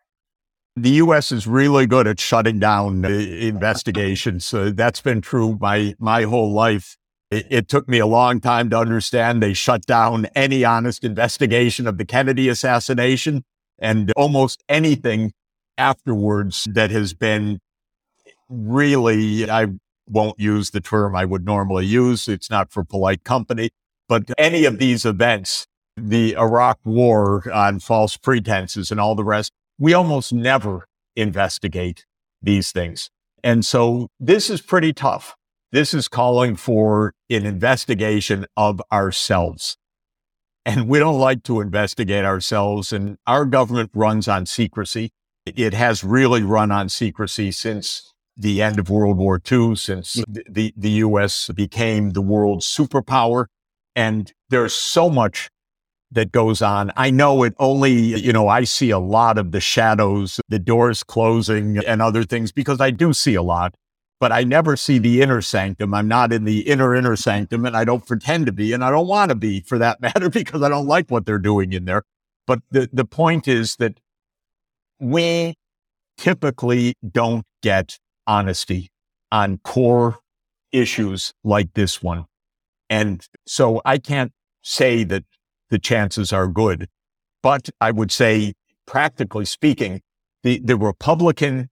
The 0.77 0.89
U.S. 0.91 1.31
is 1.31 1.47
really 1.47 1.85
good 1.85 2.05
at 2.05 2.19
shutting 2.19 2.59
down 2.59 3.05
investigations. 3.05 4.45
So 4.45 4.71
that's 4.71 4.99
been 4.99 5.21
true 5.21 5.57
my 5.59 5.95
my 5.99 6.23
whole 6.23 6.51
life. 6.51 6.97
It, 7.31 7.47
it, 7.49 7.67
took 7.69 7.87
me 7.87 7.99
a 7.99 8.05
long 8.05 8.39
time 8.39 8.69
to 8.69 8.77
understand 8.77 9.41
they 9.41 9.53
shut 9.53 9.85
down 9.85 10.27
any 10.35 10.63
honest 10.63 11.03
investigation 11.03 11.87
of 11.87 11.97
the 11.97 12.05
Kennedy 12.05 12.49
assassination 12.49 13.43
and 13.79 14.11
almost 14.15 14.63
anything 14.69 15.31
afterwards 15.77 16.67
that 16.71 16.91
has 16.91 17.13
been 17.13 17.59
really, 18.49 19.49
I 19.49 19.67
won't 20.07 20.39
use 20.39 20.69
the 20.69 20.81
term 20.81 21.15
I 21.15 21.25
would 21.25 21.45
normally 21.45 21.85
use. 21.85 22.27
It's 22.27 22.49
not 22.49 22.71
for 22.71 22.83
polite 22.83 23.23
company, 23.23 23.69
but 24.07 24.29
any 24.37 24.65
of 24.65 24.77
these 24.77 25.05
events, 25.05 25.65
the 25.97 26.35
Iraq 26.37 26.79
war 26.83 27.43
on 27.51 27.79
false 27.79 28.17
pretenses 28.17 28.91
and 28.91 28.99
all 28.99 29.15
the 29.15 29.23
rest, 29.23 29.51
we 29.77 29.93
almost 29.93 30.33
never 30.33 30.87
investigate 31.15 32.05
these 32.41 32.71
things. 32.71 33.09
And 33.43 33.65
so 33.65 34.07
this 34.19 34.49
is 34.49 34.61
pretty 34.61 34.93
tough. 34.93 35.35
This 35.71 35.93
is 35.93 36.07
calling 36.07 36.55
for 36.55 37.13
an 37.29 37.45
investigation 37.45 38.45
of 38.55 38.81
ourselves. 38.91 39.77
And 40.65 40.87
we 40.87 40.99
don't 40.99 41.19
like 41.19 41.43
to 41.43 41.61
investigate 41.61 42.25
ourselves. 42.25 42.91
And 42.91 43.17
our 43.27 43.45
government 43.45 43.91
runs 43.93 44.27
on 44.27 44.45
secrecy. 44.45 45.11
It 45.45 45.73
has 45.73 46.03
really 46.03 46.41
run 46.41 46.71
on 46.71 46.89
secrecy 46.89 47.51
since 47.51 48.11
the 48.35 48.61
end 48.61 48.79
of 48.79 48.89
World 48.89 49.17
War 49.17 49.39
II, 49.39 49.75
since 49.75 50.15
mm-hmm. 50.15 50.51
the, 50.51 50.73
the 50.75 50.89
US 50.89 51.49
became 51.49 52.11
the 52.11 52.21
world's 52.21 52.65
superpower. 52.65 53.45
And 53.95 54.33
there's 54.49 54.73
so 54.73 55.09
much 55.09 55.49
that 56.15 56.31
goes 56.31 56.61
on. 56.61 56.91
I 56.97 57.11
know 57.11 57.43
it 57.43 57.53
only, 57.59 57.93
you 57.93 58.33
know, 58.33 58.47
I 58.47 58.63
see 58.63 58.89
a 58.89 58.99
lot 58.99 59.37
of 59.37 59.51
the 59.51 59.59
shadows, 59.59 60.39
the 60.49 60.59
doors 60.59 61.03
closing 61.03 61.77
and 61.85 62.01
other 62.01 62.23
things 62.23 62.51
because 62.51 62.81
I 62.81 62.91
do 62.91 63.13
see 63.13 63.35
a 63.35 63.43
lot, 63.43 63.75
but 64.19 64.31
I 64.31 64.43
never 64.43 64.75
see 64.75 64.97
the 64.97 65.21
inner 65.21 65.41
sanctum. 65.41 65.93
I'm 65.93 66.07
not 66.07 66.33
in 66.33 66.45
the 66.45 66.61
inner, 66.61 66.95
inner 66.95 67.15
sanctum 67.15 67.65
and 67.65 67.77
I 67.77 67.85
don't 67.85 68.05
pretend 68.05 68.47
to 68.47 68.51
be 68.51 68.73
and 68.73 68.83
I 68.83 68.89
don't 68.89 69.07
want 69.07 69.29
to 69.29 69.35
be 69.35 69.61
for 69.61 69.77
that 69.77 70.01
matter 70.01 70.29
because 70.29 70.63
I 70.63 70.69
don't 70.69 70.87
like 70.87 71.09
what 71.11 71.25
they're 71.25 71.37
doing 71.37 71.73
in 71.73 71.85
there. 71.85 72.03
But 72.47 72.59
the, 72.71 72.89
the 72.91 73.05
point 73.05 73.47
is 73.47 73.75
that 73.77 73.99
we 74.99 75.55
typically 76.17 76.95
don't 77.09 77.45
get 77.61 77.97
honesty 78.25 78.89
on 79.31 79.59
core 79.63 80.19
issues 80.71 81.33
like 81.43 81.73
this 81.73 82.01
one. 82.01 82.25
And 82.89 83.25
so 83.45 83.81
I 83.83 83.97
can't 83.97 84.31
say 84.61 85.03
that 85.03 85.23
the 85.75 85.79
chances 85.79 86.31
are 86.31 86.47
good, 86.47 86.87
but 87.43 87.69
I 87.81 87.91
would 87.91 88.09
say, 88.09 88.53
practically 88.85 89.43
speaking, 89.43 90.01
the, 90.41 90.61
the 90.63 90.77
Republican 90.77 91.69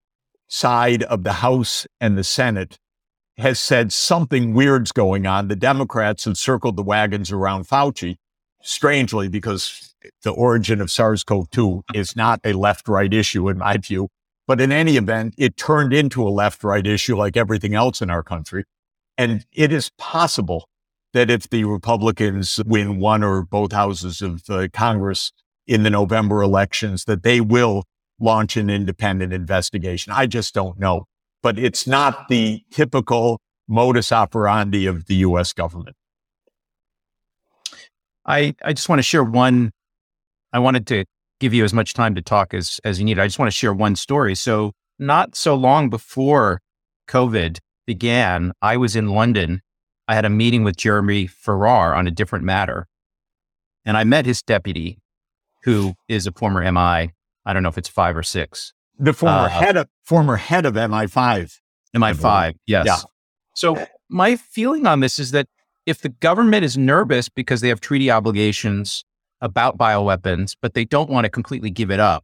side 0.50 1.04
of 1.04 1.24
the 1.24 1.32
House 1.32 1.88
and 2.02 2.18
the 2.18 2.24
Senate 2.26 2.78
has 3.38 3.62
said 3.62 3.94
something 3.94 4.54
weird's 4.54 4.92
going 4.92 5.26
on. 5.26 5.48
The 5.48 5.56
Democrats 5.56 6.26
have 6.26 6.38
circled 6.38 6.76
the 6.76 6.84
wagons 6.84 7.32
around 7.32 7.66
Fauci, 7.66 8.18
strangely, 8.62 9.30
because 9.30 9.96
the 10.24 10.32
origin 10.32 10.82
of 10.82 10.92
SARS 10.92 11.24
CoV 11.24 11.50
2 11.50 11.84
is 11.94 12.14
not 12.14 12.42
a 12.44 12.52
left 12.52 12.90
right 12.90 13.14
issue, 13.14 13.48
in 13.48 13.58
my 13.58 13.78
view. 13.78 14.10
But 14.46 14.60
in 14.60 14.74
any 14.74 14.98
event, 14.98 15.34
it 15.38 15.56
turned 15.56 15.94
into 15.94 16.28
a 16.28 16.30
left 16.30 16.62
right 16.66 16.86
issue 16.86 17.16
like 17.16 17.38
everything 17.38 17.74
else 17.74 18.02
in 18.02 18.10
our 18.10 18.22
country. 18.22 18.66
And 19.18 19.46
it 19.54 19.72
is 19.72 19.92
possible 19.98 20.68
that 21.14 21.30
if 21.30 21.50
the 21.50 21.64
Republicans 21.64 22.60
win 22.66 23.00
one 23.00 23.24
or 23.24 23.44
both 23.44 23.72
houses 23.72 24.22
of 24.22 24.44
Congress 24.74 25.32
in 25.68 25.84
the 25.84 25.90
November 25.90 26.42
elections, 26.42 27.06
that 27.06 27.24
they 27.24 27.40
will 27.40 27.84
launch 28.20 28.58
an 28.58 28.70
independent 28.70 29.34
investigation. 29.34 30.14
I 30.14 30.26
just 30.26 30.54
don't 30.54 30.80
know. 30.80 31.06
But 31.42 31.60
it's 31.60 31.86
not 31.86 32.30
the 32.30 32.64
typical 32.72 33.40
modus 33.68 34.12
operandi 34.12 34.86
of 34.86 35.06
the 35.06 35.16
US 35.16 35.54
government. 35.54 35.96
I, 38.26 38.56
I 38.64 38.74
just 38.74 38.88
want 38.88 39.00
to 39.00 39.04
share 39.04 39.24
one. 39.24 39.72
I 40.54 40.60
wanted 40.60 40.88
to 40.88 41.06
give 41.40 41.54
you 41.54 41.64
as 41.64 41.74
much 41.74 41.94
time 41.94 42.16
to 42.16 42.22
talk 42.22 42.54
as, 42.54 42.80
as 42.84 43.00
you 43.00 43.06
need. 43.06 43.20
I 43.20 43.28
just 43.28 43.40
want 43.40 43.52
to 43.52 43.58
share 43.58 43.74
one 43.74 43.96
story. 43.96 44.36
So, 44.36 44.72
not 45.00 45.36
so 45.36 45.56
long 45.56 45.90
before 45.90 46.62
COVID 47.10 47.58
began, 47.86 48.54
I 48.62 48.78
was 48.78 48.96
in 48.96 49.08
London. 49.10 49.62
I 50.08 50.16
had 50.16 50.26
a 50.26 50.30
meeting 50.30 50.64
with 50.64 50.76
Jeremy 50.76 51.28
Farrar 51.28 51.94
on 51.94 52.08
a 52.08 52.12
different 52.12 52.46
matter. 52.46 52.88
And 53.86 53.98
I 53.98 54.04
met 54.04 54.26
his 54.26 54.42
deputy, 54.42 55.00
who 55.64 55.96
is 56.08 56.28
a 56.28 56.32
former 56.32 56.62
MI. 56.72 57.14
I 57.46 57.54
don't 57.54 57.64
know 57.64 57.70
if 57.70 57.78
it's 57.78 57.90
five 57.90 58.16
or 58.16 58.24
six. 58.24 58.74
The 58.98 59.14
former 59.14 59.36
uh, 59.36 59.50
head 59.50 59.78
of 59.78 59.88
former 60.04 60.38
head 60.38 60.66
of 60.66 60.76
MI5. 60.76 61.60
MI5, 61.96 62.56
yes. 62.66 62.86
Yeah. 62.86 62.98
So 63.56 63.86
my 64.10 64.36
feeling 64.36 64.86
on 64.88 65.00
this 65.00 65.20
is 65.20 65.32
that 65.32 65.48
if 65.86 66.02
the 66.02 66.10
government 66.10 66.64
is 66.64 66.78
nervous 66.78 67.30
because 67.30 67.62
they 67.62 67.70
have 67.70 67.82
treaty 67.82 68.10
obligations 68.10 69.04
about 69.42 69.78
bioweapons, 69.78 70.56
but 70.62 70.74
they 70.74 70.86
don't 70.86 71.10
want 71.10 71.26
to 71.26 71.30
completely 71.30 71.70
give 71.70 71.92
it 71.92 72.00
up, 72.00 72.24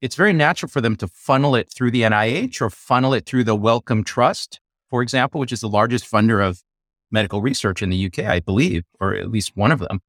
it's 0.00 0.16
very 0.16 0.32
natural 0.32 0.68
for 0.68 0.80
them 0.80 0.96
to 0.96 1.08
funnel 1.08 1.54
it 1.54 1.70
through 1.70 1.90
the 1.90 2.02
NIH 2.02 2.60
or 2.60 2.70
funnel 2.70 3.14
it 3.14 3.26
through 3.26 3.44
the 3.44 3.54
Wellcome 3.54 4.04
Trust, 4.04 4.60
for 4.88 5.02
example, 5.02 5.40
which 5.40 5.52
is 5.52 5.60
the 5.60 5.68
largest 5.68 6.10
funder 6.10 6.46
of 6.46 6.62
medical 7.10 7.42
research 7.42 7.82
in 7.82 7.90
the 7.90 8.06
UK, 8.06 8.20
I 8.20 8.40
believe, 8.40 8.84
or 9.00 9.14
at 9.14 9.30
least 9.30 9.52
one 9.54 9.72
of 9.72 9.80
them. 9.80 10.00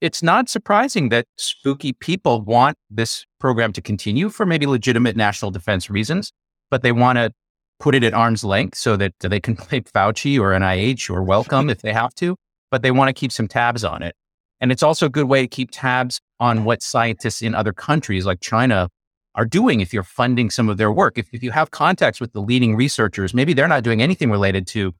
It's 0.00 0.22
not 0.22 0.48
surprising 0.48 1.08
that 1.08 1.26
spooky 1.38 1.92
people 1.92 2.42
want 2.42 2.76
this 2.90 3.24
program 3.40 3.72
to 3.72 3.80
continue 3.80 4.28
for 4.28 4.44
maybe 4.44 4.66
legitimate 4.66 5.16
national 5.16 5.50
defense 5.50 5.88
reasons, 5.88 6.32
but 6.70 6.82
they 6.82 6.92
want 6.92 7.16
to 7.16 7.32
put 7.78 7.94
it 7.94 8.04
at 8.04 8.14
arm's 8.14 8.44
length 8.44 8.76
so 8.76 8.96
that 8.96 9.12
they 9.20 9.40
can 9.40 9.56
play 9.56 9.80
Fauci 9.80 10.38
or 10.38 10.50
NIH 10.50 11.10
or 11.10 11.22
Wellcome 11.22 11.70
if 11.70 11.82
they 11.82 11.92
have 11.92 12.14
to, 12.16 12.36
but 12.70 12.82
they 12.82 12.90
want 12.90 13.08
to 13.08 13.12
keep 13.12 13.32
some 13.32 13.48
tabs 13.48 13.84
on 13.84 14.02
it. 14.02 14.14
And 14.60 14.72
it's 14.72 14.82
also 14.82 15.06
a 15.06 15.10
good 15.10 15.26
way 15.26 15.42
to 15.42 15.48
keep 15.48 15.70
tabs 15.70 16.20
on 16.40 16.64
what 16.64 16.82
scientists 16.82 17.42
in 17.42 17.54
other 17.54 17.72
countries 17.72 18.26
like 18.26 18.40
China 18.40 18.88
are 19.34 19.44
doing 19.44 19.80
if 19.80 19.92
you're 19.92 20.02
funding 20.02 20.50
some 20.50 20.68
of 20.68 20.78
their 20.78 20.90
work. 20.90 21.18
If, 21.18 21.28
if 21.32 21.42
you 21.42 21.50
have 21.50 21.70
contacts 21.70 22.20
with 22.20 22.32
the 22.32 22.40
leading 22.40 22.74
researchers, 22.74 23.34
maybe 23.34 23.52
they're 23.52 23.68
not 23.68 23.82
doing 23.82 24.00
anything 24.00 24.30
related 24.30 24.66
to 24.68 24.94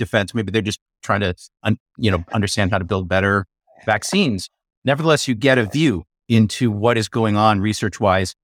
defense. 0.00 0.34
Maybe 0.34 0.50
they're 0.50 0.62
just 0.62 0.80
trying 1.04 1.20
to, 1.20 1.34
un, 1.62 1.78
you 1.96 2.10
know, 2.10 2.24
understand 2.32 2.72
how 2.72 2.78
to 2.78 2.84
build 2.84 3.08
better 3.08 3.46
vaccines. 3.86 4.50
Nevertheless, 4.84 5.28
you 5.28 5.36
get 5.36 5.58
a 5.58 5.66
view 5.66 6.02
into 6.28 6.72
what 6.72 6.98
is 6.98 7.08
going 7.08 7.36
on 7.36 7.60
research 7.60 8.00
wise 8.00 8.34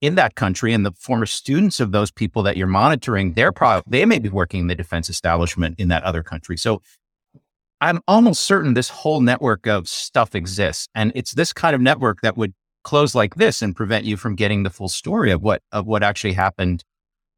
in 0.00 0.14
that 0.14 0.34
country 0.36 0.72
and 0.72 0.86
the 0.86 0.92
former 0.92 1.26
students 1.26 1.80
of 1.80 1.90
those 1.90 2.10
people 2.10 2.42
that 2.44 2.56
you're 2.56 2.68
monitoring, 2.68 3.32
they're 3.32 3.52
probably, 3.52 3.82
they 3.88 4.04
may 4.04 4.18
be 4.18 4.28
working 4.28 4.60
in 4.60 4.66
the 4.68 4.74
defense 4.74 5.10
establishment 5.10 5.74
in 5.78 5.88
that 5.88 6.04
other 6.04 6.22
country. 6.22 6.56
So 6.56 6.80
I'm 7.80 8.00
almost 8.06 8.44
certain 8.44 8.74
this 8.74 8.88
whole 8.88 9.20
network 9.20 9.66
of 9.66 9.88
stuff 9.88 10.34
exists. 10.34 10.88
And 10.94 11.12
it's 11.14 11.32
this 11.32 11.52
kind 11.52 11.74
of 11.74 11.80
network 11.80 12.20
that 12.22 12.36
would 12.36 12.54
close 12.84 13.14
like 13.14 13.34
this 13.36 13.60
and 13.60 13.74
prevent 13.74 14.04
you 14.04 14.16
from 14.16 14.36
getting 14.36 14.62
the 14.62 14.70
full 14.70 14.88
story 14.88 15.30
of 15.32 15.42
what, 15.42 15.62
of 15.72 15.86
what 15.86 16.02
actually 16.02 16.32
happened 16.32 16.84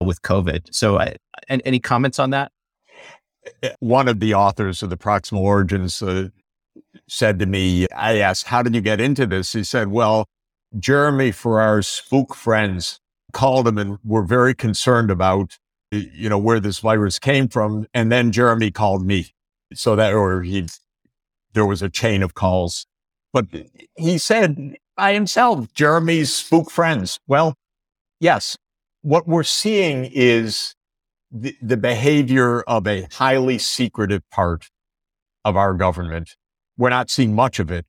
with 0.00 0.22
COVID. 0.22 0.74
So 0.74 0.96
uh, 0.96 1.14
any 1.48 1.78
comments 1.78 2.18
on 2.18 2.30
that? 2.30 2.52
One 3.78 4.08
of 4.08 4.20
the 4.20 4.34
authors 4.34 4.82
of 4.82 4.90
the 4.90 4.96
proximal 4.96 5.40
origins 5.40 6.02
uh, 6.02 6.28
said 7.08 7.38
to 7.38 7.46
me, 7.46 7.86
I 7.94 8.18
asked, 8.18 8.46
how 8.46 8.62
did 8.62 8.74
you 8.74 8.80
get 8.80 9.00
into 9.00 9.26
this? 9.26 9.52
He 9.52 9.64
said, 9.64 9.88
well, 9.88 10.26
Jeremy 10.78 11.32
Farrar's 11.32 11.88
spook 11.88 12.34
friends 12.34 13.00
called 13.32 13.66
him 13.66 13.78
and 13.78 13.98
were 14.04 14.24
very 14.24 14.54
concerned 14.54 15.10
about, 15.10 15.58
you 15.90 16.28
know, 16.28 16.38
where 16.38 16.60
this 16.60 16.78
virus 16.78 17.18
came 17.18 17.48
from. 17.48 17.86
And 17.94 18.12
then 18.12 18.32
Jeremy 18.32 18.70
called 18.70 19.04
me. 19.04 19.32
So 19.72 19.96
that, 19.96 20.14
or 20.14 20.42
he, 20.42 20.68
there 21.52 21.66
was 21.66 21.82
a 21.82 21.88
chain 21.88 22.22
of 22.22 22.34
calls. 22.34 22.86
But 23.32 23.46
he 23.96 24.18
said 24.18 24.76
by 24.96 25.12
himself, 25.12 25.72
Jeremy's 25.72 26.34
spook 26.34 26.70
friends. 26.70 27.20
Well, 27.26 27.54
yes, 28.18 28.56
what 29.02 29.26
we're 29.26 29.44
seeing 29.44 30.10
is 30.12 30.74
the, 31.30 31.56
the 31.62 31.76
behavior 31.76 32.62
of 32.62 32.86
a 32.86 33.06
highly 33.12 33.58
secretive 33.58 34.22
part 34.30 34.70
of 35.44 35.56
our 35.56 35.74
government. 35.74 36.36
We're 36.76 36.90
not 36.90 37.10
seeing 37.10 37.34
much 37.34 37.58
of 37.58 37.70
it, 37.70 37.86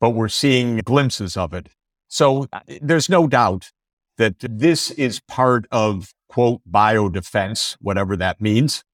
but 0.00 0.10
we're 0.10 0.28
seeing 0.28 0.78
glimpses 0.78 1.36
of 1.36 1.52
it. 1.52 1.68
So 2.08 2.46
uh, 2.52 2.60
there's 2.80 3.08
no 3.08 3.26
doubt 3.26 3.70
that 4.16 4.36
this 4.40 4.90
is 4.92 5.20
part 5.20 5.66
of 5.70 6.12
quote 6.28 6.60
biodefense, 6.70 7.76
whatever 7.80 8.16
that 8.16 8.40
means. 8.40 8.84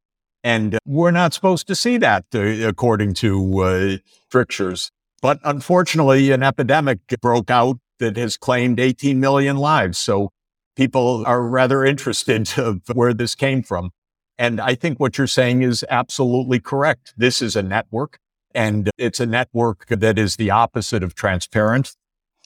And 0.43 0.79
we're 0.85 1.11
not 1.11 1.33
supposed 1.33 1.67
to 1.69 1.75
see 1.75 1.97
that 1.99 2.27
uh, 2.35 2.41
according 2.41 3.15
to 3.15 3.61
uh, 3.61 3.97
strictures. 4.27 4.91
But 5.23 5.41
unfortunately, 5.43 6.31
an 6.33 6.43
epidemic 6.43 6.99
broke 7.23 7.51
out 7.51 7.79
that 7.99 8.17
has 8.19 8.37
claimed 8.37 8.79
18 8.79 9.19
million 9.19 9.57
lives. 9.57 9.99
So 9.99 10.31
people 10.77 11.25
are 11.27 11.43
rather 11.43 11.85
interested 11.85 12.59
of 12.59 12.81
where 12.93 13.15
this 13.15 13.35
came 13.35 13.63
from. 13.63 13.91
And 14.39 14.61
I 14.61 14.75
think 14.75 14.99
what 14.99 15.17
you're 15.17 15.27
saying 15.27 15.63
is 15.63 15.85
absolutely 15.89 16.59
correct. 16.59 17.15
This 17.17 17.41
is 17.41 17.55
a 17.55 17.63
network 17.63 18.19
and 18.55 18.91
it's 18.99 19.21
a 19.21 19.27
network 19.27 19.87
that 19.89 20.19
is 20.19 20.37
the 20.37 20.51
opposite 20.51 21.03
of 21.03 21.15
transparent. 21.15 21.95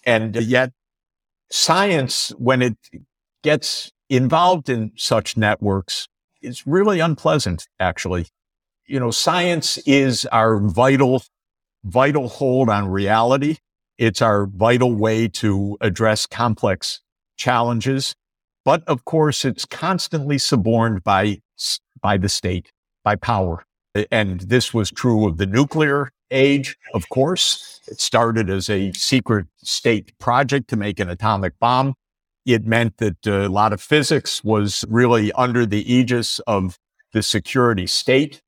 And 0.04 0.36
yet 0.36 0.72
science, 1.50 2.30
when 2.38 2.62
it 2.62 2.76
gets 3.42 3.90
involved 4.08 4.68
in 4.68 4.92
such 4.96 5.36
networks, 5.36 6.08
is 6.40 6.66
really 6.66 7.00
unpleasant, 7.00 7.68
actually. 7.80 8.26
You 8.86 9.00
know, 9.00 9.10
science 9.10 9.76
is 9.78 10.24
our 10.26 10.58
vital, 10.60 11.22
vital 11.84 12.28
hold 12.28 12.70
on 12.70 12.88
reality. 12.88 13.56
It's 13.98 14.22
our 14.22 14.46
vital 14.46 14.94
way 14.94 15.28
to 15.28 15.76
address 15.80 16.26
complex 16.26 17.00
challenges. 17.38 18.14
But 18.64 18.82
of 18.86 19.06
course, 19.06 19.46
it's 19.46 19.64
constantly 19.64 20.36
suborned 20.36 21.02
by, 21.02 21.40
by 22.02 22.18
the 22.18 22.28
state, 22.28 22.70
by 23.02 23.16
power. 23.16 23.64
And 24.10 24.40
this 24.40 24.74
was 24.74 24.90
true 24.90 25.26
of 25.26 25.38
the 25.38 25.46
nuclear 25.46 26.10
age, 26.30 26.76
of 26.92 27.08
course. 27.08 27.80
It 27.88 28.00
started 28.00 28.50
as 28.50 28.68
a 28.68 28.92
secret 28.92 29.46
state 29.56 30.16
project 30.18 30.68
to 30.68 30.76
make 30.76 31.00
an 31.00 31.08
atomic 31.08 31.58
bomb. 31.58 31.94
It 32.44 32.66
meant 32.66 32.98
that 32.98 33.26
uh, 33.26 33.46
a 33.46 33.48
lot 33.48 33.72
of 33.72 33.80
physics 33.80 34.44
was 34.44 34.84
really 34.88 35.32
under 35.32 35.64
the 35.64 35.90
aegis 35.90 36.38
of 36.40 36.78
the 37.12 37.22
security 37.22 37.86
state. 37.86 38.42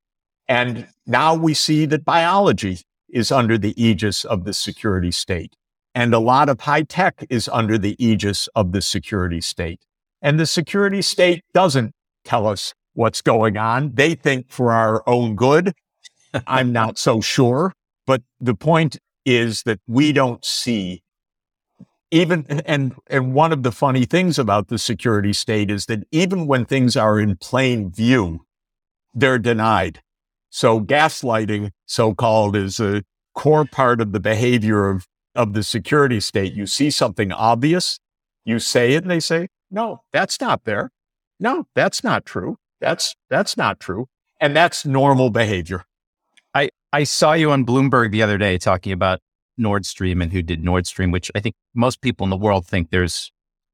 And 0.47 0.87
now 1.07 1.33
we 1.33 1.53
see 1.53 1.85
that 1.87 2.05
biology 2.05 2.79
is 3.09 3.31
under 3.31 3.57
the 3.57 3.73
aegis 3.81 4.25
of 4.25 4.43
the 4.43 4.53
security 4.53 5.11
state. 5.11 5.55
And 5.93 6.13
a 6.13 6.19
lot 6.19 6.49
of 6.49 6.61
high 6.61 6.83
tech 6.83 7.25
is 7.29 7.49
under 7.49 7.77
the 7.77 7.95
aegis 8.03 8.47
of 8.55 8.71
the 8.71 8.81
security 8.81 9.41
state. 9.41 9.81
And 10.21 10.39
the 10.39 10.45
security 10.45 11.01
state 11.01 11.43
doesn't 11.53 11.93
tell 12.23 12.47
us 12.47 12.73
what's 12.93 13.21
going 13.21 13.57
on. 13.57 13.93
They 13.95 14.15
think 14.15 14.49
for 14.49 14.71
our 14.71 15.07
own 15.07 15.35
good. 15.35 15.73
I'm 16.47 16.71
not 16.81 16.97
so 16.97 17.21
sure. 17.21 17.73
But 18.05 18.21
the 18.39 18.55
point 18.55 18.97
is 19.25 19.63
that 19.63 19.79
we 19.87 20.11
don't 20.11 20.43
see 20.43 21.03
even 22.11 22.45
and 22.65 22.93
and 23.07 23.33
one 23.33 23.53
of 23.53 23.63
the 23.63 23.71
funny 23.71 24.05
things 24.05 24.37
about 24.37 24.67
the 24.67 24.77
security 24.77 25.31
state 25.31 25.71
is 25.71 25.85
that 25.85 26.03
even 26.11 26.45
when 26.45 26.65
things 26.65 26.97
are 26.97 27.19
in 27.19 27.37
plain 27.37 27.89
view, 27.89 28.45
they're 29.13 29.39
denied. 29.39 30.01
So 30.49 30.81
gaslighting, 30.81 31.71
so 31.85 32.13
called, 32.13 32.57
is 32.57 32.79
a 32.81 33.03
core 33.33 33.65
part 33.65 34.01
of 34.01 34.11
the 34.11 34.19
behavior 34.19 34.89
of, 34.89 35.07
of 35.35 35.53
the 35.53 35.63
security 35.63 36.19
state. 36.19 36.53
You 36.53 36.65
see 36.65 36.89
something 36.89 37.31
obvious, 37.31 37.99
you 38.45 38.59
say 38.59 38.93
it, 38.93 39.03
and 39.03 39.11
they 39.11 39.19
say, 39.19 39.47
no, 39.69 40.01
that's 40.11 40.41
not 40.41 40.65
there. 40.65 40.91
No, 41.39 41.65
that's 41.75 42.03
not 42.03 42.25
true. 42.25 42.57
That's 42.79 43.15
that's 43.29 43.57
not 43.57 43.79
true. 43.79 44.07
And 44.39 44.55
that's 44.55 44.85
normal 44.85 45.29
behavior. 45.29 45.85
I, 46.53 46.69
I 46.91 47.03
saw 47.03 47.33
you 47.33 47.51
on 47.51 47.65
Bloomberg 47.65 48.11
the 48.11 48.23
other 48.23 48.37
day 48.37 48.57
talking 48.57 48.91
about 48.91 49.19
Nord 49.57 49.85
Stream 49.85 50.21
and 50.21 50.31
who 50.31 50.41
did 50.41 50.63
Nord 50.63 50.87
Stream, 50.87 51.11
which 51.11 51.31
I 51.35 51.39
think 51.39 51.55
most 51.73 52.01
people 52.01 52.25
in 52.25 52.29
the 52.29 52.37
world 52.37 52.65
think 52.65 52.89
there's 52.89 53.31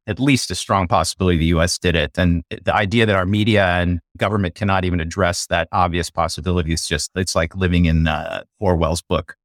at 0.07 0.19
least 0.19 0.51
a 0.51 0.55
strong 0.55 0.87
possibility 0.87 1.37
the 1.37 1.45
US 1.57 1.77
did 1.77 1.95
it. 1.95 2.17
And 2.17 2.43
the 2.49 2.73
idea 2.73 3.05
that 3.05 3.15
our 3.15 3.25
media 3.25 3.65
and 3.65 3.99
government 4.17 4.55
cannot 4.55 4.85
even 4.85 4.99
address 4.99 5.47
that 5.47 5.67
obvious 5.71 6.09
possibility 6.09 6.73
is 6.73 6.87
just, 6.87 7.11
it's 7.15 7.35
like 7.35 7.55
living 7.55 7.85
in 7.85 8.07
uh, 8.07 8.43
Orwell's 8.59 9.01
book. 9.01 9.35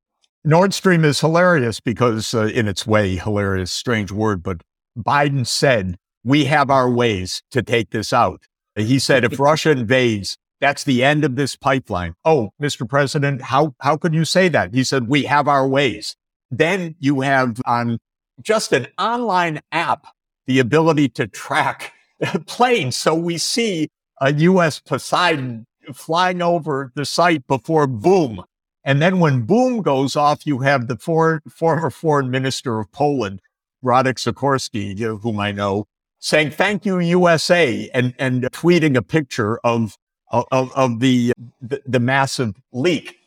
Nord 0.45 0.74
Stream 0.74 1.05
is 1.05 1.20
hilarious 1.20 1.78
because, 1.78 2.34
uh, 2.34 2.47
in 2.47 2.66
its 2.66 2.84
way, 2.86 3.16
hilarious, 3.16 3.70
strange 3.70 4.11
word, 4.11 4.43
but 4.43 4.62
Biden 4.99 5.47
said, 5.47 5.97
we 6.24 6.47
have 6.47 6.68
our 6.68 6.90
ways 6.90 7.43
to 7.53 7.62
take 7.62 7.90
this 7.90 8.12
out. 8.12 8.43
He 8.74 8.99
said, 8.99 9.24
if 9.24 9.38
Russia 9.38 9.70
invades, 9.70 10.36
that's 10.61 10.84
the 10.84 11.05
end 11.05 11.24
of 11.24 11.36
this 11.36 11.55
pipeline. 11.55 12.14
Oh, 12.24 12.51
Mr. 12.61 12.88
President, 12.88 13.43
how, 13.43 13.74
how 13.80 13.97
could 13.97 14.14
you 14.14 14.24
say 14.24 14.49
that? 14.49 14.74
He 14.74 14.82
said, 14.82 15.09
we 15.09 15.24
have 15.24 15.47
our 15.47 15.66
ways. 15.66 16.16
Then 16.51 16.97
you 16.99 17.20
have 17.20 17.61
on 17.64 17.99
just 18.40 18.72
an 18.72 18.88
online 18.99 19.61
app, 19.70 20.07
the 20.47 20.59
ability 20.59 21.09
to 21.11 21.26
track 21.28 21.93
planes. 22.47 22.97
So 22.97 23.14
we 23.14 23.38
see 23.38 23.88
a 24.20 24.32
U.S. 24.32 24.80
Poseidon 24.80 25.66
flying 25.93 26.43
over 26.43 26.93
the 26.95 27.05
site 27.05 27.47
before 27.47 27.86
boom. 27.86 28.43
And 28.85 29.01
then 29.01 29.20
when 29.20 29.43
boom 29.43 29.83
goes 29.83 30.16
off, 30.16 30.47
you 30.47 30.61
have 30.61 30.89
the 30.89 30.97
for, 30.97 31.43
former 31.49 31.91
foreign 31.91 32.30
minister 32.30 32.80
of 32.80 32.91
Poland, 32.93 33.41
Radek 33.85 34.16
Sikorski, 34.16 34.99
whom 35.20 35.39
I 35.39 35.53
know, 35.53 35.87
saying, 36.18 36.51
thank 36.51 36.85
you, 36.85 36.99
USA, 36.99 37.89
and, 37.95 38.14
and 38.18 38.43
tweeting 38.45 38.97
a 38.97 39.03
picture 39.03 39.59
of 39.64 39.97
of, 40.33 40.72
of 40.72 41.01
the, 41.01 41.33
the, 41.61 41.83
the 41.87 42.01
massive 42.01 42.55
leak. 42.72 43.18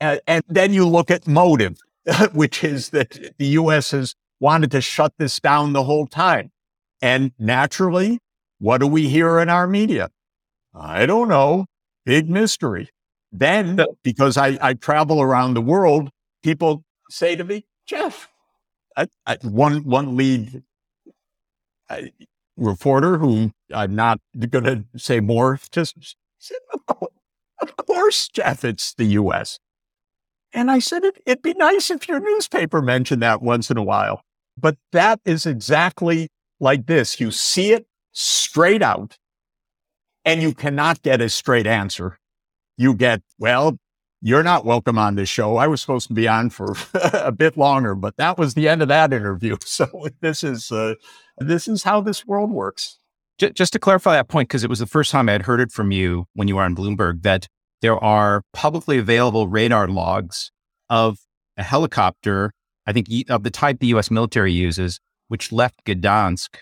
And, 0.00 0.20
and 0.26 0.44
then 0.48 0.72
you 0.72 0.86
look 0.86 1.10
at 1.10 1.26
motive, 1.26 1.78
which 2.32 2.62
is 2.62 2.90
that 2.90 3.34
the 3.38 3.46
U.S. 3.46 3.92
has 3.92 4.14
wanted 4.38 4.70
to 4.72 4.80
shut 4.80 5.14
this 5.18 5.40
down 5.40 5.72
the 5.72 5.84
whole 5.84 6.06
time. 6.06 6.50
And 7.00 7.32
naturally, 7.38 8.18
what 8.58 8.78
do 8.78 8.86
we 8.86 9.08
hear 9.08 9.40
in 9.40 9.48
our 9.48 9.66
media? 9.66 10.10
I 10.74 11.06
don't 11.06 11.28
know. 11.28 11.66
Big 12.04 12.28
mystery. 12.28 12.90
Then, 13.32 13.80
because 14.02 14.36
I, 14.36 14.58
I 14.60 14.74
travel 14.74 15.22
around 15.22 15.54
the 15.54 15.62
world, 15.62 16.10
people 16.42 16.84
say 17.08 17.34
to 17.34 17.44
me, 17.44 17.64
Jeff, 17.86 18.28
I, 18.96 19.08
I, 19.26 19.38
one, 19.42 19.84
one 19.84 20.16
lead 20.16 20.62
I, 21.88 22.12
reporter 22.56 23.18
who 23.18 23.52
I'm 23.72 23.94
not 23.94 24.20
going 24.50 24.64
to 24.64 24.84
say 24.96 25.20
more, 25.20 25.58
just 25.70 26.16
said, 26.38 26.58
of 26.88 27.76
course, 27.86 28.28
Jeff, 28.28 28.64
it's 28.64 28.92
the 28.94 29.04
U.S. 29.04 29.58
And 30.52 30.70
I 30.70 30.78
said, 30.78 31.04
it, 31.04 31.18
it'd 31.24 31.42
be 31.42 31.54
nice 31.54 31.90
if 31.90 32.08
your 32.08 32.20
newspaper 32.20 32.82
mentioned 32.82 33.22
that 33.22 33.42
once 33.42 33.70
in 33.70 33.78
a 33.78 33.82
while. 33.82 34.22
But 34.58 34.76
that 34.92 35.20
is 35.24 35.46
exactly 35.46 36.28
like 36.60 36.86
this. 36.86 37.18
You 37.18 37.30
see 37.30 37.72
it 37.72 37.86
straight 38.12 38.82
out 38.82 39.16
and 40.24 40.42
you 40.42 40.52
cannot 40.54 41.02
get 41.02 41.20
a 41.20 41.28
straight 41.28 41.66
answer. 41.66 42.18
You 42.76 42.94
get, 42.94 43.22
well, 43.38 43.78
you're 44.20 44.44
not 44.44 44.64
welcome 44.64 44.98
on 44.98 45.16
this 45.16 45.28
show. 45.28 45.56
I 45.56 45.66
was 45.66 45.80
supposed 45.80 46.06
to 46.08 46.14
be 46.14 46.28
on 46.28 46.50
for 46.50 46.76
a 47.12 47.32
bit 47.32 47.56
longer, 47.56 47.94
but 47.94 48.16
that 48.16 48.38
was 48.38 48.54
the 48.54 48.68
end 48.68 48.80
of 48.80 48.88
that 48.88 49.12
interview. 49.12 49.56
So 49.64 50.08
this 50.20 50.44
is 50.44 50.70
uh, 50.70 50.94
this 51.38 51.66
is 51.66 51.82
how 51.82 52.00
this 52.00 52.26
world 52.26 52.50
works. 52.50 52.98
Just 53.38 53.72
to 53.72 53.78
clarify 53.78 54.12
that 54.12 54.28
point, 54.28 54.48
because 54.48 54.62
it 54.62 54.70
was 54.70 54.78
the 54.78 54.86
first 54.86 55.10
time 55.10 55.28
I 55.28 55.32
had 55.32 55.42
heard 55.42 55.60
it 55.60 55.72
from 55.72 55.90
you 55.90 56.26
when 56.34 56.46
you 56.46 56.56
were 56.56 56.62
on 56.62 56.76
Bloomberg, 56.76 57.22
that 57.22 57.48
there 57.80 57.96
are 57.96 58.42
publicly 58.52 58.98
available 58.98 59.48
radar 59.48 59.88
logs 59.88 60.52
of 60.88 61.18
a 61.56 61.64
helicopter, 61.64 62.52
I 62.86 62.92
think 62.92 63.08
of 63.28 63.42
the 63.42 63.50
type 63.50 63.80
the 63.80 63.88
U.S. 63.88 64.10
military 64.10 64.52
uses, 64.52 65.00
which 65.26 65.50
left 65.50 65.84
Gdansk, 65.84 66.58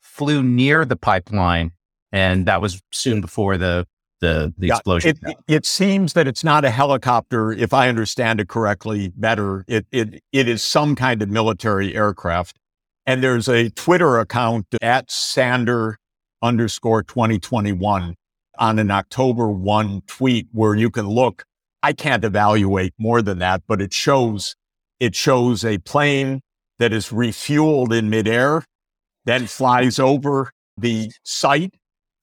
flew 0.00 0.42
near 0.42 0.84
the 0.84 0.96
pipeline, 0.96 1.72
and 2.10 2.46
that 2.46 2.60
was 2.60 2.80
soon 2.90 3.20
before 3.20 3.56
the 3.56 3.86
the, 4.20 4.54
the 4.58 4.68
explosion. 4.68 5.18
It, 5.22 5.36
it, 5.46 5.66
seems 5.66 6.12
that 6.14 6.26
it's 6.26 6.44
not 6.44 6.64
a 6.64 6.70
helicopter, 6.70 7.52
if 7.52 7.72
I 7.72 7.88
understand 7.88 8.40
it 8.40 8.48
correctly 8.48 9.12
better. 9.16 9.64
It, 9.68 9.86
it, 9.92 10.22
it 10.32 10.48
is 10.48 10.62
some 10.62 10.94
kind 10.94 11.22
of 11.22 11.28
military 11.28 11.94
aircraft. 11.94 12.58
And 13.04 13.22
there's 13.22 13.48
a 13.48 13.70
Twitter 13.70 14.18
account 14.18 14.66
at 14.82 15.10
Sander 15.10 15.98
underscore 16.42 17.02
2021 17.02 18.14
on 18.58 18.78
an 18.78 18.90
October 18.90 19.48
1 19.48 20.02
tweet 20.06 20.48
where 20.52 20.74
you 20.74 20.90
can 20.90 21.08
look. 21.08 21.44
I 21.82 21.92
can't 21.92 22.24
evaluate 22.24 22.94
more 22.98 23.22
than 23.22 23.38
that, 23.38 23.62
but 23.68 23.80
it 23.80 23.92
shows, 23.92 24.56
it 24.98 25.14
shows 25.14 25.64
a 25.64 25.78
plane 25.78 26.40
that 26.78 26.92
is 26.92 27.08
refueled 27.08 27.96
in 27.96 28.10
midair, 28.10 28.64
then 29.24 29.46
flies 29.46 29.98
over 29.98 30.50
the 30.76 31.10
site 31.22 31.74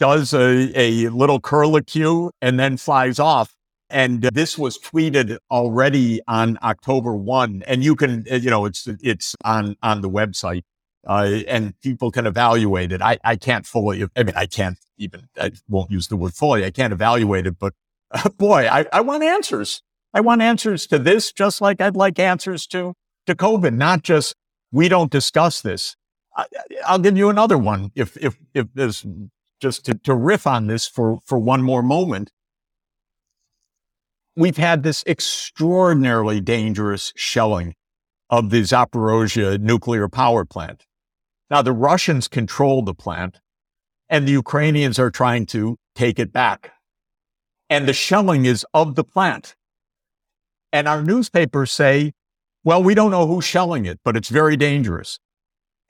does 0.04 0.34
a, 0.34 0.70
a 0.78 1.08
little 1.08 1.40
curlicue 1.40 2.30
and 2.42 2.60
then 2.60 2.76
flies 2.76 3.20
off. 3.20 3.56
And 3.90 4.22
this 4.22 4.58
was 4.58 4.78
tweeted 4.78 5.38
already 5.50 6.20
on 6.28 6.60
October 6.62 7.16
1. 7.16 7.64
And 7.66 7.86
you 7.86 7.96
can, 7.96 8.26
you 8.30 8.50
know, 8.50 8.66
it's, 8.66 8.86
it's 9.02 9.34
on, 9.46 9.78
on 9.82 10.02
the 10.02 10.10
website. 10.10 10.64
Uh, 11.08 11.40
and 11.48 11.80
people 11.80 12.12
can 12.12 12.26
evaluate 12.26 12.92
it. 12.92 13.02
I, 13.02 13.18
I 13.24 13.38
can't 13.38 13.66
fully, 13.66 14.06
I 14.18 14.24
mean, 14.24 14.36
I 14.36 14.46
can't 14.46 14.78
even, 14.98 15.30
I 15.40 15.52
won't 15.70 15.90
use 15.90 16.10
the 16.10 16.18
word 16.18 16.34
fully. 16.34 16.66
I 16.66 16.72
can't 16.72 16.92
evaluate 16.92 17.48
it, 17.48 17.58
but 17.58 17.74
uh, 18.12 18.28
boy, 18.38 18.68
I, 18.68 18.86
I 18.92 19.00
want 19.00 19.24
answers. 19.24 19.84
I 20.14 20.20
want 20.20 20.42
answers 20.42 20.86
to 20.88 21.00
this, 21.00 21.32
just 21.32 21.62
like 21.62 21.80
I'd 21.80 21.96
like 21.96 22.20
answers 22.20 22.68
to, 22.68 22.94
to 23.26 23.36
COVID, 23.36 23.74
not 23.74 24.04
just 24.04 24.36
we 24.70 24.90
don't 24.90 25.10
discuss 25.10 25.62
this. 25.62 25.96
I, 26.36 26.46
will 26.92 27.00
give 27.00 27.18
you 27.18 27.30
another 27.30 27.58
one 27.58 27.92
if, 27.96 28.18
if, 28.18 28.36
if 28.54 28.68
there's 28.74 29.06
just 29.64 29.86
to, 29.86 29.96
to 29.96 30.14
riff 30.14 30.46
on 30.46 30.68
this 30.68 30.86
for, 30.86 31.20
for 31.26 31.40
one 31.40 31.64
more 31.64 31.82
moment, 31.82 32.32
we've 34.36 34.58
had 34.58 34.84
this 34.84 35.04
extraordinarily 35.08 36.42
dangerous 36.42 37.14
shelling 37.16 37.74
of 38.30 38.50
the 38.50 38.62
Zaporozhye 38.62 39.60
nuclear 39.62 40.10
power 40.10 40.44
plant. 40.44 40.86
Now, 41.50 41.62
the 41.62 41.72
Russians 41.72 42.28
control 42.28 42.82
the 42.82 42.94
plant, 42.94 43.40
and 44.10 44.28
the 44.28 44.34
Ukrainians 44.34 45.00
are 45.00 45.10
trying 45.10 45.46
to 45.48 45.78
take 45.96 46.20
it 46.20 46.34
back. 46.34 46.74
And 47.70 47.88
the 47.88 47.94
shelling 47.94 48.46
is 48.46 48.66
of 48.74 48.96
the 48.96 49.04
plant. 49.06 49.56
And 50.74 50.90
our 50.90 51.02
newspapers 51.02 51.72
say, 51.72 52.12
well, 52.66 52.84
we 52.84 52.96
don't 52.96 53.12
know 53.12 53.28
who's 53.28 53.46
shelling 53.46 53.86
it, 53.86 54.02
but 54.04 54.18
it's 54.18 54.30
very 54.30 54.58
dangerous. 54.58 55.20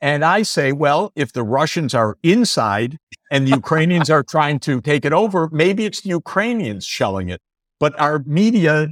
And 0.00 0.24
I 0.24 0.42
say, 0.42 0.72
well, 0.72 1.12
if 1.16 1.32
the 1.32 1.42
Russians 1.42 1.94
are 1.94 2.18
inside 2.22 2.98
and 3.30 3.46
the 3.46 3.52
Ukrainians 3.52 4.10
are 4.10 4.22
trying 4.22 4.58
to 4.60 4.80
take 4.80 5.04
it 5.04 5.12
over, 5.12 5.48
maybe 5.50 5.86
it's 5.86 6.02
the 6.02 6.10
Ukrainians 6.10 6.84
shelling 6.84 7.28
it. 7.28 7.40
But 7.80 7.98
our 7.98 8.18
media 8.26 8.88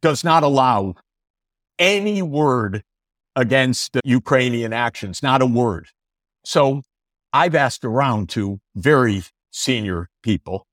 does 0.00 0.24
not 0.24 0.42
allow 0.42 0.94
any 1.78 2.22
word 2.22 2.82
against 3.34 3.98
Ukrainian 4.04 4.72
actions, 4.72 5.22
not 5.22 5.42
a 5.42 5.46
word. 5.46 5.88
So 6.44 6.82
I've 7.32 7.54
asked 7.54 7.84
around 7.84 8.30
to 8.30 8.60
very 8.74 9.24
senior 9.50 10.08
people. 10.22 10.66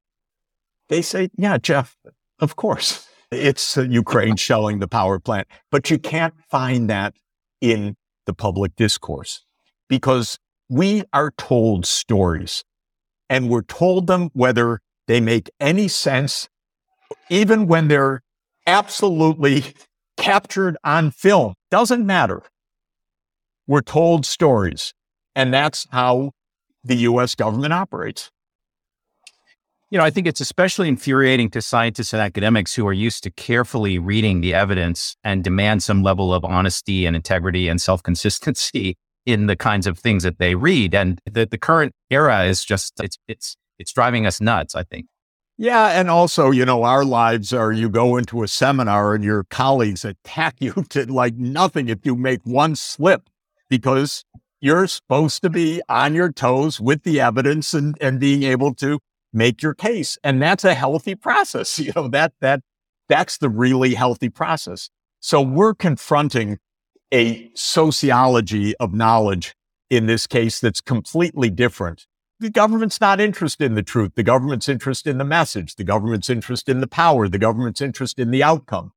They 0.87 1.01
say, 1.01 1.29
yeah, 1.37 1.57
Jeff, 1.57 1.97
of 2.39 2.55
course, 2.55 3.07
it's 3.31 3.75
Ukraine 3.77 4.37
shelling 4.37 4.79
the 4.79 4.87
power 4.87 5.19
plant, 5.19 5.47
but 5.71 5.89
you 5.89 5.97
can't 5.99 6.35
find 6.49 6.89
that 6.89 7.15
in 7.59 7.95
the 8.25 8.33
public 8.33 8.75
discourse 8.75 9.43
because 9.93 10.39
we 10.69 11.03
are 11.13 11.29
told 11.37 11.85
stories 11.85 12.63
and 13.29 13.47
we're 13.47 13.61
told 13.61 14.07
them 14.07 14.31
whether 14.33 14.79
they 15.07 15.21
make 15.21 15.51
any 15.59 15.87
sense, 15.87 16.49
even 17.29 17.67
when 17.67 17.89
they're 17.89 18.23
absolutely 18.65 19.63
captured 20.17 20.77
on 20.83 21.11
film. 21.11 21.53
Doesn't 21.69 22.07
matter. 22.07 22.41
We're 23.67 23.81
told 23.81 24.25
stories. 24.25 24.95
And 25.35 25.53
that's 25.53 25.85
how 25.91 26.31
the 26.83 26.95
US 27.09 27.35
government 27.35 27.73
operates. 27.73 28.31
You 29.91 29.99
know, 29.99 30.05
I 30.05 30.09
think 30.09 30.25
it's 30.25 30.41
especially 30.41 30.87
infuriating 30.87 31.51
to 31.51 31.61
scientists 31.61 32.13
and 32.13 32.21
academics 32.21 32.73
who 32.73 32.87
are 32.87 32.93
used 32.93 33.21
to 33.25 33.29
carefully 33.29 33.99
reading 33.99 34.41
the 34.41 34.55
evidence 34.55 35.15
and 35.23 35.43
demand 35.43 35.83
some 35.83 36.01
level 36.01 36.33
of 36.33 36.43
honesty 36.43 37.05
and 37.05 37.15
integrity 37.15 37.67
and 37.67 37.79
self 37.79 38.01
consistency 38.01 38.97
in 39.25 39.47
the 39.47 39.55
kinds 39.55 39.87
of 39.87 39.97
things 39.97 40.23
that 40.23 40.37
they 40.37 40.55
read. 40.55 40.93
And 40.93 41.19
the, 41.29 41.45
the 41.45 41.57
current 41.57 41.93
era 42.09 42.43
is 42.43 42.63
just, 42.63 42.93
it's, 43.01 43.17
it's, 43.27 43.55
it's 43.79 43.93
driving 43.93 44.25
us 44.25 44.41
nuts, 44.41 44.75
I 44.75 44.83
think. 44.83 45.07
Yeah. 45.57 45.99
And 45.99 46.09
also, 46.09 46.51
you 46.51 46.65
know, 46.65 46.83
our 46.83 47.05
lives 47.05 47.53
are 47.53 47.71
you 47.71 47.89
go 47.89 48.17
into 48.17 48.43
a 48.43 48.47
seminar 48.47 49.13
and 49.13 49.23
your 49.23 49.43
colleagues 49.45 50.03
attack 50.03 50.55
you 50.59 50.73
to 50.89 51.11
like 51.11 51.35
nothing 51.35 51.89
if 51.89 52.05
you 52.05 52.15
make 52.15 52.41
one 52.43 52.75
slip 52.75 53.29
because 53.69 54.25
you're 54.59 54.87
supposed 54.87 55.41
to 55.43 55.49
be 55.49 55.81
on 55.89 56.15
your 56.15 56.31
toes 56.31 56.79
with 56.79 57.03
the 57.03 57.19
evidence 57.19 57.73
and, 57.73 57.97
and 57.99 58.19
being 58.19 58.43
able 58.43 58.73
to 58.75 58.99
make 59.31 59.61
your 59.61 59.73
case. 59.73 60.17
And 60.23 60.41
that's 60.41 60.63
a 60.63 60.73
healthy 60.73 61.15
process. 61.15 61.79
You 61.83 61.91
know, 61.95 62.07
that, 62.09 62.33
that, 62.39 62.61
that's 63.09 63.37
the 63.37 63.49
really 63.49 63.93
healthy 63.93 64.29
process. 64.29 64.89
So 65.19 65.41
we're 65.41 65.73
confronting 65.73 66.59
a 67.13 67.51
sociology 67.53 68.75
of 68.77 68.93
knowledge 68.93 69.55
in 69.89 70.07
this 70.07 70.25
case 70.25 70.59
that's 70.59 70.81
completely 70.81 71.49
different. 71.49 72.07
The 72.39 72.49
government's 72.49 72.99
not 72.99 73.21
interested 73.21 73.65
in 73.65 73.75
the 73.75 73.83
truth. 73.83 74.13
The 74.15 74.23
government's 74.23 74.67
interested 74.67 75.11
in 75.11 75.19
the 75.19 75.23
message. 75.23 75.75
The 75.75 75.83
government's 75.83 76.29
interested 76.29 76.71
in 76.71 76.81
the 76.81 76.87
power. 76.87 77.29
The 77.29 77.37
government's 77.37 77.79
interested 77.79 78.23
in 78.23 78.31
the 78.31 78.43
outcome. 78.43 78.91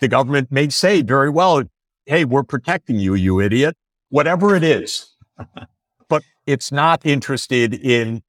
The 0.00 0.08
government 0.08 0.50
may 0.50 0.68
say 0.68 1.02
very 1.02 1.30
well, 1.30 1.62
Hey, 2.04 2.24
we're 2.24 2.42
protecting 2.42 2.98
you, 2.98 3.14
you 3.14 3.40
idiot, 3.40 3.76
whatever 4.08 4.56
it 4.56 4.64
is. 4.64 5.14
but 6.08 6.24
it's 6.46 6.72
not 6.72 7.06
interested 7.06 7.72
in, 7.72 8.22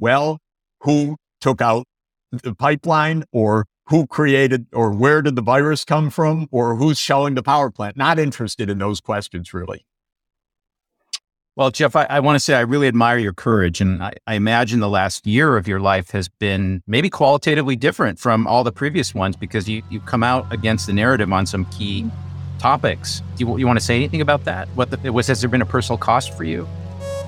well, 0.00 0.40
who 0.80 1.16
took 1.40 1.62
out 1.62 1.86
the 2.32 2.54
pipeline 2.56 3.22
or 3.30 3.66
who 3.90 4.06
created 4.06 4.66
or 4.72 4.92
where 4.92 5.20
did 5.20 5.34
the 5.34 5.42
virus 5.42 5.84
come 5.84 6.10
from 6.10 6.46
or 6.50 6.76
who's 6.76 6.98
shelling 6.98 7.34
the 7.34 7.42
power 7.42 7.70
plant. 7.70 7.96
Not 7.96 8.18
interested 8.18 8.70
in 8.70 8.78
those 8.78 9.00
questions, 9.00 9.52
really. 9.52 9.84
Well, 11.56 11.72
Jeff, 11.72 11.96
I, 11.96 12.04
I 12.04 12.20
want 12.20 12.36
to 12.36 12.40
say 12.40 12.54
I 12.54 12.60
really 12.60 12.86
admire 12.86 13.18
your 13.18 13.32
courage. 13.32 13.80
And 13.80 14.02
I, 14.02 14.12
I, 14.26 14.34
imagine 14.34 14.78
the 14.78 14.88
last 14.88 15.26
year 15.26 15.56
of 15.56 15.66
your 15.66 15.80
life 15.80 16.12
has 16.12 16.28
been 16.28 16.82
maybe 16.86 17.10
qualitatively 17.10 17.74
different 17.74 18.20
from 18.20 18.46
all 18.46 18.62
the 18.62 18.72
previous 18.72 19.14
ones 19.14 19.36
because 19.36 19.68
you, 19.68 19.82
you 19.90 20.00
come 20.00 20.22
out 20.22 20.50
against 20.52 20.86
the 20.86 20.92
narrative 20.92 21.30
on 21.32 21.44
some 21.44 21.64
key 21.66 22.08
topics. 22.60 23.20
Do 23.36 23.44
you, 23.44 23.58
you 23.58 23.66
want 23.66 23.78
to 23.78 23.84
say 23.84 23.96
anything 23.96 24.20
about 24.20 24.44
that? 24.44 24.68
What 24.68 24.90
the, 24.90 25.12
was, 25.12 25.26
has 25.26 25.40
there 25.40 25.50
been 25.50 25.60
a 25.60 25.66
personal 25.66 25.98
cost 25.98 26.34
for 26.34 26.44
you? 26.44 26.66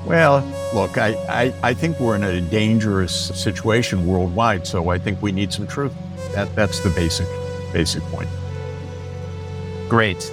Well, 0.06 0.40
look, 0.72 0.96
I, 0.96 1.14
I, 1.28 1.54
I 1.62 1.74
think 1.74 1.98
we're 1.98 2.16
in 2.16 2.22
a 2.22 2.40
dangerous 2.40 3.12
situation 3.38 4.06
worldwide. 4.06 4.66
So 4.66 4.90
I 4.90 4.98
think 4.98 5.20
we 5.20 5.32
need 5.32 5.52
some 5.52 5.66
truth. 5.66 5.92
That, 6.34 6.54
that's 6.54 6.80
the 6.80 6.90
basic, 6.90 7.26
basic 7.72 8.02
point. 8.04 8.28
Great. 9.88 10.32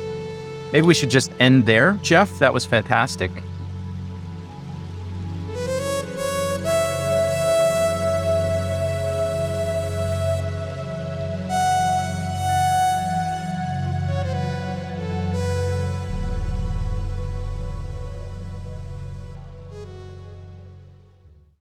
Maybe 0.72 0.86
we 0.86 0.94
should 0.94 1.10
just 1.10 1.32
end 1.40 1.66
there, 1.66 2.00
Jeff. 2.02 2.40
That 2.40 2.54
was 2.54 2.66
fantastic. 2.66 3.32